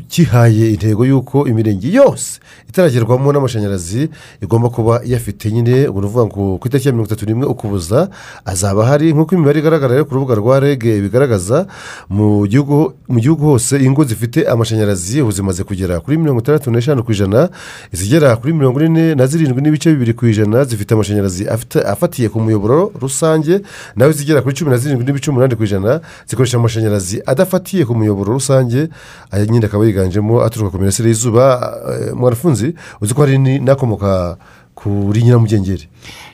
kihaye 0.07 0.71
intego 0.73 1.05
y'uko 1.05 1.47
imirenge 1.47 1.87
yose 1.91 2.39
itaragerwamo 2.69 3.31
n'amashanyarazi 3.33 4.09
igomba 4.41 4.69
kuba 4.69 5.01
iyafite 5.05 5.51
nyine 5.51 5.87
ubwo 5.87 6.01
ni 6.01 6.07
ukuvuga 6.07 6.25
ngo 6.25 6.57
ku 6.57 6.67
itariki 6.67 6.87
ya 6.87 6.93
mirongo 6.93 7.07
itatu 7.09 7.25
n'imwe 7.25 7.45
ukuboza 7.47 8.09
azaba 8.45 8.85
hari 8.85 9.13
nk'uko 9.13 9.35
imibare 9.35 9.59
igaragara 9.59 9.93
rero 9.93 10.05
ku 10.05 10.13
rubuga 10.15 10.35
rwa 10.35 10.59
reg 10.59 10.81
bigaragaza 10.83 11.67
mu 12.09 12.47
gihugu 12.47 13.45
hose 13.45 13.77
ingo 13.83 14.03
zifite 14.03 14.45
amashanyarazi 14.47 15.21
ubu 15.21 15.31
zimaze 15.31 15.63
kugera 15.63 15.99
kuri 15.99 16.17
mirongo 16.17 16.39
itandatu 16.41 16.66
n'eshanu 16.71 17.03
ku 17.03 17.11
ijana 17.11 17.49
izigera 17.93 18.35
kuri 18.35 18.53
mirongo 18.53 18.81
ine 18.83 19.15
na 19.15 19.27
zirindwi 19.27 19.61
n'ibice 19.61 19.91
bibiri 19.91 20.13
ku 20.13 20.25
ijana 20.25 20.63
zifite 20.63 20.93
amashanyarazi 20.93 21.47
afatiye 21.93 22.29
ku 22.29 22.39
muyoboro 22.39 22.91
rusange 23.01 23.61
naho 23.95 24.11
izigera 24.11 24.41
kuri 24.41 24.55
cumi 24.55 24.71
na 24.71 24.77
zirindwi 24.77 25.05
n'ibice 25.05 25.29
umunani 25.31 25.55
ku 25.55 25.63
ijana 25.63 26.01
zikoresha 26.27 26.57
amashanyarazi 26.57 27.21
adafatiye 27.25 27.85
ku 27.85 27.95
muyoboro 27.95 28.33
rusange. 28.33 28.89
Aya 29.31 29.45
nyine 29.45 29.65
akaba 29.65 29.85
yiganjemo 29.85 30.41
aturuka 30.41 30.71
ku 30.71 30.77
mirasire 30.79 31.09
y'izuba. 31.09 31.45
Eh, 31.91 32.13
mwarafunzi 32.15 32.73
uzi 33.01 33.13
ko 33.13 33.21
hari 33.21 33.37
n'akomoka 33.37 34.37
kuri 34.75 35.23
nyiramugengeri? 35.23 35.89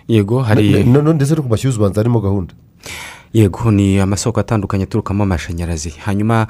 Yego 0.07 0.41
hari 0.41 0.83
ndetse 0.83 1.35
no 1.35 1.41
ku 1.43 1.49
mashyuza 1.49 1.77
ubanza 1.77 2.01
harimo 2.01 2.19
gahunda? 2.21 2.53
Yego 3.33 3.71
ni 3.71 3.99
amasoko 3.99 4.39
atandukanye 4.39 4.83
aturukamo 4.83 5.23
amashanyarazi. 5.23 5.89
Hanyuma 5.89 6.47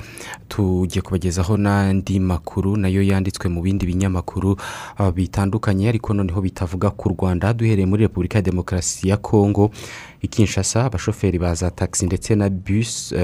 tugiye 0.48 1.02
kubagezaho 1.02 1.58
n'andi 1.58 2.20
makuru 2.20 2.78
na 2.78 2.88
yo 2.88 3.02
yanditswe 3.04 3.50
mu 3.50 3.62
bindi 3.62 3.86
binyamakuru 3.86 4.58
ah, 4.98 5.12
bitandukanye 5.12 5.90
ariko 5.90 6.14
noneho 6.14 6.42
bitavuga 6.42 6.92
ku 6.92 7.10
rwanda 7.10 7.54
duhereye 7.54 7.86
muri 7.86 8.02
repubulika 8.04 8.38
ya 8.38 8.42
demokarasi 8.42 9.10
ya 9.10 9.18
kongo. 9.18 9.72
I 10.24 10.28
kinshasa 10.28 10.86
abashoferi 10.86 11.40
ba 11.40 11.54
za 11.56 11.70
tagisi 11.72 12.06
ndetse 12.06 12.36
na 12.36 12.50
bisi 12.50 13.16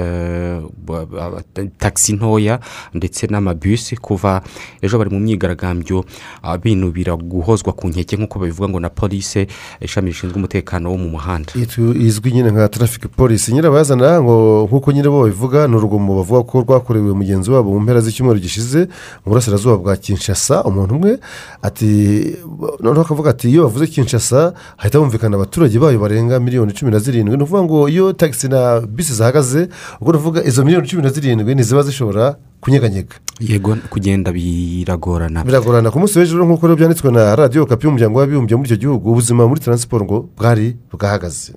ba- 0.86 1.44
tagisi 1.78 2.14
ntoya 2.14 2.60
ndetse 2.94 3.28
n'amabisi 3.32 3.96
kuva 3.96 4.42
ejo 4.82 4.98
bari 4.98 5.10
mu 5.10 5.20
myigaragambyo. 5.20 6.06
Ah, 6.44 6.58
binubira 6.58 7.16
guhozwa 7.16 7.74
ku 7.74 7.88
nkeke 7.88 8.18
nk'uko 8.18 8.40
babivuga 8.40 8.70
ngo 8.70 8.80
na 8.80 8.90
polise 8.90 9.48
ishami 9.82 10.12
rishinzwe 10.12 10.36
umutekano 10.38 10.92
wo 10.92 10.98
mu 10.98 11.10
muhanda. 11.10 11.54
Izwi 11.96 12.32
nyine 12.32 12.52
nka 12.52 12.68
traffic 12.70 13.08
police. 13.16 13.52
Nyirabayazana 13.52 14.22
ngo 14.22 14.68
nk'uko 14.68 14.92
nyine 14.92 15.08
bo 15.10 15.22
babivuga 15.24 15.68
ni 15.68 15.76
urugomo 15.76 16.16
bavuga 16.20 16.44
ko 16.44 16.62
rwakorewe 16.68 17.14
mugenzi 17.16 17.52
wabo 17.52 17.72
mu 17.74 17.80
mpera 17.80 18.02
z'icyumweru 18.02 18.40
gishize 18.40 18.92
mu 19.24 19.32
burasirazuba 19.32 19.78
bwa 19.78 19.96
kinshasa. 19.96 20.64
Umuntu 20.68 20.96
umwe 20.96 21.20
ati 21.64 21.88
noneho 22.84 23.02
akavuga 23.08 23.30
ati 23.32 23.50
iyo 23.50 23.64
bavuze 23.64 23.88
kinshasa 23.88 24.54
hahita 24.78 25.00
humvikana 25.00 25.36
abaturage 25.40 25.80
bayo 25.80 26.00
barenga 26.00 26.40
miliyoni 26.40 26.74
cumi 26.74 26.89
na 26.92 27.00
zirindwi. 27.00 27.38
Ni 27.38 27.44
ukuvuga 27.44 27.64
ngo 27.64 27.90
iyo 27.90 28.14
tagisi 28.14 28.48
na 28.48 28.80
bisi 28.82 29.14
zihagaze 29.14 29.70
ubwo 30.02 30.12
ndavuga 30.14 30.44
izo 30.44 30.64
miliyoni 30.66 30.88
cumi 30.88 31.04
na 31.04 31.10
zirindwi 31.10 31.56
ntiziba 31.56 31.84
zishobora 31.84 32.36
kunyeganyega. 32.62 33.16
Yego 33.40 33.78
kugenda 33.90 34.32
biragorana. 34.32 35.44
Biragorana. 35.44 35.92
Ku 35.92 36.00
munsi 36.00 36.20
w'ejo 36.20 36.44
nk'uko 36.46 36.76
byanditswe 36.76 37.12
na 37.12 37.36
radiyo 37.36 37.66
kapi 37.66 37.86
y'umuryango 37.88 38.20
w'abibumbye 38.20 38.56
muri 38.56 38.68
icyo 38.68 38.78
gihugu 38.78 39.12
ubuzima 39.12 39.48
muri 39.48 39.62
taransiporo 39.62 40.06
ngo 40.06 40.18
bwari 40.38 40.76
bwahagaze. 40.92 41.54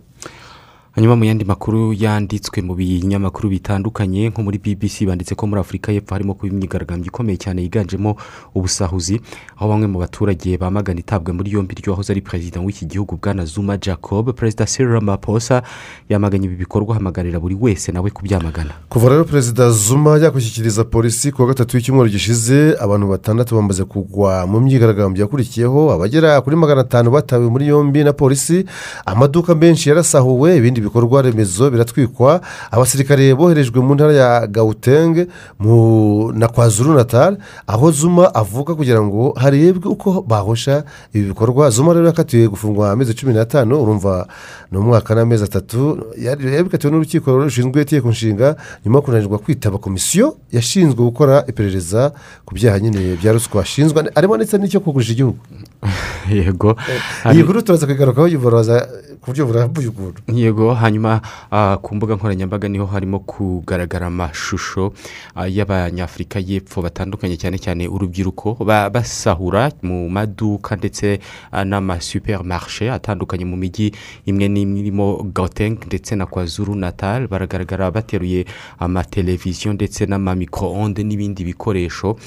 Hanyuma 0.93 1.17
mu 1.17 1.25
yandi 1.25 1.45
makuru 1.45 1.93
yanditswe 1.93 2.61
mu 2.63 2.75
binyamakuru 2.75 3.49
bitandukanye 3.49 4.29
nko 4.29 4.43
muri 4.43 4.59
bbc 4.59 5.07
banditse 5.09 5.35
ko 5.35 5.47
muri 5.47 5.61
afurika 5.61 5.93
y'epfo 5.93 6.15
harimo 6.15 6.35
kuba 6.35 6.53
imyigaragambyo 6.53 7.07
ikomeye 7.09 7.37
cyane 7.41 7.63
yiganjemo 7.63 8.17
ubusahuzi 8.55 9.21
aho 9.57 9.69
bamwe 9.69 9.87
mu 9.89 9.99
baturage 10.05 10.57
bamagana 10.61 11.01
itabwa 11.01 11.33
muri 11.33 11.53
yombi 11.57 11.75
ry'uwahoze 11.81 12.13
ari 12.13 12.21
perezida 12.21 12.61
w'iki 12.61 12.85
gihugu 12.87 13.17
bwana 13.17 13.45
zuma 13.45 13.77
jacob 13.81 14.33
perezida 14.37 14.67
cyril 14.69 14.93
ramaphosa 14.93 15.63
yamaganye 16.09 16.47
ibi 16.47 16.57
bikorwa 16.57 16.95
ahamagarira 16.95 17.41
buri 17.41 17.57
wese 17.61 17.93
nawe 17.93 18.11
kubyamagana. 18.11 18.71
Kuva 18.89 19.09
rero 19.09 19.25
perezida 19.25 19.71
zuma 19.71 20.19
yakwishyikiriza 20.19 20.85
polisi 20.85 21.33
ku 21.33 21.43
wa 21.43 21.49
gatatu 21.49 21.77
w'icyumweru 21.77 22.11
gishize 22.11 22.77
abantu 22.81 23.09
batandatu 23.09 23.55
bamaze 23.57 23.85
kugwa 23.85 24.47
mu 24.47 24.61
myigaragambyo 24.61 25.23
yakurikiyeho 25.25 25.93
abagera 25.93 26.41
kuri 26.41 26.57
magana 26.57 26.81
atanu 26.81 27.11
batawe 27.11 27.49
muri 27.49 27.67
yombi 27.67 28.05
na 28.05 28.13
polisi 28.13 28.65
amaduka 29.07 29.55
menshi 29.55 29.89
yarasahuwe 29.89 30.57
ibindi 30.57 30.82
bikorwa 30.83 31.23
remezo 31.23 31.71
biratwikwa. 31.71 32.41
Abasirikare 32.71 33.35
boherejwe 33.35 33.81
mu 33.81 33.95
ntara 33.95 34.13
ya 34.13 34.47
gawutenge 34.47 35.27
na 36.35 36.49
kwa 36.49 36.69
zuru 36.69 36.95
natale 36.95 37.37
aho 37.67 37.91
zuma 37.91 38.35
avuga 38.35 38.75
kugira 38.75 39.03
ngo 39.03 39.35
harebwe 39.39 39.91
uko 39.91 40.23
bahosha 40.23 40.85
ibi 41.15 41.29
bikorwa. 41.29 41.71
Zuma 41.71 41.93
rero 41.95 42.07
yakatiwe 42.07 42.49
gufungwa 42.49 42.91
amezi 42.91 43.15
cumi 43.15 43.33
n'atanu 43.33 43.83
urumva 43.83 44.27
ni 44.73 44.79
umwaka 44.79 45.15
n'amezi 45.15 45.45
atatu. 45.45 45.99
Yabikatiwe 46.19 46.93
n'urukiko 46.93 47.37
rushinzwe 47.37 47.83
itegeko 47.83 48.09
nshinga 48.11 48.57
nyuma 48.85 48.99
yo 48.99 49.03
kunanirwa 49.03 49.39
kwitaba 49.39 49.79
komisiyo 49.79 50.37
yashinzwe 50.53 51.05
gukora 51.05 51.45
iperereza 51.49 52.13
ku 52.45 52.55
byaha 52.55 52.79
nyine 52.81 53.17
bya 53.17 53.33
ruswa 53.33 53.63
ashinzwe. 53.63 54.11
Harimo 54.15 54.37
ndetse 54.37 54.59
n'icyo 54.59 54.81
kugurisha 54.81 55.13
igihugu. 55.13 55.39
Yego. 56.31 56.77
Iyi 57.33 57.43
nkuru 57.43 57.63
turaza 57.63 57.87
kuyigarukaho 57.87 58.29
yivoroza 58.29 58.89
ku 59.23 59.31
buryo 59.31 59.47
burambuye 59.47 59.87
yego 60.35 60.75
hanyuma 60.75 61.21
ah, 61.51 61.79
ku 61.83 61.95
mbuga 61.95 62.15
nkoranyambaga 62.19 62.69
ni 62.69 62.79
ho 62.79 62.87
harimo 62.87 63.19
kugaragara 63.23 64.07
amashusho 64.11 64.93
ah, 65.39 65.47
y'abanyafurika 65.47 66.43
y'epfo 66.43 66.83
batandukanye 66.83 67.37
cyane 67.39 67.59
cyane 67.59 67.87
urubyiruko 67.89 68.59
ba- 68.67 68.91
basahura 68.91 69.71
mu 69.83 70.11
maduka 70.11 70.75
ndetse 70.77 71.21
ah, 71.55 71.63
n'amasupermarishe 71.65 72.91
atandukanye 72.91 73.45
mu 73.47 73.55
mijyi 73.57 73.95
imwe 74.27 74.49
n'imwe 74.51 74.81
irimo 74.83 75.23
gauteng 75.31 75.79
ndetse 75.87 76.19
na 76.19 76.27
kwazuru 76.27 76.75
natal 76.75 77.31
baragaragara 77.31 77.91
bateruye 77.95 78.43
amateleviziyo 78.83 79.73
ndetse 79.73 80.03
n'amamikoro-onde 80.07 81.05
n'ibindi 81.07 81.45
bikoresho. 81.45 82.19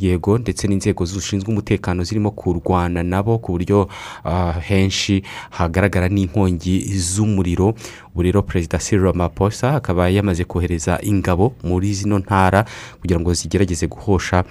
Yego 0.00 0.38
ndetse 0.38 0.64
n'inzego 0.68 1.04
zishinzwe 1.04 1.52
umutekano 1.52 2.00
zirimo 2.04 2.30
kurwana 2.30 3.02
nabo 3.02 3.38
ku 3.38 3.52
buryo 3.52 3.88
henshi 4.64 5.22
hagaragara 5.50 6.05
n'inkongi 6.08 6.80
z'umuriro. 6.98 7.74
Ubu 8.12 8.22
rero 8.22 8.42
perezida 8.42 8.78
cyril 8.78 9.04
ramaphosa 9.04 9.74
akaba 9.76 10.08
yamaze 10.08 10.44
kohereza 10.44 10.98
ingabo 11.02 11.52
muri 11.64 11.92
zino 11.94 12.18
ntara 12.18 12.64
kugira 13.00 13.20
ngo 13.20 13.34
zigerageze 13.34 13.86
guhosha 13.86 14.44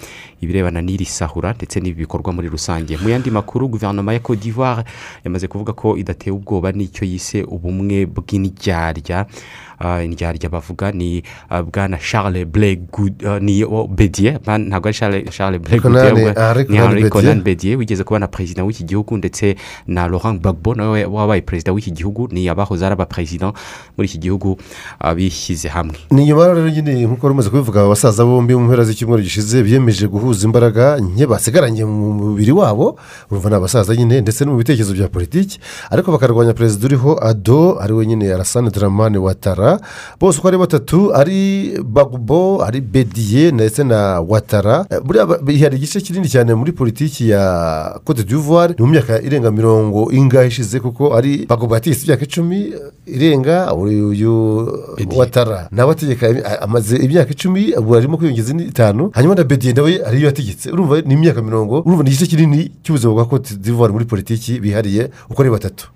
ibirebana 0.45 0.81
n'iri 0.81 1.05
sahura 1.05 1.53
ndetse 1.53 1.79
n'ibi 1.79 2.05
bikorwa 2.05 2.33
muri 2.33 2.47
rusange. 2.49 2.97
Mu 2.97 3.09
yandi 3.09 3.31
makuru 3.31 3.67
guverinoma 3.67 4.13
ya 4.13 4.19
cote 4.19 4.41
d'ivoire 4.41 4.83
yamaze 5.25 5.47
kuvuga 5.47 5.73
ko 5.73 5.97
idatewe 5.97 6.37
ubwoba 6.37 6.71
n'icyo 6.71 7.03
yise 7.05 7.43
ubumwe 7.43 8.05
bw'indyarya. 8.05 9.25
Ah, 9.79 9.99
indyarya 10.03 10.49
bavuga 10.49 10.91
ni 10.91 11.23
ah, 11.49 11.63
bwana 11.63 11.97
charles 11.97 12.47
ble 12.47 12.79
ni 13.41 13.63
oh, 13.63 13.89
ntabwo 13.91 14.87
ari 14.87 14.93
charles 14.93 15.59
ni 16.69 16.77
henri 16.77 17.09
conan 17.09 17.41
bedier 17.43 17.77
wigeze 17.77 18.03
kuba 18.03 18.19
na 18.19 18.27
perezida 18.27 18.63
w'iki 18.63 18.83
gihugu 18.83 19.17
ndetse 19.17 19.55
na 19.87 20.07
laurent 20.07 20.39
gbagbo 20.39 20.75
nawe 20.75 21.05
wabaye 21.05 21.41
perezida 21.41 21.71
w'iki 21.73 21.91
gihugu 21.91 22.27
ni 22.31 22.49
abahoze 22.49 22.85
ari 22.85 22.93
abaperezida 22.93 23.53
muri 23.97 24.07
iki 24.09 24.17
gihugu 24.17 24.57
ah, 24.99 25.15
bishyize 25.15 25.67
hamwe. 25.67 25.95
Ni 26.11 26.25
nyuma 26.25 26.47
rero 26.47 26.69
nyine 26.69 27.05
nk'uko 27.05 27.27
rumaze 27.27 27.49
kubivuga 27.49 27.79
aba 27.79 27.89
basaza 27.89 28.25
bombi 28.25 28.55
mu 28.55 28.67
mpera 28.67 28.83
z'icyumweru 28.83 29.23
gishize 29.23 29.63
biyemeje 29.63 30.07
guhuza 30.07 30.34
imbaraga 30.45 30.99
nke 30.99 31.23
basigaranye 31.27 31.85
mu 31.87 32.11
mubiri 32.13 32.51
wabo 32.51 32.99
urumva 33.31 33.49
ni 33.49 33.55
abasaza 33.55 33.95
nyine 33.95 34.21
ndetse 34.21 34.43
no 34.45 34.51
mu 34.51 34.57
bitekerezo 34.57 34.93
bya 34.93 35.07
politiki. 35.07 35.59
Ariko 35.89 36.11
bakarwanya 36.11 36.53
perezida 36.53 36.85
uriho 36.85 37.15
ado 37.23 37.79
ari 37.79 37.93
we 37.93 38.05
nyine 38.05 38.33
arasane 38.33 38.69
dramane 38.69 39.17
watara 39.17 39.79
bose 40.19 40.39
uko 40.39 40.47
ari 40.47 40.57
batatu 40.57 41.15
ari 41.15 41.39
bagubo 41.83 42.63
ari 42.63 42.81
bediye 42.81 43.51
ndetse 43.51 43.83
na 43.83 44.19
watara 44.21 44.85
Eh, 44.89 44.99
buriya 45.03 45.25
ba- 45.25 45.39
hari 45.61 45.77
igice 45.77 46.01
kinini 46.01 46.27
cyane 46.29 46.53
muri 46.55 46.71
politiki 46.71 47.29
ya 47.29 47.99
cote 48.03 48.23
d'ivoire 48.23 48.73
ni 48.77 48.85
mu 48.85 48.91
myaka 48.91 49.21
irenga 49.21 49.51
mirongo 49.51 50.11
ingahe 50.11 50.47
ishize 50.47 50.79
kuko 50.79 51.13
ari 51.15 51.45
bagubo 51.45 51.73
yategetse 51.75 52.05
imyaka 52.05 52.23
icumi 52.23 52.57
eh, 52.73 53.15
irenga 53.15 53.73
uyu 53.73 54.67
watara 55.15 55.67
nawe 55.71 55.91
ategeka 55.91 56.27
eh, 56.29 56.43
amaze 56.61 56.97
imyaka 56.97 57.31
icumi 57.31 57.73
ubu 57.77 57.95
arimo 57.95 58.17
kwiyongeza 58.17 58.51
indi 58.51 58.63
itanu. 58.63 59.09
Hanyuma 59.13 59.35
na 59.35 59.43
bediye 59.43 59.73
nawe 59.73 60.01
ariyo 60.15 60.27
yategetse. 60.31 60.71
Urumva 60.71 61.01
ni 61.01 61.13
imyaka 61.13 61.41
mirongo 61.41 61.79
urumva 61.85 62.03
ni 62.03 62.09
igice 62.09 62.25
kinini 62.25 62.71
cy'ubuzima 62.83 63.13
bwa 63.13 63.25
cote 63.29 63.55
d'ivoire 63.55 63.93
muri 63.93 64.05
politiki 64.05 64.59
bihariye 64.59 65.11
uko 65.29 65.41
ari 65.41 65.51
batatu. 65.51 65.91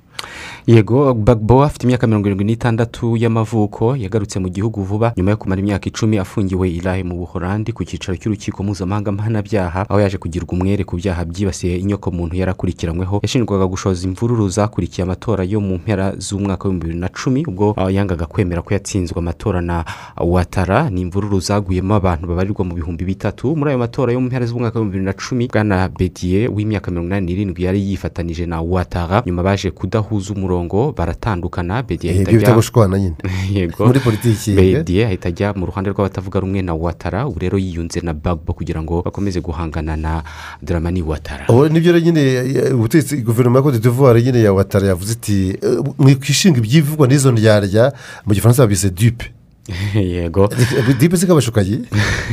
Yego 0.69 1.13
bagbo 1.13 1.63
afite 1.63 1.83
imyaka 1.83 2.07
mirongo 2.07 2.27
irindwi 2.27 2.45
n'itandatu 2.45 3.17
y'amavuko 3.17 3.95
yagarutse 3.95 4.37
mu 4.39 4.49
gihugu 4.49 4.83
vuba 4.83 5.13
nyuma 5.17 5.31
yo 5.31 5.37
kumara 5.37 5.61
imyaka 5.61 5.89
icumi 5.89 6.17
afungiwe 6.21 6.69
irahe 6.69 7.01
mu 7.03 7.15
buhorandi 7.17 7.73
ku 7.73 7.81
cyicaro 7.83 8.13
cy'urukiko 8.21 8.61
mpuzamahanga 8.63 9.11
mpanabyaha 9.11 9.89
aho 9.89 9.99
yaje 9.99 10.17
kugirwa 10.21 10.53
umwere 10.53 10.83
ku 10.85 10.95
byaha 11.01 11.25
byibasiye 11.25 11.77
inyoko 11.81 12.11
muntu 12.13 12.35
yarakurikiranyweho 12.37 13.17
yashinjwaga 13.25 13.65
gushoza 13.65 14.05
imvururu 14.05 14.45
zakurikiye 14.49 15.03
amatora 15.09 15.41
yo 15.43 15.57
mu 15.57 15.75
mpera 15.81 16.13
z'umwaka 16.21 16.69
w'ibihumbi 16.69 16.85
bibiri 16.85 16.99
na 17.01 17.09
cumi 17.09 17.41
ubwo 17.49 17.71
uh, 17.73 17.89
yangaga 17.93 18.25
kwemera 18.29 18.61
ko 18.61 18.69
yatsinzwe 18.77 19.17
amatora 19.19 19.61
na 19.65 19.81
watara 20.21 20.89
ni 20.93 21.01
imvururu 21.01 21.39
zaguyemo 21.41 21.95
abantu 21.97 22.27
babarirwa 22.29 22.61
mu 22.65 22.73
bihumbi 22.77 23.05
bitatu 23.09 23.55
muri 23.57 23.69
ayo 23.73 23.79
matora 23.81 24.13
yo 24.13 24.21
mu 24.21 24.27
mpera 24.29 24.45
z'umwaka 24.45 24.77
w'ibihumbi 24.77 25.01
bibiri 25.01 25.05
na 25.09 25.13
cumi 25.17 25.47
bwana 25.49 25.89
bediye 25.89 26.45
w'imyaka 26.47 26.91
mirongo 26.93 27.07
inani 27.09 27.25
n'irindwi 27.25 27.63
yari 27.65 27.81
yifatanije 27.89 28.45
na 28.45 28.61
watara 28.61 29.23
nyuma 29.25 29.41
baje 29.43 29.71
kudahuza 29.73 30.33
umurongo 30.37 30.58
baratandukana 30.97 31.83
bediye 31.83 32.13
Eh, 32.13 32.17
ahita 32.19 32.31
ibyo 32.31 32.39
bita 32.39 32.51
ajya 32.51 32.55
gushwana 32.59 32.99
nyine. 32.99 33.15
yego 33.53 33.85
Muri 33.87 33.99
politiki. 33.99 34.53
bediye 34.55 35.05
ahita 35.05 35.29
ajya 35.29 35.53
mu 35.53 35.65
ruhande 35.65 35.89
rw'abatavuga 35.89 36.39
rumwe 36.39 36.61
na 36.61 36.73
watara 36.73 37.27
ubu 37.27 37.39
rero 37.39 37.57
yiyunze 37.57 38.01
na 38.03 38.13
bagbo 38.13 38.53
kugira 38.53 38.81
ngo 38.83 39.01
bakomeze 39.05 39.41
guhangana 39.41 39.95
na 39.95 40.23
dramani 40.61 41.01
watara 41.01 41.45
ubu 41.49 41.69
ni 41.69 41.79
byo 41.79 41.91
rero 41.93 42.05
nyine 42.05 42.21
eh, 42.21 42.75
ubutegetsi 42.75 43.21
guverinoma 43.21 43.59
ya 43.59 43.63
cote 43.63 43.79
d'ivoire 43.79 44.21
nyine 44.21 44.41
ya 44.43 44.53
watara 44.53 44.87
yavuze 44.87 45.13
iti 45.13 45.57
eh, 45.61 45.79
mwikwishinga 45.97 46.57
ibyivugwa 46.57 47.07
n'izo 47.07 47.31
ndyarya 47.31 47.93
mu 48.25 48.33
gifaransa 48.33 48.63
babise 48.63 48.89
dupe 48.89 49.31
yego. 49.95 50.49
Dipe 50.99 51.15
zikabashukaye 51.17 51.69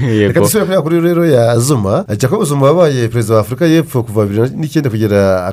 Yego. 0.02 0.28
reka 0.28 0.40
dusubire 0.40 0.66
kuri 0.80 0.82
kuri 0.82 1.00
rero 1.00 1.26
ya 1.26 1.58
zuma. 1.58 2.04
Jacob 2.18 2.44
zuma 2.44 2.66
wabaye 2.66 3.08
perezida 3.08 3.34
wa 3.34 3.40
afurika 3.40 3.66
y'epfo 3.66 4.02
kuva 4.02 4.26
bibiri 4.26 4.50
n'icyenda 4.56 4.90
kugera 4.90 5.46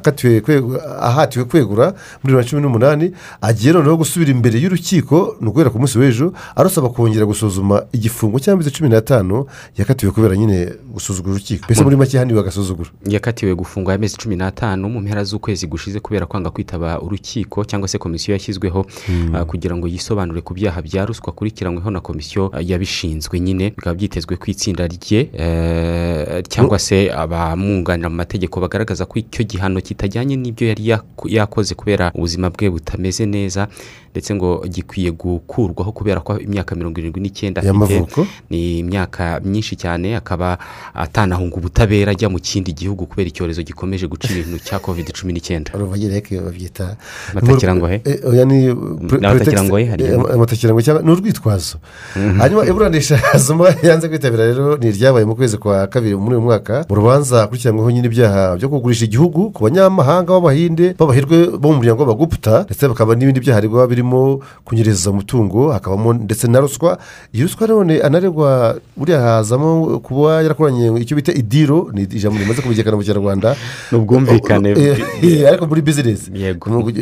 ahatiwe 1.01 1.45
kwegura 1.45 1.85
muri 2.23 2.35
bibiri 2.35 2.37
na 2.37 2.43
cumi 2.49 2.61
n'umunani. 2.61 3.11
Agiye 3.41 3.73
noneho 3.73 3.97
gusubira 3.97 4.31
imbere 4.31 4.59
y'urukiko 4.59 5.35
ni 5.41 5.47
uguhera 5.47 5.69
ku 5.69 5.79
munsi 5.79 5.99
w'ejo 5.99 6.33
arusaba 6.55 6.89
kongera 6.89 7.25
gusuzuma 7.25 7.83
igifungo 7.93 8.39
cy'amezi 8.39 8.71
cumi 8.71 8.89
n'atanu 8.89 9.45
yakatiwe 9.77 10.11
kubera 10.11 10.35
nyine 10.35 10.69
gusuzugura 10.93 11.35
urukiko. 11.35 11.65
Mbese 11.65 11.83
muri 11.83 11.95
make 11.95 12.17
haniwe 12.17 12.39
agasuzuguro. 12.39 12.89
Yakatiwe 13.07 13.55
gufungwa 13.55 13.93
amezi 13.93 14.17
cumi 14.17 14.35
n'atanu 14.35 14.89
mu 14.89 14.99
mpera 15.01 15.23
z'ukwezi 15.23 15.67
gushize 15.67 15.99
kubera 15.99 16.25
kwanga 16.25 16.49
kwitaba 16.49 17.01
urukiko 17.01 17.65
cyangwa 17.65 17.87
se 17.87 17.97
komisiyo 17.97 18.33
yashyizweho 18.33 18.85
Hmm. 19.07 19.35
ah, 19.35 19.45
kugira 19.45 19.75
ngo 19.75 19.87
yisobanure 19.87 20.41
ku 20.41 20.53
byaha 20.53 20.81
bya 20.81 21.05
ruswa 21.05 21.33
akurikiranyweho 21.73 21.91
na 21.91 21.99
komisiyo 22.01 22.51
yabishinzwe 22.61 23.39
nyine 23.39 23.69
bikaba 23.69 23.95
byitezwe 23.95 24.37
ko 24.37 24.45
itsinda 24.47 24.87
rye 24.87 25.29
eh, 25.33 26.43
cyangwa 26.49 26.79
se 26.79 27.11
abamwunganira 27.11 28.09
mu 28.09 28.15
mategeko 28.15 28.59
bagaragaza 28.59 29.05
ko 29.05 29.19
icyo 29.19 29.43
gihano 29.45 29.81
kitajyanye 29.81 30.35
n'ibyo 30.35 30.67
yari 30.67 30.83
yakoze 31.27 31.75
kubera 31.75 32.11
ubuzima 32.15 32.49
bwe 32.49 32.69
butameze 32.69 33.25
neza 33.25 33.67
ndetse 34.13 34.35
ngo 34.35 34.65
gikwiye 34.69 35.11
gukurwaho 35.11 35.91
kubera 35.91 36.19
ko 36.21 36.37
imyaka 36.37 36.75
mirongo 36.75 36.99
irindwi 37.01 37.21
n'icyenda 37.21 37.61
afite 37.61 38.05
ni 38.49 38.79
imyaka 38.79 39.41
myinshi 39.43 39.75
cyane 39.75 40.15
akaba 40.15 40.57
atanahunga 40.93 41.55
ubutabera 41.57 42.11
ajya 42.13 42.29
mu 42.29 42.37
kindi 42.39 42.73
gihugu 42.73 43.09
kubera 43.09 43.27
icyorezo 43.27 43.61
gikomeje 43.65 44.05
guca 44.07 44.29
ibintu 44.29 44.61
cya 44.61 44.77
covid 44.79 45.09
cumi 45.17 45.33
n'icyenda 45.33 45.73
uruvugireke 45.75 46.37
babyita 46.37 46.95
Amatakirangohe? 47.31 48.01
Eh, 48.05 48.45
ni 48.45 48.69
eh, 48.69 49.49
cyangwa 49.49 51.01
ni 51.03 51.11
urwitwazo 51.11 51.77
Mhm. 52.15 52.39
hanyuma 52.39 52.65
iburanisha 52.65 53.19
yanze 53.87 54.09
kwitabira 54.09 54.45
rero 54.45 54.77
ni 54.77 54.87
iryabaye 54.87 55.25
mu 55.25 55.35
kwezi 55.35 55.57
kwa 55.57 55.87
kabiri 55.87 56.15
muri 56.15 56.35
uyu 56.35 56.45
mwaka 56.45 56.85
mu 56.89 56.95
rubanza 56.95 57.43
akurikiranyweho 57.43 57.91
nyine 57.91 58.07
ibyaha 58.07 58.55
byo 58.55 58.69
kugurisha 58.69 59.05
igihugu 59.05 59.51
ku 59.51 59.63
banyamahanga 59.63 60.33
b'abahinde 60.33 60.93
b'abahirwe 60.99 61.57
bo 61.57 61.71
mu 61.71 61.77
muryango 61.77 61.99
w'abaguputa 62.01 62.63
ndetse 62.67 62.87
bakaba 62.87 63.15
n'ibindi 63.15 63.39
byaha 63.39 63.57
aregwa 63.57 63.87
birimo 64.03 64.39
kunyereza 64.65 65.11
umutungo 65.11 65.71
hakabamo 65.71 66.13
ndetse 66.13 66.47
na 66.47 66.59
ruswa. 66.59 66.97
Iyi 67.33 67.43
ruswa 67.43 67.67
none 67.67 68.01
anaregwa 68.01 68.75
buriya 68.97 69.21
hazamo 69.21 69.99
kuba 69.99 70.43
yarakoranye 70.43 70.91
icyo 71.01 71.15
bita 71.15 71.31
idiro 71.33 71.89
ni 71.93 72.03
ijambo 72.03 72.39
rimaze 72.39 72.61
kumenyekana 72.61 72.97
mu 72.97 73.03
kinyarwanda. 73.03 73.55
Ni 73.91 73.97
ubwumvikane 73.97 74.69
Eh, 74.71 74.99
eh, 75.23 75.47
ariko 75.47 75.65
muri 75.67 75.81
bizinesi 75.81 76.31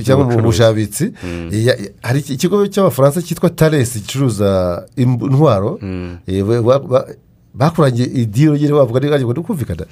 cyangwa 0.06 0.26
mu 0.30 0.42
bushabitsi. 0.46 1.12
Mm. 1.24 1.50
Ya- 1.52 1.78
hari 2.02 2.20
iki- 2.20 2.34
ikigo 2.34 2.68
cy'abafaransa 2.68 3.22
cyitwa 3.22 3.50
taresi 3.50 4.00
gicuruza 4.00 4.86
intwaro. 4.96 5.80
Eh, 7.54 7.58
ba- 7.58 7.68
ba- 7.68 7.72
ba- 7.72 7.72
bakurangiye 7.72 8.08
idiro 8.08 8.58
nyine 8.58 8.72
bavuga 8.74 9.00
ngo 9.20 9.34
ni 9.34 9.44
kumvikana 9.44 9.86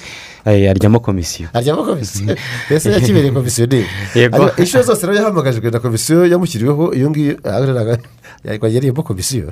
Eh, 0.46 0.70
aryamo 0.70 1.00
komisiyo. 1.00 1.50
Aryamo 1.54 1.84
komisiyo? 1.84 2.36
Mbese 2.70 2.92
yakibereye 2.92 3.32
komisiyoneri 3.32 3.86
inshuro 4.58 4.84
zose 4.84 5.08
rero 5.08 5.18
yahamagajwe 5.18 5.72
na 5.72 5.80
komisiyo 5.80 6.26
yamushyiriweho 6.26 6.94
iyo 6.94 7.10
ngiyo 7.10 7.38
ahagararaga 7.44 7.98
yariyemo 8.44 9.04
komisiyo. 9.04 9.52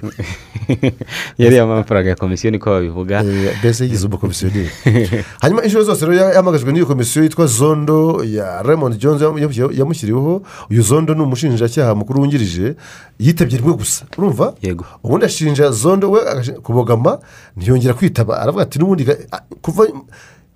Yariye 1.37 1.61
amafaranga 1.61 2.09
ya 2.09 2.15
komisiyo 2.15 2.51
niko 2.51 2.69
babivuga. 2.69 3.23
Mbese 3.59 3.83
yigize 3.83 4.07
umukomisiyoneri 4.07 4.69
hanyuma 5.41 5.63
inshuro 5.63 5.83
zose 5.83 6.05
rero 6.05 6.15
yahamagajwe 6.17 6.71
n'iyo 6.71 6.85
komisiyo 6.85 7.23
yitwa 7.23 7.45
zondo 7.47 8.23
ya 8.23 8.63
raymond 8.63 8.97
jones 8.97 9.21
yam- 9.21 9.37
yam- 9.39 9.71
yamushyiriweho 9.79 10.41
uyu 10.71 10.81
zondo 10.81 11.13
ni 11.13 11.21
umushinjacyaha 11.21 11.95
mukuru 11.95 12.21
wungirije 12.21 12.75
yitabye 13.19 13.57
rimwe 13.57 13.73
gusa. 13.73 14.05
Urumva? 14.17 14.53
Ubundi 15.03 15.25
ashinja 15.25 15.71
zondo 15.71 16.11
we 16.11 16.21
kubogama 16.63 17.19
ntiyongera 17.57 17.93
kwitaba 17.93 18.41
aravuga 18.41 18.63
ati 18.63 18.79
n'ubundi 18.79 19.03
kuva 19.61 19.87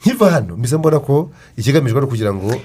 nkiva 0.02 0.30
hano 0.32 0.58
mbize 0.58 0.78
mbona 0.78 1.00
ko 1.00 1.30
ikigamijwe 1.58 1.98
ari 1.98 2.06
ukugira 2.08 2.34
ngo 2.34 2.56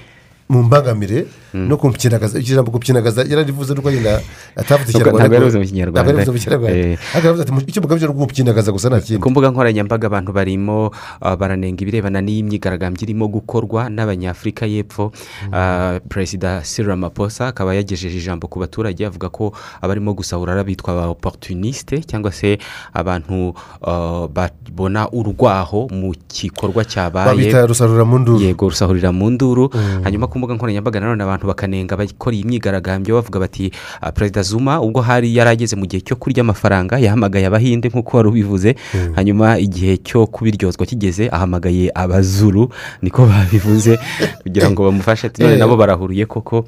mumbangamire 0.49 1.25
no 1.53 1.77
kumpyinagaza 1.77 2.39
ijambo 2.39 2.71
kumpyinagaza 2.71 3.21
yararivuze 3.27 3.73
nuko 3.73 3.91
yenda 3.91 4.21
atavuze 4.55 4.89
ikinyarwanda 4.91 5.27
ntabwo 5.27 5.35
yarivuze 5.35 5.57
mu 5.59 5.65
Kinyarwanda. 5.65 6.13
ntabwo 6.13 6.33
mu 6.33 6.39
kinyarwanda 6.39 6.77
Eh. 6.77 6.97
ati 7.41 7.51
"Mu- 7.51 7.63
icyo 7.67 7.81
mugamije 7.81 8.05
ni 8.07 8.13
ukumpyinagaza 8.13 8.71
gusa 8.71 8.87
nta 8.89 9.01
kindi 9.01 9.19
ku 9.21 9.29
mbuga 9.31 9.49
nkoranyambaga 9.51 10.05
abantu 10.07 10.31
barimo 10.31 10.91
ah, 11.21 11.35
baranenga 11.35 11.81
ibirebana 11.81 12.21
n'imyigaragambyo 12.21 13.01
irimo 13.03 13.27
gukorwa 13.27 13.89
n'abanyafurika 13.89 14.65
y'epfo 14.69 15.11
Ah, 15.51 15.99
perezida 16.09 16.61
Ramaphosa 16.77 17.47
akaba 17.47 17.73
yagejeje 17.75 18.17
ijambo 18.17 18.47
ku 18.47 18.59
baturage 18.59 19.01
avuga 19.05 19.29
ko 19.29 19.51
abarimo 19.81 20.13
gusahura 20.13 20.53
ari 20.53 20.61
abitwa 20.61 20.93
ba 20.93 21.03
oporutuniste 21.09 22.03
cyangwa 22.05 22.31
se 22.31 22.59
abantu 22.93 23.55
ah, 23.81 24.27
babona 24.29 25.09
urwaho 25.11 25.87
mu 25.91 26.13
gikorwa 26.29 26.85
cyabaye 26.85 27.27
Babita 27.33 27.65
rusahurira 27.65 28.05
mu 28.05 28.19
nduru. 28.19 28.39
yego 28.45 28.69
rusahurira 28.69 29.11
mu 29.11 29.29
nduru 29.33 29.69
Mm. 29.73 30.03
hanyuma 30.03 30.27
ku 30.27 30.36
mbuga 30.37 30.53
nkoranyambaga 30.55 30.99
nanone 30.99 31.23
abantu 31.23 31.47
bakanenga 31.47 31.95
abakora 31.95 32.35
iyi 32.35 32.43
myigaragambyo 32.45 33.15
bavuga 33.15 33.39
bati 33.39 33.71
"Ah, 34.01 34.11
perezida 34.11 34.41
zuma 34.43 34.81
ubwo 34.81 35.01
hari 35.01 35.35
yari 35.35 35.49
ageze 35.49 35.75
mu 35.75 35.85
gihe 35.85 36.01
cyo 36.01 36.15
kurya 36.15 36.41
amafaranga 36.41 36.97
yahamagaye 36.99 37.45
abahinde 37.47 37.89
nk'uko 37.89 38.17
wari 38.17 38.29
ubivuze. 38.29 38.75
Hanyuma 39.15 39.57
igihe 39.59 39.97
cyo 40.03 40.27
kubiryozwa 40.27 40.85
kigeze 40.85 41.29
ahamagaye 41.31 41.91
abazuru 41.95 42.69
niko 43.01 43.25
babivuze 43.25 43.99
kugira 44.43 44.69
ngo 44.71 44.83
bamufashe 44.85 45.27
ati 45.27 45.41
none 45.41 45.53
Eh. 45.53 45.59
nabo 45.59 45.77
barahuriye 45.77 46.25
koko. 46.25 46.65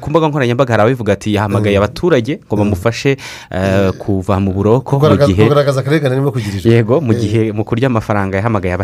Ku 0.00 0.10
mbuga 0.10 0.28
nkoranyambaga 0.28 0.72
hari 0.72 0.82
ababivuga 0.82 1.12
ati 1.12 1.34
yahamagaye 1.34 1.76
abaturage 1.78 2.40
ngo 2.46 2.56
bamufashe 2.56 3.16
eh, 3.50 3.90
kuva 3.98 4.40
mu 4.40 4.52
buroko 4.52 4.98
mu 4.98 5.16
gihe 5.26 5.42
kugaragaza 5.44 5.80
akarengane 5.80 6.14
arimo 6.16 6.30
kugirirwa 6.32 6.72
yego 6.72 7.00
mu 7.00 7.12
Eh. 7.12 7.20
gihe 7.20 7.42
mu 7.52 7.64
kurya 7.64 7.86
amafaranga 7.88 8.36
yahamagaye 8.38 8.74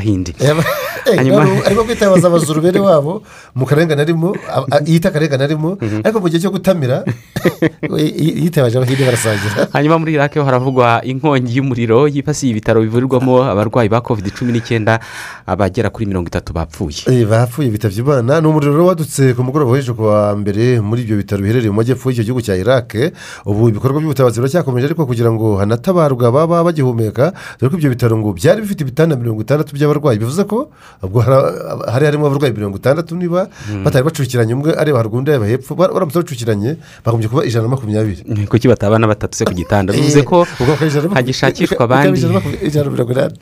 Eh, 1.02 1.18
Hanyuma- 1.18 1.46
arimo 1.66 1.82
kwitabaza 1.84 2.11
abazuru 2.20 2.60
bene 2.60 2.80
wabo 2.80 3.22
mu 3.54 3.64
karengane 3.64 4.02
arimo 4.04 4.36
yita 4.84 5.08
akarengane 5.08 5.44
arimo 5.48 5.78
ariko 6.04 6.20
mu 6.20 6.28
gihe 6.28 6.40
cyo 6.44 6.50
gutamira 6.52 7.04
yitabaje 7.88 8.78
abahinde 8.78 9.04
barasangira. 9.04 9.68
Hanyuma 9.72 9.98
muri 9.98 10.12
irake 10.14 10.40
haravugwa 10.40 11.00
inkongi 11.04 11.56
y'umuriro 11.56 12.06
yibasiye 12.08 12.52
ibitaro 12.52 12.80
bivurirwamo 12.82 13.42
abarwayi 13.42 13.88
ba 13.88 14.00
covid 14.00 14.30
cumi 14.34 14.52
n'icyenda 14.52 15.00
abagera 15.46 15.90
kuri 15.90 16.06
mirongo 16.06 16.28
itatu 16.28 16.52
bapfuye. 16.52 17.02
Eh, 17.10 17.26
bapfuye 17.26 17.70
bitabye 17.70 18.00
imana. 18.02 18.40
Ni 18.40 18.46
umuriro 18.46 18.86
wadutse 18.86 19.34
ku 19.34 19.42
mugoroba 19.42 19.72
w'ejo 19.72 19.94
ku 19.94 20.06
wa 20.06 20.34
mbere 20.36 20.80
muri 20.80 21.02
ibyo 21.02 21.16
bitaro 21.16 21.42
biherereye 21.42 21.70
mu 21.70 21.82
majyepfo 21.82 22.10
y'icyo 22.10 22.24
gihugu 22.24 22.42
cya 22.42 22.56
iraq. 22.56 23.12
Ubu 23.46 23.68
ibikorwa 23.68 24.00
by'ubutabazi 24.00 24.38
biracyakomeje 24.40 24.86
ariko 24.86 25.06
kugira 25.06 25.30
ngo 25.32 25.56
hanatabarwa 25.58 26.30
baba 26.30 26.62
bagihumeka 26.64 27.32
dore 27.58 27.70
ko 27.70 27.76
ibyo 27.78 27.90
bitaro 27.90 28.14
ngo 28.18 28.32
byari 28.32 28.62
bifite 28.62 28.82
ibitanda 28.86 29.16
mirongo 29.16 29.42
itandatu 29.42 29.74
by'abarwayi 29.74 30.18
bivuze 30.18 30.44
ko 30.46 30.70
hari- 31.02 32.01
hari 32.04 32.16
harimo 32.16 32.26
abarwayi 32.26 32.52
mirongo 32.54 32.76
itandatu 32.76 33.16
niba 33.16 33.48
Mm. 33.70 33.84
batari 33.84 34.04
bacukiranye 34.04 34.54
umwe 34.54 34.74
areba 34.76 34.98
haruguru 34.98 35.18
undi 35.18 35.30
areba 35.30 35.46
hepfo 35.46 35.74
Bara- 35.74 35.92
baramutse 35.94 36.18
bacukiranye 36.18 36.76
bagombye 37.04 37.28
kuba 37.28 37.44
ijana 37.46 37.62
na 37.64 37.70
makumyabiri. 37.74 38.46
Kuki 38.50 38.68
batabana 38.68 39.06
batatu 39.06 39.36
se 39.38 39.44
ku 39.44 39.54
gitanda? 39.54 39.92
Bivuze 39.92 40.22
ko 40.22 40.42
Eh, 40.42 40.48
na 40.60 40.66
makumyabiri- 40.74 41.14
hagishakishwa 41.14 41.80
abandi. 41.84 42.20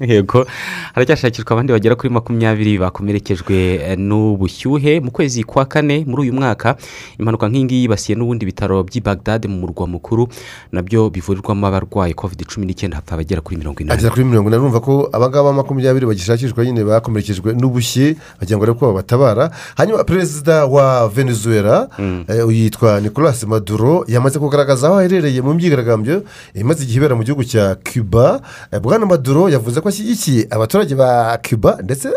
yego. 0.00 0.46
Haracyashakishwa 0.94 1.52
abandi 1.52 1.72
bagera 1.72 1.94
kuri 1.96 2.10
makumyabiri 2.12 2.78
bakomerekejwe 2.78 3.56
eh, 3.74 3.98
n'ubushyuhe. 3.98 5.00
Mu 5.00 5.10
kwezi 5.10 5.44
kwa 5.44 5.64
kane 5.64 6.04
muri 6.06 6.22
uyu 6.22 6.32
mwaka 6.32 6.76
impanuka 7.18 7.48
nk'ingiyi 7.48 7.82
yibasiye 7.86 8.16
n'ubundi 8.18 8.46
bitaro 8.46 8.82
by'i 8.84 9.00
bagdad 9.00 9.46
mu 9.48 9.56
murwa 9.64 9.86
mukuru 9.86 10.28
na 10.72 10.82
byo 10.82 11.10
bivurirwamo 11.10 11.66
abarwayi 11.66 12.14
covid 12.14 12.44
cumi 12.46 12.66
n'icyenda 12.66 12.96
hapfa 13.00 13.14
abagera 13.14 13.40
kuri 13.40 13.56
mirongo 13.56 13.80
inani. 13.80 13.94
Agera 13.98 14.10
kuri 14.12 14.24
mirongo 14.24 14.48
inani 14.48 14.62
urumva 14.62 14.80
ko 14.80 15.08
abangaba 15.12 15.52
makumyabiri 15.52 16.06
bagishakishwa 16.06 16.64
nyine 16.64 16.84
bakomerekejwe 16.84 17.54
n'ubushye 17.54 18.16
kugira 18.50 18.58
ngo 18.58 18.64
arebe 18.64 18.78
ko 18.78 18.86
babatabara. 18.92 19.50
Hanyuma 19.76 20.04
perezida 20.04 20.66
wa 20.66 21.08
venezuela 21.08 21.88
eh, 22.28 22.44
yitwa 22.50 23.00
nicolas 23.00 23.44
maduro 23.44 24.04
yamaze 24.08 24.38
kugaragaza 24.38 24.86
aho 24.88 24.98
aherereye 24.98 25.40
mu 25.42 25.54
myigaragambyo 25.54 26.22
imaze 26.54 26.82
igihe 26.84 26.98
ibera 26.98 27.14
mu 27.14 27.22
gihugu 27.22 27.44
cya 27.44 27.76
cuba. 27.84 28.40
Eh, 28.72 28.80
bwana 28.80 29.06
maduro 29.06 29.48
yavuze 29.48 29.80
ko 29.80 29.88
ashyigikiye 29.88 30.46
abaturage 30.50 30.94
ba 30.94 31.38
cuba 31.38 31.78
ndetse 31.82 32.08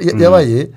ya- 0.00 0.16
yabaye 0.18 0.68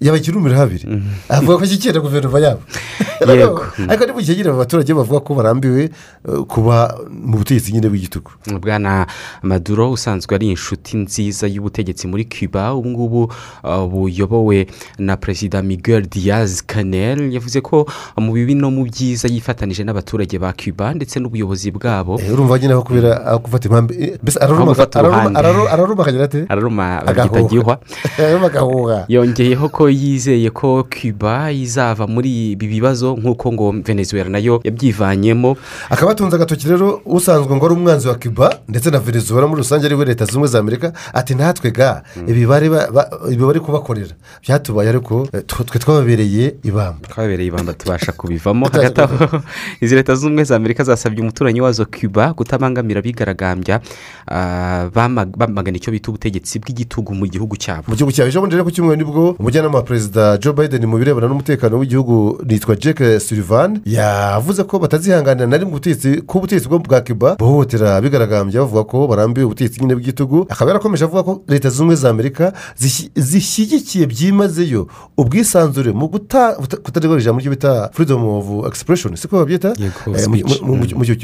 yabaye 0.00 0.20
ikirumira 0.22 0.56
habiri. 0.58 0.84
Avuga 1.28 1.56
ko 1.58 1.62
ashyigikiye 1.64 1.92
na 1.94 2.00
guverinoma 2.00 2.40
yabo? 2.40 2.60
Ariko 3.88 4.04
ntibukegere 4.04 4.50
abo 4.50 4.58
baturage 4.58 4.92
bavuga 4.94 5.20
ko 5.20 5.34
barambiwe 5.34 5.82
eh, 6.28 6.40
kuba 6.48 6.94
mu 7.10 7.38
butegetsi 7.40 7.72
nyine 7.72 7.88
bw'igitugu. 7.88 8.30
Bwana 8.60 9.06
maduro 9.42 9.90
usanzwe 9.90 10.34
ari 10.36 10.52
inshuti 10.52 10.96
nziza 10.96 11.48
y'ubutegetsi 11.48 12.04
muri 12.06 12.28
cuba 12.28 12.74
ubu 12.74 12.88
ngubu 12.88 13.22
uh, 13.64 13.88
buyobowe 13.88 14.66
na 14.98 15.16
perezida 15.16 15.62
miguel 15.62 16.04
diaz 16.04 16.60
canel. 16.66 17.32
Yavuze 17.32 17.60
ko 17.64 17.88
mu 18.20 18.32
bibi 18.36 18.54
no 18.54 18.68
mu 18.70 18.84
byiza 18.84 19.28
yifatanije 19.32 19.80
n'abaturage 19.84 20.36
ba 20.38 20.52
cuba 20.52 20.92
ndetse 20.94 21.16
n'ubuyobozi 21.20 21.70
bwabo. 21.72 22.20
Eh, 22.20 22.32
urumva 22.32 22.58
nyine 22.58 22.72
aho 22.76 22.82
kubera 22.84 23.24
aho 23.26 23.38
gufata 23.48 23.64
impamvu 23.68 23.92
eh, 23.96 24.18
mbese 24.22 24.38
araruma 24.44 24.64
gufata 24.76 25.00
araruma- 25.00 25.16
uruhande. 25.32 25.38
araruma- 25.40 25.70
araruma 25.72 26.02
akagira 26.02 26.24
ate? 26.24 26.44
Araruma 26.48 26.84
Agahuha. 27.00 27.14
babyita 27.32 27.48
gihwa 27.48 27.74
araruma 28.20 28.46
agahuha. 28.46 28.98
Yongeyeho 29.08 29.68
ko 29.76 29.92
yizeye 29.92 30.48
ko 30.56 30.88
cuba 30.88 31.52
izava 31.52 32.06
muri 32.08 32.56
ibi 32.56 32.64
bibazo 32.80 33.12
nk'uko 33.20 33.52
ngo 33.52 33.66
venezuela 33.84 34.30
na 34.32 34.38
yo 34.40 34.60
yabyivanyemo. 34.64 35.52
Akaba 35.92 36.12
atunze 36.16 36.36
agatoki 36.36 36.64
rero 36.68 37.00
usanzwe 37.04 37.52
ngo 37.56 37.66
ari 37.66 37.74
umwanzi 37.76 38.08
wa 38.08 38.14
cuba 38.16 38.56
ndetse 38.68 38.88
na 38.90 38.98
venezuela 38.98 39.44
muri 39.46 39.60
rusange 39.60 39.84
ari 39.86 39.94
we 39.94 40.04
leta 40.08 40.24
zunze 40.24 40.32
ubumwe 40.32 40.48
za 40.48 40.58
amerika 40.58 40.92
ati 41.12 41.34
natwe 41.34 41.70
ga 41.70 42.02
ibi 42.26 42.46
bari 42.46 42.68
ba- 42.72 42.88
ba- 42.88 43.10
ibi 43.28 43.44
bari 43.44 43.60
kubakorera. 43.60 44.16
Byatubaye 44.42 44.88
ariko 44.88 45.28
eh, 45.32 45.42
twe 45.46 45.78
twababereye 45.78 46.54
ibamba 46.64 47.08
twabereye 47.12 47.48
ibamba 47.48 47.72
tubasha 47.76 48.12
kubivamo. 48.18 48.66
Hagati 48.72 49.00
aho 49.00 49.40
izi 49.84 49.94
leta 49.94 50.14
zunze 50.14 50.26
ubumwe 50.26 50.44
za 50.44 50.56
amerika 50.56 50.84
zasabye 50.84 51.20
umuturanyi 51.20 51.60
wazo 51.60 51.84
cuba 51.84 52.32
kutabangamira 52.34 52.98
abigaragambya 53.04 53.80
ah, 54.28 54.88
bama- 54.94 55.28
bamagana 55.36 55.76
icyo 55.76 55.92
bita 55.92 56.08
ubutegetsi 56.08 56.58
bw'igitugu 56.64 57.12
mu 57.14 57.26
gihugu 57.28 57.56
cyabo. 57.60 57.84
Mu 57.88 57.94
gihugu 57.96 58.12
cyawe 58.16 58.28
ejo 58.32 58.40
bundi 58.40 58.56
rero 58.56 58.64
ku 58.64 58.70
cyumweru 58.72 58.96
ni 58.96 59.04
bwo 59.04 59.36
umujyanama 59.38 59.65
wa 59.74 59.82
perezida 59.82 60.38
joe 60.38 60.52
biden 60.52 60.86
mu 60.86 60.98
birebana 60.98 61.26
n'umutekano 61.28 61.78
w'igihugu 61.78 62.38
nitwa 62.46 62.76
jake 62.76 63.20
sullivan 63.20 63.80
yavuze 63.84 64.62
ko 64.64 64.78
batazihanganira 64.78 65.46
na 65.46 65.56
rimwe 65.56 65.72
ubutegetsi 65.72 66.22
ko 66.26 66.38
ubutegetsi 66.38 66.68
bwo 66.68 66.78
bwa 66.78 67.00
cuba 67.00 67.36
buhohotera 67.36 67.96
abigaragambya 67.96 68.60
bavuga 68.60 68.84
ko 68.84 69.06
barambiwe 69.06 69.44
ubutegetsi 69.46 69.80
nyine 69.80 69.94
bw'igitugu. 69.94 70.46
Akaba 70.48 70.70
yarakomeje 70.70 71.04
avuga 71.04 71.22
ko 71.22 71.42
leta 71.48 71.68
zunze 71.68 71.82
ubumwe 71.82 71.96
za 71.96 72.10
amerika 72.10 72.52
zishyi- 72.78 73.10
zishyigikiye 73.16 74.06
byimazeyo 74.06 74.86
ubwisanzure 75.16 75.92
mu 75.92 76.08
kutaregwa 76.08 77.18
ijambo 77.18 77.40
ryo 77.40 77.50
bita 77.50 77.90
freedom 77.92 78.24
of 78.28 78.66
expression. 78.66 79.16
Siko 79.16 79.38
babyita? 79.38 79.74
Eh, 79.78 79.90
mu- 80.06 80.18
speech. 80.18 80.62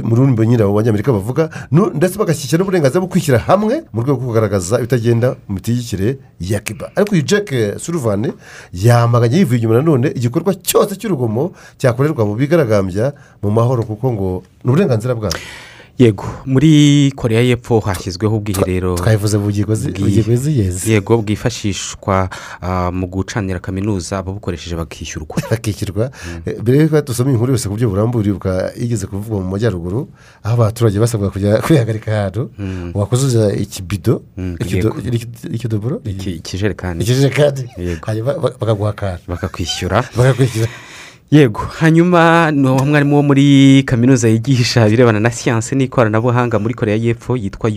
mu- 0.03 0.15
rurimi 0.17 0.47
nyine 0.47 0.63
abo 0.63 0.73
banyamerika 0.75 1.13
bavuga. 1.13 1.51
Ndetse 1.95 2.19
bagashyigikira 2.19 2.59
n'uburenganzira 2.59 3.01
bwo 3.01 3.09
kwishyira 3.09 3.39
hamwe 3.39 3.85
mu 3.93 4.03
rwego 4.03 4.19
rwo 4.21 4.27
kugaragaza 4.29 4.79
ibitagenda 4.79 5.37
mu 5.49 5.55
mitegekere 5.55 6.19
ya 6.41 6.61
kiba 6.61 6.91
ariko 6.97 7.15
uyu 7.15 7.23
jack 7.23 7.49
sullivan 7.79 8.32
yamaganye 8.73 9.37
yivuye 9.43 9.59
inyuma 9.61 9.75
nanone 9.81 10.09
igikorwa 10.15 10.55
cyose 10.55 10.97
cy'urugomo 10.97 11.53
cyakorerwa 11.79 12.25
mu 12.27 12.35
bigaragambya 12.35 13.13
mu 13.43 13.51
mahoro 13.51 13.83
kuko 13.83 14.13
ngo 14.13 14.29
ni 14.65 14.69
uburenganzira 14.71 15.15
bwabo 15.15 15.39
yego 16.03 16.25
muri 16.47 17.13
korea 17.17 17.41
y'epfo 17.41 17.81
hashyizweho 17.81 18.37
ubwiherero 18.37 18.95
twabivuze 18.99 19.39
mu 19.39 19.49
ngingo 19.51 19.75
zi- 19.75 19.93
mu 19.99 20.07
ngingo 20.09 20.37
z'ingenzi 20.37 20.93
yego 20.93 21.23
bwifashishwa 21.23 22.29
ah, 22.61 22.91
mu 22.91 23.07
gucanira 23.07 23.59
kaminuza 23.61 24.19
ababukoresheje 24.19 24.77
bakishyurwa. 24.77 25.37
Bakishyurwa. 25.51 26.11
Eh, 26.47 26.59
mbere 26.61 26.79
y'uko 26.79 27.01
dusoma 27.03 27.31
inkuru 27.31 27.53
yose 27.53 27.69
ku 27.69 27.75
buryo 27.75 27.89
burambuye 27.89 28.33
buka 28.33 28.73
igeze 28.77 29.07
kuvugwa 29.07 29.41
mu 29.41 29.49
majyaruguru 29.55 30.09
aho 30.43 30.55
abaturage 30.63 30.99
basabwa 30.99 31.31
kujya 31.31 31.59
kwihagarika 31.65 32.11
ahantu 32.21 32.51
wakuzuza 32.95 33.53
ikibido 33.55 34.23
Iki- 36.05 36.31
ikijerekani. 36.43 37.01
Hanyuma 38.07 38.33
ba- 38.35 38.55
bakaguha 38.61 38.91
akantu. 38.91 39.23
Bakakwishyura. 39.29 40.05
Bakakwishyura. 40.17 40.69
yego 41.33 41.61
hanyuma 41.81 42.51
ni 42.51 42.69
umwarimu 42.69 43.17
wo 43.17 43.23
muri 43.23 43.47
kaminuza 43.87 44.29
yigisha 44.29 44.87
ibirebana 44.89 45.21
na 45.21 45.31
siyansi 45.31 45.75
n'ikoranabuhanga 45.75 46.59
muri 46.59 46.75
korea 46.75 46.97
y'epfo 46.97 47.37
yitwa 47.37 47.71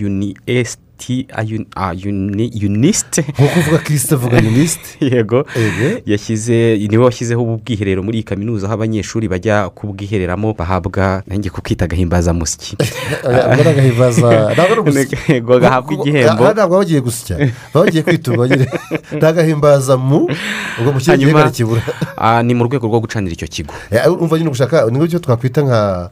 unisiti 0.96 2.66
unisite 2.66 3.22
nk'uko 3.22 3.60
uvuga 3.60 3.78
kirisite 3.78 4.14
avuga 4.16 4.38
unisite 4.38 4.90
yego. 5.16 5.46
Yego. 5.56 6.02
yashyize 6.06 6.78
ni 6.90 6.98
we 6.98 7.04
washyizeho 7.04 7.42
ubu 7.44 7.58
bwiherero 7.58 8.04
muri 8.04 8.18
iyi 8.18 8.24
kaminuza 8.24 8.68
aho 8.68 8.74
abanyeshuri 8.74 9.28
bajya 9.28 9.70
kubwihereramo 9.70 10.54
bahabwa 10.54 11.24
nanjye 11.28 11.50
kukita 11.50 11.86
agahimbazamusyi 11.86 12.76
ntabwo 14.56 15.60
gahabwa 15.60 15.94
igihembo. 15.94 16.44
ntabwo 16.54 16.78
bagiye 16.78 17.02
gusya. 17.02 17.36
Baba 17.74 17.86
bagiye 17.86 18.04
kwituma 18.04 18.48
nyine. 18.48 18.68
Ni 19.12 19.26
agahimbaza 19.26 19.98
mu 19.98 20.28
ubwo 20.80 20.92
mu 20.94 21.00
kirere 21.00 21.24
hanyuma 21.24 21.52
kibura. 21.52 21.82
ni 22.44 22.54
mu 22.54 22.64
rwego 22.64 22.88
rwo 22.88 23.00
gucanira 23.00 23.34
icyo 23.34 23.48
kigo. 23.48 23.74
Urumva 23.92 24.38
nyine 24.38 24.50
gushaka 24.50 24.86
ni 24.90 25.08
cyo 25.08 25.20
twakwita 25.20 25.62
nka 25.62 26.10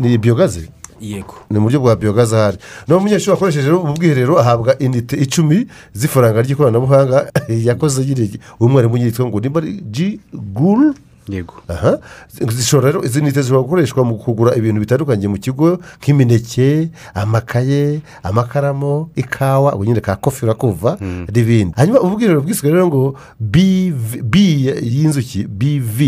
ni 0.00 0.18
biyogazi 0.18 0.68
yego. 1.00 1.34
Ni 1.50 1.58
mu 1.58 1.64
buryo 1.64 1.80
bwa 1.80 1.96
biyogazi 1.96 2.34
ahari 2.36 2.58
niba 2.88 2.98
umunyeshuri 2.98 3.30
wakoresheje 3.30 3.70
ubu 3.70 3.92
bwiherero 3.92 4.38
ahabwa 4.38 4.78
inite 4.78 5.16
icumi 5.16 5.66
z'ifaranga 5.94 6.42
ry'ikoranabuhanga 6.42 7.30
yakoze 7.68 8.04
nyine 8.04 8.38
umwarimu 8.60 8.96
yitwa 8.96 9.26
ngo 9.26 9.40
nimba 9.40 9.60
ari 9.60 9.82
ji 9.90 10.20
guru 10.32 10.94
yego. 11.28 11.54
Aha. 11.68 11.98
Zishobora 12.28 12.92
rero 12.92 13.04
izi 13.04 13.20
nite 13.22 13.42
zishobora 13.42 13.62
gukoreshwa 13.62 14.04
mu 14.04 14.18
kugura 14.18 14.54
ibintu 14.56 14.80
bitandukanye 14.80 15.28
mu 15.28 15.38
kigo 15.38 15.78
nk'imineke 16.00 16.88
amakaye 17.14 18.00
amakaramu 18.22 19.08
ikawa 19.16 19.74
ubu 19.74 19.84
nyine 19.84 20.00
ka 20.00 20.16
kofi 20.16 20.44
urakumva 20.44 20.98
n'ibindi. 21.00 21.72
Hanyuma 21.76 22.00
ubwiherero 22.00 22.40
bwiswe 22.40 22.70
rero 22.70 22.86
ngo 22.86 23.16
BV 23.40 24.20
b 24.22 24.34
y'inzuki 24.82 25.48
bv 25.48 25.98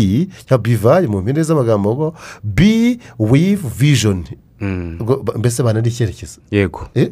cyangwa 0.45 0.63
bivayi 0.63 1.07
mu 1.07 1.21
mpine 1.21 1.43
z'amagambo 1.43 1.93
ngo 1.95 2.07
b 2.43 2.59
with 3.19 3.61
vision. 3.79 4.21
Ubwo 4.21 4.35
ba- 4.37 4.46
mbese 5.37 5.63
bana 5.63 5.81
n'icyerekezo 5.81 6.39
yego. 6.51 6.87
Eh? 6.95 7.09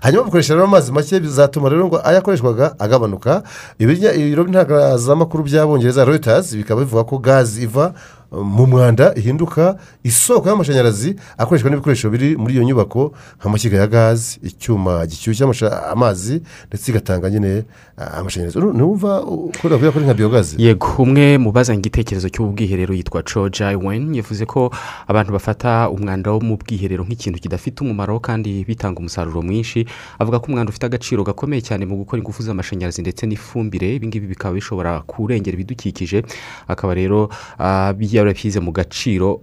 hanyuma 0.00 0.24
bakoresha 0.24 0.54
rero 0.54 0.64
amazi 0.64 0.92
make 0.92 1.20
bizatuma 1.20 1.68
rero 1.68 1.86
ngo 1.86 2.00
ayakoreshwaga 2.04 2.74
agabanuka. 2.78 3.42
Ibiro 3.78 4.44
ntagazamakuru 4.44 5.44
by'abongereza 5.44 6.04
reuters 6.04 6.56
bikaba 6.56 6.80
bivuga 6.80 7.04
ko 7.04 7.18
gazi 7.18 7.62
iva 7.62 7.94
mu 8.32 8.66
mwanda 8.66 9.12
ihinduka 9.14 9.76
isoko 10.04 10.48
y'amashanyarazi 10.48 11.16
akoreshwa 11.38 11.70
n'ibikoresho 11.70 12.10
biri 12.10 12.36
muri 12.36 12.54
iyo 12.54 12.64
nyubako 12.64 13.12
nk'amashyiga 13.40 13.76
ya 13.78 13.86
gazi 13.86 14.40
icyuma 14.42 15.06
gishyushya 15.06 15.44
amazi 15.92 16.40
ndetse 16.68 16.90
igatanga 16.90 17.30
nyine 17.30 17.64
uh, 17.98 18.18
amashanyarazi. 18.18 18.58
Ntiwumva 18.58 19.22
ukora 19.22 19.76
kubera 19.76 19.92
ko 19.92 19.98
ari 19.98 20.06
nka 20.06 20.14
biyogazi 20.14 20.54
yego 20.62 20.88
umwe 20.98 21.38
mu 21.38 21.52
bazanye 21.52 21.78
igitekerezo 21.84 22.28
cy'ubu 22.32 22.52
bwiherero 22.56 22.94
yitwa 22.94 23.22
cho 23.22 23.48
jayiweni 23.48 24.16
yavuze 24.18 24.46
ko 24.46 24.72
abantu 25.06 25.32
bafata 25.32 25.88
umwanda 25.92 26.30
wo 26.32 26.40
mu 26.40 26.56
bwiherero 26.56 27.04
nk'ikintu 27.04 27.38
kidafite 27.38 27.84
umumaro 27.84 28.16
kandi 28.20 28.64
bitanga 28.64 28.98
umusaruro 29.00 29.42
mwinshi. 29.42 29.84
Avuga 30.18 30.38
ko 30.40 30.46
umwanda 30.48 30.70
ufite 30.72 30.86
agaciro 30.88 31.20
gakomeye 31.24 31.60
cyane 31.60 31.84
mu 31.86 31.96
gukora 32.00 32.18
ingufu 32.24 32.40
z'amashanyarazi 32.42 33.02
ndetse 33.04 33.26
n'ifumbire. 33.26 33.94
Ibi 33.94 34.06
ngibi 34.08 34.26
bikaba 34.32 34.54
bishobora 34.56 35.00
kurengera 35.04 35.54
ibidukikije. 35.54 36.24
Akaba 36.68 36.94
rero 36.94 37.28
ah, 37.58 37.92
yarabishyize 38.22 38.60
mu 38.60 38.72
gaciro 38.72 39.38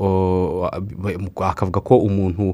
akavuga 1.42 1.80
ko 1.80 1.98
umuntu 1.98 2.54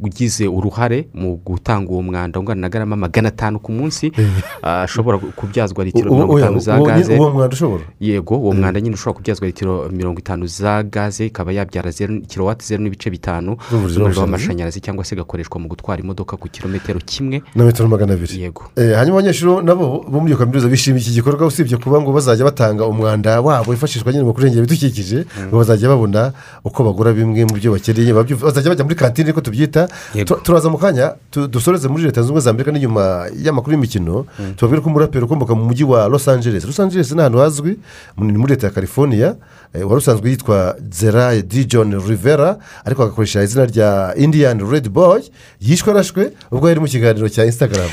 ugize 0.00 0.48
uruhare 0.48 1.08
mu 1.14 1.36
gutanga 1.36 1.90
uwo 1.90 2.02
mwanda. 2.02 2.40
Ungana 2.40 2.60
na 2.60 2.68
garama 2.68 2.96
magana 2.96 3.28
atanu 3.28 3.58
ku 3.58 3.72
munsi 3.72 4.12
ashobora 4.62 5.18
kubyazwa 5.18 5.84
litiro 5.84 6.10
mirongo 6.10 6.38
itanu 6.38 6.58
za 6.60 6.80
gaze. 6.80 7.18
uwo 7.18 7.30
mwanda 7.30 7.54
ushobora? 7.54 7.84
Yego 8.00 8.38
uwo 8.38 8.52
mwanda 8.52 8.80
nyine 8.80 8.94
ushobora 8.94 9.16
kubyazwa 9.16 9.46
litiro 9.46 9.88
mirongo 9.88 10.18
itanu 10.18 10.46
za 10.46 10.82
gaze 10.82 11.26
ikaba 11.26 11.52
yabyara 11.52 11.90
zeru 11.90 12.20
kilowati 12.20 12.66
zeru 12.66 12.82
n'ibice 12.82 13.10
bitanu. 13.10 13.56
Z'umuriro 13.70 14.20
w'amashanyarazi. 14.20 14.80
cyangwa 14.80 15.04
se 15.04 15.14
igakoreshwa 15.14 15.60
mu 15.60 15.68
gutwara 15.68 16.02
imodoka 16.02 16.36
ku 16.36 16.48
kilometero 16.48 17.00
kimwe. 17.04 17.42
Na 17.54 17.64
metero 17.64 17.88
magana 17.88 18.12
abiri. 18.14 18.42
Yego. 18.42 18.62
Eh, 18.76 18.94
hanyuma 18.96 19.18
abanyeshuri 19.18 19.64
nabo 19.66 20.04
bo 20.08 20.20
muri 20.20 20.30
iyo 20.32 20.38
kaminuza 20.38 20.68
bishimiye 20.68 21.02
iki 21.02 21.10
gikorwa 21.10 21.46
usibye 21.46 21.76
kuba 21.76 22.00
ngo 22.00 22.12
bazajya 22.12 22.44
batanga 22.44 22.86
umwanda 22.86 23.40
wabo 23.40 23.70
wifashishwa 23.70 24.12
nyine 24.12 24.24
mu 24.24 24.34
kurengera 24.34 24.62
ibidukikije. 24.62 25.24
Ngo 25.40 25.43
bazajya 25.52 25.88
babona 25.88 26.32
uko 26.64 26.84
bagura 26.84 27.12
bimwe 27.12 27.44
mu 27.44 27.54
byo 27.54 27.72
bakeneye. 27.72 28.12
Bazajya 28.12 28.70
bajya 28.70 28.84
muri 28.84 28.94
kantine 28.96 29.28
niko 29.28 29.40
tubyita. 29.40 29.88
Tu- 30.24 30.40
turaza 30.42 30.68
mu 30.70 30.78
kanya 30.78 31.14
tu- 31.30 31.48
dusoreze 31.48 31.88
muri 31.88 32.04
leta 32.04 32.20
zunze 32.22 32.30
ubumwe 32.30 32.40
za 32.40 32.50
amerika 32.50 32.72
n'inyuma 32.72 33.26
y'amakuru 33.36 33.72
y'imikino. 33.76 34.26
Tubabwire 34.56 34.82
ko 34.82 34.88
umuraperi 34.90 35.24
ukomoka 35.24 35.54
mu 35.54 35.64
mujyi 35.64 35.84
wa 35.84 36.08
los 36.08 36.28
angeles. 36.28 36.64
Los 36.64 36.80
angeles 36.80 37.12
ni 37.12 37.20
ahantu 37.20 37.38
hazwi 37.38 37.78
ni 38.18 38.32
muri 38.38 38.52
leta 38.54 38.66
ya 38.66 38.72
california. 38.72 39.34
Eh, 39.74 39.82
wari 39.82 39.98
usanzwe 39.98 40.30
yitwa 40.30 40.76
zeraye 40.90 41.42
di 41.42 41.64
john 41.64 41.90
rivera 42.08 42.56
ariko 42.84 43.02
agakoresha 43.02 43.42
izina 43.42 43.64
rya 43.66 44.14
indian 44.16 44.70
red 44.70 44.88
boy 44.88 45.20
yishwe 45.60 45.90
arashwe 45.92 46.30
ubwo 46.52 46.68
yari 46.68 46.80
mu 46.80 46.86
kiganiro 46.86 47.28
cya 47.28 47.44
instagram. 47.44 47.88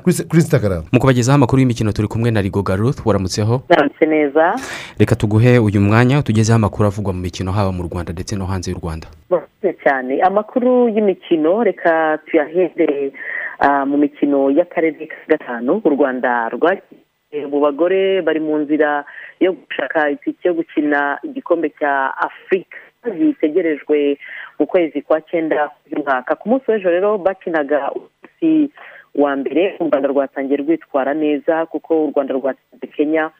Kuri 0.00 0.42
instagram. 0.42 0.82
Mu 0.92 1.00
kubagezaho 1.00 1.34
amakuru 1.34 1.60
y'imikino 1.60 1.92
turi 1.92 2.08
kumwe 2.08 2.30
na 2.30 2.40
rigo 2.40 2.62
garuth 2.62 3.02
waramutseho? 3.04 3.62
Reka 4.98 5.16
tuguhe 5.16 5.58
uyu 5.58 5.80
mwanya 5.80 6.18
utugezeho 6.18 6.56
amakuru 6.56 6.69
avugwa 6.86 7.12
mu 7.12 7.20
mikino 7.20 7.52
haba 7.52 7.72
mu 7.72 7.82
rwanda 7.82 8.12
ndetse 8.12 8.36
no 8.36 8.46
hanze 8.46 8.70
y'u 8.70 8.78
rwanda? 8.82 9.06
Cyane. 9.84 10.20
Amakuru 10.22 10.88
y'imikino 10.88 11.64
reka 11.64 12.18
tuyahere 12.26 13.12
ah, 13.58 13.84
mu 13.86 13.96
mikino 13.98 14.50
y'akarere 14.50 15.06
ka 15.06 15.16
gatanu. 15.28 15.80
U 15.84 15.88
rwanda 15.90 16.48
rwagiye 16.48 17.46
mu 17.50 17.60
bagore 17.60 18.22
bari 18.22 18.40
mu 18.40 18.58
nzira 18.58 19.04
yo 19.40 19.52
gushaka 19.52 20.10
itike 20.10 20.48
yo 20.48 20.54
gukina 20.54 21.18
igikombe 21.22 21.68
cya 21.78 22.12
afurika 22.16 22.76
gitegerejwe 23.18 24.18
mu 24.58 24.66
kwezi 24.66 25.02
kwa 25.02 25.20
cyenda 25.20 25.70
mwaka 26.04 26.34
ku 26.36 26.48
munsi 26.48 26.70
w'ejo 26.70 26.90
rero 26.90 27.18
bakinaga 27.18 27.90
umunsi 27.92 28.72
wa 29.14 29.36
mbere. 29.36 29.76
U 29.80 29.84
rwanda 29.88 30.08
rwatangiye 30.08 30.56
rwitwara 30.56 31.14
neza 31.14 31.66
kuko 31.66 32.04
u 32.04 32.10
rwanda 32.10 32.34
rwatsinze 32.34 32.86
kenya 32.96 33.30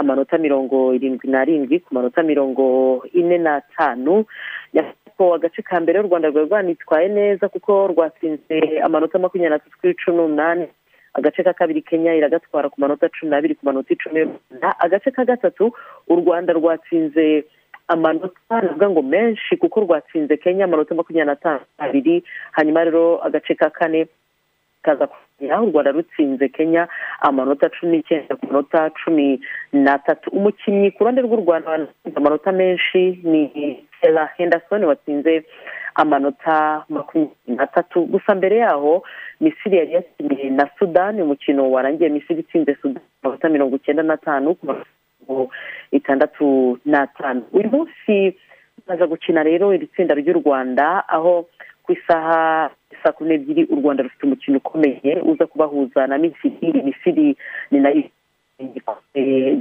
amanota 0.00 0.38
mirongo 0.38 0.94
irindwi 0.96 1.28
n'arindwi 1.28 1.76
ku 1.84 1.92
manota 1.94 2.22
mirongo 2.24 2.64
ine 3.12 3.36
n'atanu. 3.38 4.24
Ko 5.20 5.34
agace 5.36 5.60
ka 5.62 5.76
mbere 5.80 6.00
u 6.00 6.08
rwanda 6.08 6.28
rwari 6.32 6.48
rwanitwaye 6.48 7.08
neza 7.12 7.48
kuko 7.52 7.92
rwatsinze 7.92 8.80
amanota 8.80 9.18
makumyabiri 9.20 9.52
n'atatu 9.52 9.76
kuri 9.80 9.94
cumi 10.00 10.16
n'umunani. 10.16 10.64
Agace 11.12 11.42
ka 11.44 11.52
kabiri 11.52 11.82
kenya 11.84 12.14
iragatwara 12.16 12.72
ku 12.72 12.80
manota 12.80 13.12
cumi 13.12 13.28
n'abiri 13.30 13.54
ku 13.60 13.66
manota 13.68 13.92
icumi 13.92 14.24
agace 14.80 15.10
ka 15.12 15.24
gatatu 15.28 15.76
u 16.08 16.14
rwanda 16.16 16.56
rwatsinze 16.56 17.44
amanota 17.88 18.32
navuga 18.48 18.88
ngo 18.90 19.02
menshi 19.02 19.56
kuko 19.60 19.80
rwatsinze 19.84 20.36
kenya 20.40 20.64
amanota 20.64 20.94
makumyabiri 20.96 21.28
n'atanu 21.28 21.60
abiri 21.78 22.24
hanyuma 22.56 22.84
rero 22.88 23.20
agace 23.20 23.52
ka 23.60 23.68
kane 23.70 24.08
kaza 24.82 25.04
kugira 25.12 25.60
u 25.60 25.68
rwanda 25.68 25.92
rutsinze 25.92 26.48
kenya. 26.48 26.88
Amanota 27.20 27.68
cumi 27.68 27.96
n'icyenda 27.96 28.36
ku 28.36 28.46
manota 28.46 28.90
cumi 29.00 29.40
n'atatu. 29.72 30.30
Umukinnyi 30.30 30.90
ku 30.90 31.04
ruhande 31.04 31.20
rw'u 31.22 31.40
rwanda 31.44 31.70
watsinze 31.70 32.16
amanota 32.16 32.52
menshi 32.52 33.20
ni 33.24 33.42
Stella 33.98 34.30
henderson 34.36 34.84
watsinze 34.84 35.44
amanota 35.94 36.84
makumyabiri 36.88 37.54
n'atatu. 37.56 38.06
Gusa 38.12 38.34
mbere 38.34 38.56
yaho 38.64 39.02
misiri 39.40 39.76
yari 39.76 39.92
yakiniye 39.92 40.50
na 40.50 40.68
sudani 40.78 41.22
umukino 41.22 41.70
warangiye 41.70 42.08
misiri 42.10 42.40
itsinze 42.40 42.74
sudani 42.80 43.06
amanota 43.22 43.48
mirongo 43.48 43.76
icyenda 43.76 44.02
n'atanu 44.02 44.54
ku 44.54 44.66
mirongo 44.66 45.50
itandatu 45.92 46.78
n'atanu. 46.86 47.42
Uyu 47.52 47.68
munsi 47.70 48.36
baza 48.86 49.06
gukina 49.06 49.42
rero 49.42 49.74
iri 49.74 49.86
tsinda 49.86 50.14
ry'u 50.14 50.40
rwanda 50.40 51.04
aho 51.08 51.46
ku 51.84 51.92
isaha 51.92 52.70
saa 53.02 53.12
kumi 53.12 53.28
n'ebyiri 53.30 53.62
u 53.72 53.76
rwanda 53.80 54.02
rufite 54.02 54.22
umukino 54.26 54.56
ukomeye 54.58 55.12
uza 55.22 55.46
kubahuza 55.46 56.06
na 56.06 56.18
misiri 56.18 56.82
misiri 56.82 57.36
ni 57.70 57.78
na 57.80 57.90
yo 57.90 58.02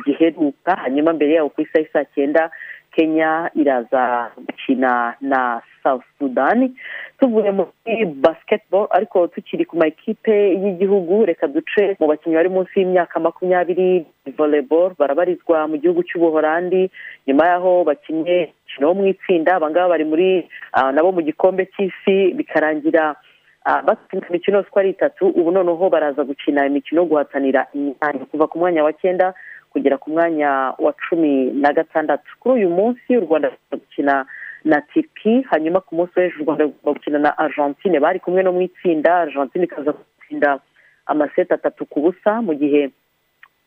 giheruka 0.05 0.75
hanyuma 0.75 1.13
mbere 1.13 1.33
yaho 1.33 1.49
ku 1.49 1.61
isaha 1.61 1.85
saa 1.93 2.05
cyenda 2.15 2.51
kenya 2.91 3.49
iraza 3.55 4.31
gukina 4.37 5.13
na 5.21 5.61
south 5.83 6.03
sudan. 6.19 6.75
Tuvuye 7.19 7.51
muri 7.51 8.05
basketball 8.05 8.87
ariko 8.91 9.27
tukiri 9.27 9.65
ku 9.65 9.77
makipe 9.77 10.35
y'igihugu 10.63 11.25
reka 11.25 11.47
duce 11.47 11.95
mu 11.99 12.07
bakinnyi 12.07 12.35
bari 12.35 12.49
munsi 12.49 12.73
y'imyaka 12.79 13.19
makumyabiri 13.19 14.05
volleyball 14.37 14.91
barabarizwa 14.99 15.67
mu 15.67 15.77
gihugu 15.77 16.03
cy'ubuhorandi. 16.03 16.89
Nyuma 17.27 17.43
y'aho 17.47 17.83
bakinnye 17.87 18.51
umukino 18.51 18.87
wo 18.87 18.93
mu 18.99 19.05
itsinda 19.07 19.55
abangaba 19.55 19.93
bari 19.95 20.05
muri 20.05 20.29
ah, 20.73 20.91
nabo 20.91 21.11
mu 21.15 21.21
gikombe 21.21 21.69
cy'isi 21.73 22.33
bikarangira 22.35 23.15
ah, 23.65 23.81
batsinze 23.81 24.25
imikino 24.29 24.59
uko 24.59 24.79
ari 24.79 24.89
itatu 24.89 25.27
ubu 25.27 25.51
noneho 25.51 25.89
baraza 25.89 26.23
gukina 26.23 26.65
imikino 26.65 27.05
guhatanira 27.05 27.67
imyanya. 27.73 28.25
Kuva 28.31 28.47
ku 28.47 28.59
mwanya 28.59 28.83
wa 28.83 28.93
cyenda 28.93 29.33
kugera 29.71 29.97
ku 29.97 30.09
mwanya 30.11 30.73
wa 30.79 30.93
cumi 30.93 31.51
na 31.51 31.73
gatandatu. 31.73 32.29
Kuri 32.39 32.55
uyu 32.65 32.69
munsi 32.69 33.17
u 33.17 33.21
rwanda 33.25 33.47
rugomba 33.49 33.77
gukina 33.85 34.25
na 34.65 34.81
tipi 34.81 35.41
hanyuma 35.49 35.79
ku 35.81 35.95
munsi 35.95 36.13
w'ejo 36.19 36.35
u 36.39 36.43
rwanda 36.43 36.63
rugomba 36.63 36.91
gukina 36.93 37.19
na 37.19 37.37
argentine. 37.37 37.99
Bari 37.99 38.19
kumwe 38.19 38.43
no 38.43 38.51
mu 38.51 38.61
itsinda 38.61 39.15
argentine 39.27 39.63
ikaza 39.65 39.91
gutsinda 39.91 40.59
amaseti 41.05 41.53
atatu 41.53 41.85
ku 41.85 42.01
busa 42.01 42.41
mu 42.41 42.53
gihe 42.53 42.89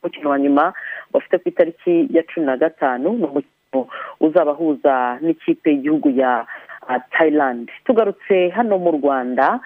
umukino 0.03 0.31
wa 0.31 0.39
nyuma 0.39 0.73
bafite 1.13 1.39
ku 1.39 1.49
itariki 1.49 2.07
ya 2.11 2.23
cumi 2.23 2.47
na 2.47 2.57
gatanu 2.57 3.13
ni 3.19 3.25
umukino 3.25 3.87
uzabahuza 4.21 5.19
n'ikipe 5.21 5.71
y'igihugu 5.71 6.11
ya 6.11 6.47
thailand. 7.11 7.71
Tugarutse 7.85 8.49
hano 8.49 8.79
mu 8.79 8.91
rwanda. 8.91 9.61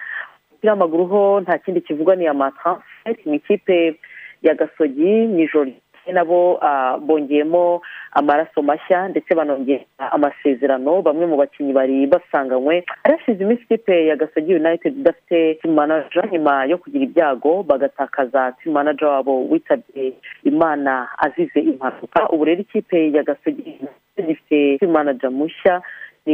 Umupira 0.51 0.73
w'amaguru 0.73 1.05
ho 1.05 1.39
nta 1.41 1.57
kindi 1.57 1.81
kivugwa 1.81 2.15
ni 2.15 2.27
amatransfer 2.27 3.15
mu 3.25 3.33
ikipe 3.33 3.95
ya 4.41 4.53
gasogi 4.53 5.23
ijoro 5.43 5.63
ryakeye 5.65 6.13
nabo 6.13 6.59
bongeyemo 7.05 7.81
amaraso 8.11 8.61
mashya 8.61 9.07
ndetse 9.07 9.35
banongera 9.35 9.83
amasezerano. 10.11 11.01
Bamwe 11.01 11.25
mu 11.25 11.37
bakinnyi 11.37 11.73
bari 11.73 12.07
basanganywe. 12.07 12.83
Harashize 13.03 13.43
iminsi 13.43 13.63
ikipe 13.63 14.05
ya 14.07 14.15
gasogi 14.15 14.55
united 14.55 14.93
idafite 14.97 15.59
manager 15.67 16.29
nyuma 16.31 16.65
yo 16.65 16.77
kugira 16.77 17.03
ibyago 17.03 17.63
bagatakaza 17.63 18.53
manager 18.65 19.07
wabo 19.07 19.45
witabye 19.49 20.13
imana 20.43 21.07
azize 21.17 21.59
impanuka. 21.59 22.29
Ubu 22.29 22.45
rero 22.45 22.61
ikipe 22.61 23.11
ya 23.11 23.23
gasogi 23.23 23.79
ifite 24.17 24.85
manager 24.87 25.31
mushya. 25.31 25.75
ni 25.75 25.81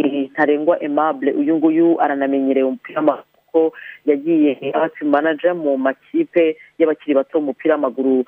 ntarengwa 0.02 0.82
aimable 0.82 1.32
uyu 1.32 1.56
nguyu 1.58 2.02
aranamenyerewe 2.02 2.68
umupira 2.68 3.00
w'amaguru 3.02 3.72
yagiye 4.06 4.72
aba 4.74 4.90
manager 5.06 5.56
mu 5.56 5.78
makipe 5.78 6.58
y'abakiri 6.80 7.14
bato 7.16 7.40
mu 7.40 7.46
mupira 7.54 7.76
w'amaguru. 7.76 8.26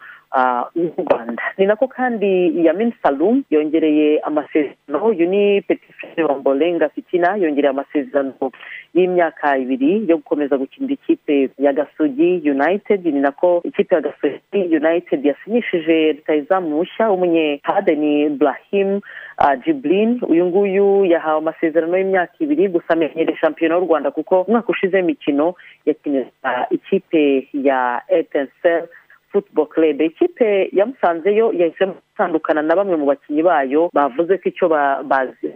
W'u 0.75 0.91
rwanda 0.97 1.43
ni 1.57 1.65
nako 1.65 1.87
kandi 1.87 2.51
yamin 2.65 2.91
salum 3.03 3.43
yongereye 3.49 4.19
amasezerano 4.19 5.05
uyu 5.05 5.29
ni 5.29 5.61
petit 5.61 5.91
frere 5.99 6.23
wa 6.23 6.37
mbolenga 6.37 6.89
fitina 6.89 7.35
yongereye 7.35 7.69
amasezerano 7.69 8.51
y'imyaka 8.93 9.57
ibiri 9.57 10.03
yo 10.09 10.17
gukomeza 10.17 10.57
gukinira 10.57 10.93
ikipe 10.93 11.49
ya 11.59 11.73
gasogi 11.73 12.41
united 12.51 13.05
ni 13.05 13.19
nako 13.19 13.61
ikipe 13.63 13.95
ya 13.95 14.01
gasogi 14.01 14.75
united 14.75 15.25
yasinyishije 15.25 16.11
rutayizamu 16.11 16.69
mushya 16.69 17.09
w'umunyehade 17.09 17.95
ni 17.95 18.29
brahim 18.29 18.99
ah, 19.37 19.55
jibril 19.55 20.19
uyu 20.27 20.45
nguyu 20.45 21.05
yahawe 21.05 21.37
amasezerano 21.37 21.97
y'imyaka 21.97 22.33
ibiri 22.39 22.67
gusa 22.67 22.89
amenyereye 22.89 23.37
shampiyona 23.37 23.75
y'u 23.75 23.85
rwanda 23.85 24.11
kuko 24.11 24.41
umwaka 24.41 24.69
ushize 24.69 24.97
w'imikino 24.97 25.55
yakinira 25.85 26.27
ikipe 26.69 27.47
ya 27.53 28.01
etensel 28.07 28.87
football 29.35 29.67
club. 29.67 30.01
Ikipe 30.01 30.69
yamusanzeyo 30.71 31.51
yahisemo 31.53 31.93
gutandukana 31.93 32.61
na 32.63 32.75
bamwe 32.75 32.95
mu 32.95 33.05
bakinnyi 33.05 33.43
bayo 33.43 33.89
bavuze 33.93 34.37
ko 34.39 34.45
icyo 34.49 34.67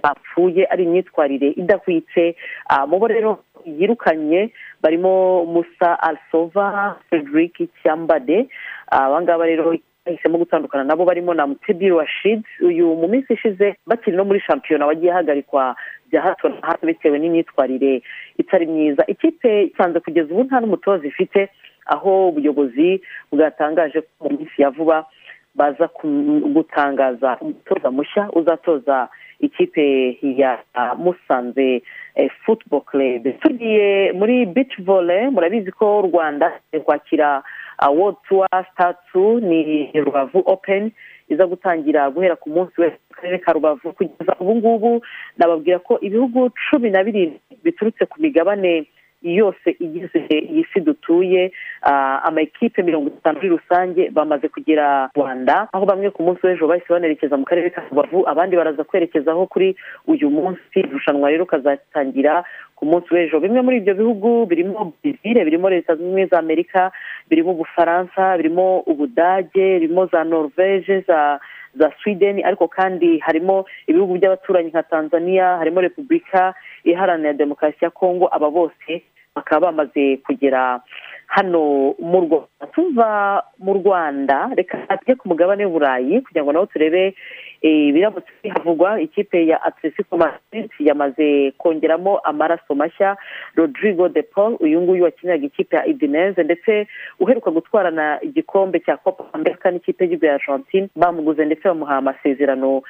bapfuye 0.04 0.68
ari 0.68 0.84
imyitwarire 0.84 1.48
idahwitse. 1.56 2.36
Ah, 2.68 2.84
mu 2.88 3.00
bo 3.00 3.08
rero 3.08 3.40
yirukanye 3.66 4.52
barimo 4.84 5.46
musa 5.48 5.96
alsova 6.04 7.00
frederic 7.10 7.56
cyambade 7.84 8.50
Ah, 8.92 9.06
abangaba 9.08 9.46
rero 9.48 9.72
yahisemo 10.06 10.38
gutandukana 10.44 10.84
nabo 10.84 11.06
barimo 11.06 11.34
na 11.34 11.48
mutebi 11.48 11.88
rashid. 11.90 12.44
Uyu 12.62 12.96
mu 13.00 13.08
minsi 13.08 13.34
ishize 13.34 13.76
bakiri 13.88 14.18
no 14.18 14.26
muri 14.26 14.40
shampiyona 14.44 14.86
wagiye 14.86 15.12
ahagarikwa 15.12 15.76
bya 16.12 16.22
hato 16.22 16.50
na 16.50 16.56
hato 16.68 16.84
bitewe 16.88 17.20
n'imyitwarire 17.20 18.02
itari 18.38 18.66
myiza. 18.66 19.04
Ikipe 19.08 19.64
isanze 19.64 20.00
kugeza 20.00 20.34
ubu 20.34 20.44
nta 20.44 20.60
n'umutoza 20.60 21.08
ifite. 21.08 21.48
Aho 21.94 22.30
ubuyobozi 22.30 23.02
bwatangaje 23.32 24.02
ko 24.02 24.30
mu 24.30 24.38
minsi 24.38 24.62
ya 24.62 24.70
vuba 24.70 25.06
baza 25.56 25.90
gutangaza 26.56 27.38
umutoza 27.42 27.92
mushya 27.92 28.24
uzatoza 28.40 29.08
ikipe 29.40 30.18
ya 30.22 30.60
musanze 30.98 31.82
eh, 32.16 32.30
football 32.46 32.82
club. 32.82 33.24
Tugiye 33.42 34.12
muri 34.12 34.46
beach 34.46 34.76
volley 34.80 35.30
murabizi 35.30 35.72
ko 35.72 36.00
u 36.00 36.02
rwanda 36.02 36.52
kwakira 36.86 37.44
ah, 37.78 37.90
world 37.90 38.18
tour 38.28 38.48
two 39.12 39.40
ni 39.40 39.92
rubavu 39.94 40.44
open 40.46 40.92
iza 41.30 41.48
gutangira 41.48 42.10
guhera 42.10 42.36
ku 42.36 42.50
munsi 42.50 42.82
wese 42.82 42.98
mu 43.10 43.16
karere 43.16 43.38
ka 43.40 43.54
rubavu. 43.54 43.94
Kugeza 43.94 44.36
ubu 44.40 44.56
ngubu 44.56 45.02
nababwira 45.38 45.80
ko 45.80 46.00
ibihugu 46.02 46.50
cumi 46.70 46.90
na 46.90 47.04
birindwi 47.04 47.40
biturutse 47.64 48.06
ku 48.06 48.22
migabane 48.22 48.86
yose 49.22 49.76
igize 49.80 50.20
iyi 50.32 50.66
si 50.74 50.80
dutuye 50.82 51.52
ah, 51.82 52.20
amakipe 52.24 52.84
mirongo 52.84 53.08
itanu 53.10 53.36
muri 53.38 53.50
rusange 53.50 54.10
bamaze 54.10 54.48
kugera 54.48 55.10
rwanda 55.16 55.68
aho 55.74 55.86
bamwe 55.86 56.10
ku 56.12 56.24
munsi 56.24 56.40
w'ejo 56.48 56.68
bahise 56.68 56.88
banerekeza 56.90 57.38
mu 57.38 57.46
karere 57.46 57.70
ka 57.70 57.84
rubavu 57.92 58.24
abandi 58.30 58.56
baraza 58.56 58.84
kwerekezaho 58.84 59.46
kuri 59.48 59.76
uyu 60.08 60.30
munsi. 60.30 60.80
Irushanwa 60.80 61.30
rero 61.30 61.46
kazatangira 61.46 62.44
ku 62.76 62.86
munsi 62.86 63.12
w'ejo. 63.14 63.40
Bimwe 63.40 63.62
muri 63.62 63.78
ibyo 63.78 63.94
bihugu 63.96 64.46
birimo 64.46 64.94
brezil 65.04 65.38
birimo 65.46 65.70
leta 65.70 65.96
zunze 65.96 66.04
ubumwe 66.08 66.26
za 66.26 66.40
amerika 66.40 66.92
birimo 67.30 67.52
ubufaransa 67.52 68.38
birimo 68.38 68.80
ubudage 68.88 69.80
birimo 69.80 70.06
za 70.08 70.24
norvege 70.24 71.04
za 71.08 71.40
za 71.76 71.92
sweden 72.04 72.42
ariko 72.46 72.68
kandi 72.68 73.20
harimo 73.20 73.66
ibihugu 73.88 74.18
by'abaturanyi 74.18 74.70
nka 74.70 74.84
tanzania 74.84 75.46
harimo 75.58 75.82
repubulika 75.82 76.54
iharanira 76.92 77.34
demokarasi 77.34 77.86
ya 77.86 77.90
kongo 77.90 78.28
aba 78.32 78.50
bose 78.50 79.04
bakaba 79.36 79.72
bamaze 79.72 80.18
kugera 80.18 80.82
hano 81.28 81.94
mu 82.00 82.20
rwanda. 82.26 82.48
Tuva 82.74 83.44
mu 83.60 83.74
rwanda 83.74 84.50
reka 84.58 84.78
tujye 84.98 85.16
ku 85.16 85.30
mugabane 85.30 85.66
w'uburayi 85.66 86.22
kugira 86.26 86.44
ngo 86.44 86.52
naho 86.54 86.66
turebe 86.66 87.14
eh, 87.62 87.94
biramutse 87.94 88.32
bihavugwa 88.44 89.02
ikipe 89.02 89.46
ya 89.48 89.62
atletico 89.64 90.18
madrid 90.18 90.72
yamaze 90.80 91.52
kongeramo 91.58 92.18
amaraso 92.26 92.76
mashya. 92.76 93.18
Rodrigo 93.56 94.10
de 94.10 94.22
paul 94.24 94.58
uyu 94.60 94.82
nguyu 94.82 95.04
wakiniraga 95.04 95.46
ikipe 95.46 95.76
ya 95.76 95.86
idineze 95.86 96.44
ndetse 96.44 96.88
uheruka 97.20 97.52
gutwarana 97.52 98.18
igikombe 98.22 98.80
cya 98.80 98.98
copa 98.98 99.24
america 99.34 99.66
n'ikipe 99.72 100.04
y'igihugu 100.04 100.26
ya 100.26 100.34
argentine 100.34 100.90
bamuguze 100.96 101.46
ndetse 101.46 101.68
bamuha 101.68 101.98
amasezerano 101.98 102.82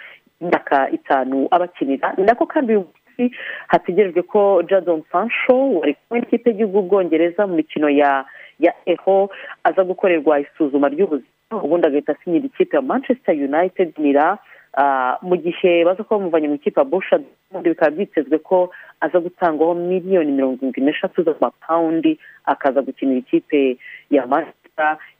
y'imyaka 0.42 0.90
itanu 0.90 1.48
abakinira. 1.52 2.14
Ni 2.18 2.24
nako 2.24 2.46
kandi 2.46 2.72
uyu 2.76 2.88
munsi 3.20 3.36
hategerejwe 3.68 4.22
ko 4.22 4.64
jadon 4.70 5.04
sancho 5.12 5.56
wari 5.80 5.96
kumwe 5.96 6.20
n'ikipe 6.20 6.50
y'igihugu 6.50 7.04
mu 7.48 7.56
mikino 7.56 7.90
ya 7.90 8.26
ya 8.60 8.74
eho 8.86 9.30
aza 9.64 9.84
gukorerwa 9.84 10.40
isuzuma 10.40 10.90
ry'ubuzima. 10.90 11.64
Ubundi 11.64 11.88
agahita 11.88 12.14
asinyira 12.14 12.46
ikipe 12.46 12.76
ya 12.76 12.82
manchester 12.82 13.36
united 13.36 13.94
nira 13.98 14.38
ah, 14.78 15.18
mu 15.22 15.36
gihe 15.38 15.86
baza 15.86 16.04
kuba 16.04 16.20
bamuvanye 16.20 16.48
mu 16.48 16.56
ikipe 16.56 16.80
ya 16.80 16.86
busha 16.86 17.20
ubundi 17.50 17.70
bikaba 17.70 17.92
byitezwe 17.92 18.38
ko 18.40 18.70
aza 19.02 19.20
gutangwaho 19.20 19.74
miliyoni 19.76 20.32
mirongo 20.32 20.56
irindwi 20.60 20.82
n'eshatu 20.82 21.24
z'amapawundi 21.24 22.20
akaza 22.46 22.82
gukinira 22.82 23.20
ikipe 23.20 23.78
ya 24.12 24.28
manchester 24.28 24.59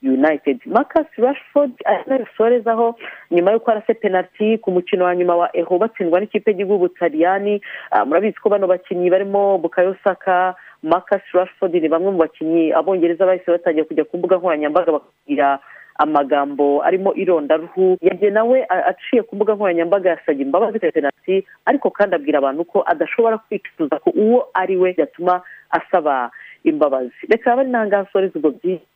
united. 0.02 0.58
Marcus 0.66 1.08
rashford 1.18 1.72
ari 1.86 2.04
na 2.08 2.16
yo 2.20 2.26
asorezaho 2.26 2.96
nyuma 3.32 3.52
y'uko 3.52 3.72
arase 3.72 3.94
penaliti 3.94 4.58
ku 4.64 4.72
mukino 4.72 5.06
wa 5.06 5.16
nyuma 5.16 5.36
wa 5.36 5.48
eho 5.58 5.78
batsindwa 5.78 6.20
n'ikipe 6.20 6.52
y'igihugu 6.52 6.78
butaliyani 6.88 7.62
Ah, 7.92 8.06
murabizi 8.06 8.38
ko 8.42 8.50
bano 8.50 8.68
bakinnyi 8.68 9.10
barimo 9.10 9.58
bukayo 9.58 9.96
saka 10.04 10.56
marcus 10.84 11.24
rashford 11.34 11.74
ni 11.76 11.90
bamwe 11.90 12.12
mu 12.12 12.18
bakinnyi 12.24 12.72
abongereza 12.74 13.26
bahise 13.26 13.52
batangiye 13.52 13.84
kujya 13.84 14.06
ku 14.06 14.18
mbuga 14.18 14.38
nkoranyambaga 14.38 14.92
bakabwira 14.92 15.60
amagambo 16.00 16.80
arimo 16.84 17.12
irondaruhu 17.14 17.98
yagiye 18.02 18.32
nawe 18.32 18.58
aciye 18.92 19.22
ku 19.28 19.36
mbuga 19.36 19.54
nkoranyambaga 19.54 20.10
yasabye 20.10 20.42
imbabazi 20.46 20.80
penaliti 20.80 21.36
ariko 21.66 21.88
kandi 21.92 22.16
abwira 22.16 22.38
abantu 22.40 22.64
ko 22.72 22.78
adashobora 22.92 23.38
kwicuza 23.38 24.00
ko 24.00 24.10
uwo 24.16 24.40
ari 24.54 24.78
we 24.78 24.96
yatuma 24.98 25.42
asaba 25.70 26.32
imbabazi. 26.64 27.20
Reka 27.30 27.56
bari 27.56 27.70
ntangaha 27.70 28.04
nsoreza 28.04 28.36
ubwo 28.40 28.52
byinshi. 28.52 28.89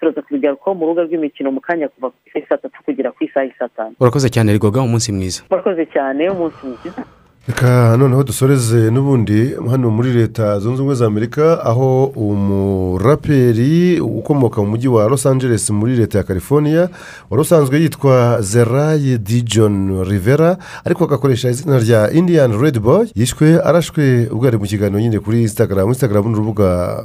Turaza 0.00 0.22
kubigarukaho 0.22 0.74
mu 0.74 0.84
rubuga 0.86 1.02
rw'imikino 1.06 1.48
mu 1.52 1.60
kanya 1.60 1.88
kuva 1.88 2.10
ku 2.10 2.16
isaha 2.28 2.46
saa 2.48 2.60
tatu 2.62 2.78
kugera 2.84 3.12
ku 3.12 3.24
isaha 3.24 3.44
y'i 3.46 3.54
saa 3.58 3.68
tanu 3.68 3.94
urakoze 4.00 4.28
cyane 4.30 4.52
rigoga 4.52 4.82
umunsi 4.82 5.12
mwiza. 5.12 5.42
Murakoze 5.50 5.84
cyane 5.94 6.22
umunsi 6.30 6.60
mwiza. 6.66 7.02
Reka 7.48 7.96
noneho 7.96 8.24
dusoreze 8.24 8.90
n'ubundi 8.90 9.52
hano 9.70 9.90
muri 9.90 10.12
leta 10.12 10.58
zunze 10.60 10.80
ubumwe 10.80 10.94
za 10.94 11.06
amerika 11.06 11.60
aho 11.64 12.04
umuraperi 12.16 14.00
ukomoka 14.00 14.62
mu 14.62 14.68
mujyi 14.72 14.88
wa 14.88 15.08
los 15.08 15.26
angeles 15.26 15.70
muri 15.70 15.96
leta 15.96 16.18
ya 16.18 16.24
california 16.24 16.88
wari 17.30 17.40
usanzwe 17.42 17.80
yitwa 17.80 18.40
zerayi 18.42 19.18
dijon 19.18 20.04
rivera 20.04 20.56
ariko 20.84 21.04
agakoresha 21.04 21.50
izina 21.50 21.78
rya 21.78 22.10
indian 22.12 22.60
red 22.60 22.78
boy 22.80 23.06
yishwe 23.14 23.60
arashwe 23.64 24.28
ubwo 24.32 24.44
yari 24.44 24.56
mu 24.58 24.64
kiganiro 24.64 25.00
nyine 25.00 25.18
kuri 25.20 25.42
instagram. 25.42 25.88
Instagram 25.88 26.24
ni 26.28 26.34
urubuga 26.34 27.04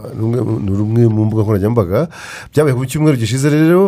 ni 0.63 0.71
rumwe 0.77 1.07
mu 1.07 1.25
mbuga 1.25 1.43
nkoranyambaga. 1.43 2.07
Byabaye 2.53 2.75
ku 2.75 2.85
cyumweru 2.85 3.17
gishize 3.17 3.49
rero 3.49 3.81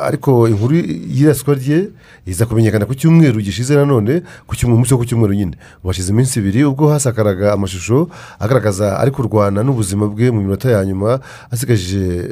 ariko 0.00 0.48
inkuru 0.48 0.74
y'iraswa 1.10 1.54
rye 1.54 1.88
iza 2.26 2.46
kumenyekana 2.46 2.86
ku 2.86 2.94
cyumweru 2.94 3.40
gishize 3.42 3.74
nanone 3.74 4.22
ku 4.46 4.54
cyumweru 4.56 4.98
ku 4.98 5.04
cyumweru 5.04 5.34
nyine. 5.34 5.56
Hashize 5.96 6.12
iminsi 6.12 6.38
ibiri 6.40 6.64
ubwo 6.64 6.88
hasakaraga 6.92 7.52
amashusho 7.52 8.08
agaragaza 8.38 8.98
ari 9.00 9.10
kurwana 9.10 9.62
n'ubuzima 9.64 10.04
bwe 10.06 10.28
mu 10.30 10.40
minota 10.44 10.68
ya 10.70 10.84
nyuma 10.84 11.20
asigaje 11.50 12.28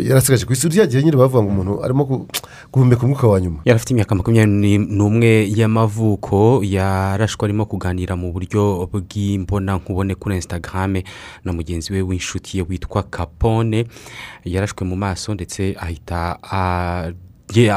yarasigaje 0.00 0.44
ku 0.44 0.52
isi. 0.52 0.68
Ryagiye 0.68 1.02
nyine 1.02 1.16
bavuga 1.16 1.40
ngo 1.42 1.48
umuntu 1.50 1.74
arimo 1.84 2.04
gu- 2.04 2.26
guhumeka 2.72 3.02
umwuka 3.08 3.26
wa 3.26 3.40
nyuma. 3.40 3.58
Yari 3.64 3.76
afite 3.76 3.90
imyaka 3.96 4.12
makumyabiri 4.14 4.78
n'umwe 4.78 5.48
y'amavuko 5.48 6.60
yarashwe 6.60 7.48
arimo 7.48 7.64
kuganira 7.64 8.12
mu 8.20 8.32
buryo 8.36 8.84
bw'imbonankubone 8.92 10.12
kuri 10.20 10.36
instagram 10.36 11.00
na 11.44 11.50
mugenzi 11.56 11.92
we 11.96 12.02
w'inshuti 12.04 12.58
ye 12.60 12.62
witwa 12.68 13.02
kapone 13.08 13.88
yarashwe 14.44 14.84
mu 14.84 14.96
maso 14.96 15.32
ndetse 15.32 15.72
ahita 15.80 16.36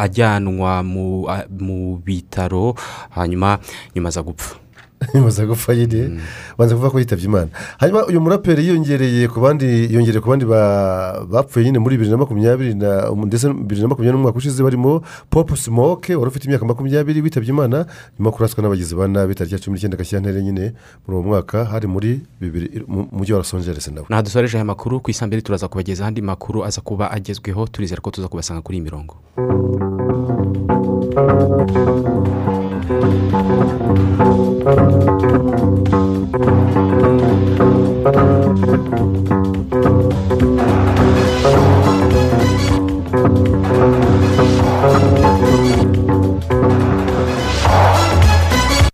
ajyanwa 0.04 0.84
mu 0.84 2.02
bitaro 2.04 2.76
hanyuma 3.16 3.60
nyuma 3.96 4.10
aza 4.10 4.20
gupfa. 4.24 4.60
bimaze 5.14 5.46
gupfa 5.48 5.76
nyine. 5.76 6.20
Banza 6.58 6.76
kuvuga 6.76 6.92
ko 6.92 7.00
yitabye 7.00 7.26
imana 7.26 7.48
hanyuma 7.80 8.06
uyu 8.06 8.22
muraperi 8.22 8.64
yiyongereye 8.68 9.28
ku 9.28 9.40
bandi 9.40 9.66
yiyongereye 9.66 10.22
ku 10.22 10.30
bandi 10.30 10.46
ba- 10.46 11.24
bapfuye 11.32 11.66
nyine 11.66 11.80
muri 11.80 11.96
bibiri 11.96 12.12
na 12.12 12.18
makumyabiri 12.18 12.74
na 12.76 13.08
ndetse 13.16 13.48
bibiri 13.48 13.82
na 13.82 13.88
makumyabiri 13.88 14.18
n'umwaka 14.18 14.38
ushize 14.38 14.64
barimo 14.64 15.02
popu 15.30 15.56
simoke 15.58 16.16
wari 16.16 16.28
ufite 16.30 16.46
imyaka 16.46 16.66
makumyabiri 16.66 17.22
witabye 17.22 17.50
imana 17.50 17.86
nyuma 18.20 18.32
kuraswa 18.32 18.60
n'abagizi 18.64 18.96
ba 18.96 19.08
nabi 19.08 19.36
tariki 19.36 19.56
ya 19.56 19.62
cumi 19.62 19.76
n'icyenda 19.80 19.98
gashyantare 19.98 20.42
nyine 20.44 20.74
muri 21.08 21.16
uwo 21.18 21.24
mwaka 21.24 21.66
hari 21.66 21.88
muri 21.88 22.20
bibiri 22.42 22.84
mu 22.88 23.08
mujyi 23.12 23.34
wa 23.34 23.40
los 23.40 23.54
angeles 23.54 23.88
nawe. 23.88 24.06
Nta 24.10 24.22
dusoreje 24.22 24.58
aya 24.58 24.66
makuru 24.66 25.00
ku 25.00 25.12
isambere 25.12 25.42
turaza 25.42 25.68
kubagezaho 25.68 26.08
andi 26.08 26.22
makuru 26.22 26.66
aza 26.66 26.82
kuba 26.82 27.12
agezweho 27.12 27.68
turizera 27.72 28.02
ko 28.02 28.12
tuza 28.12 28.28
kubasanga 28.28 28.62
kuri 28.62 28.78
iyi 28.78 28.84
mirongo. 28.84 29.16
Thank 32.90 33.30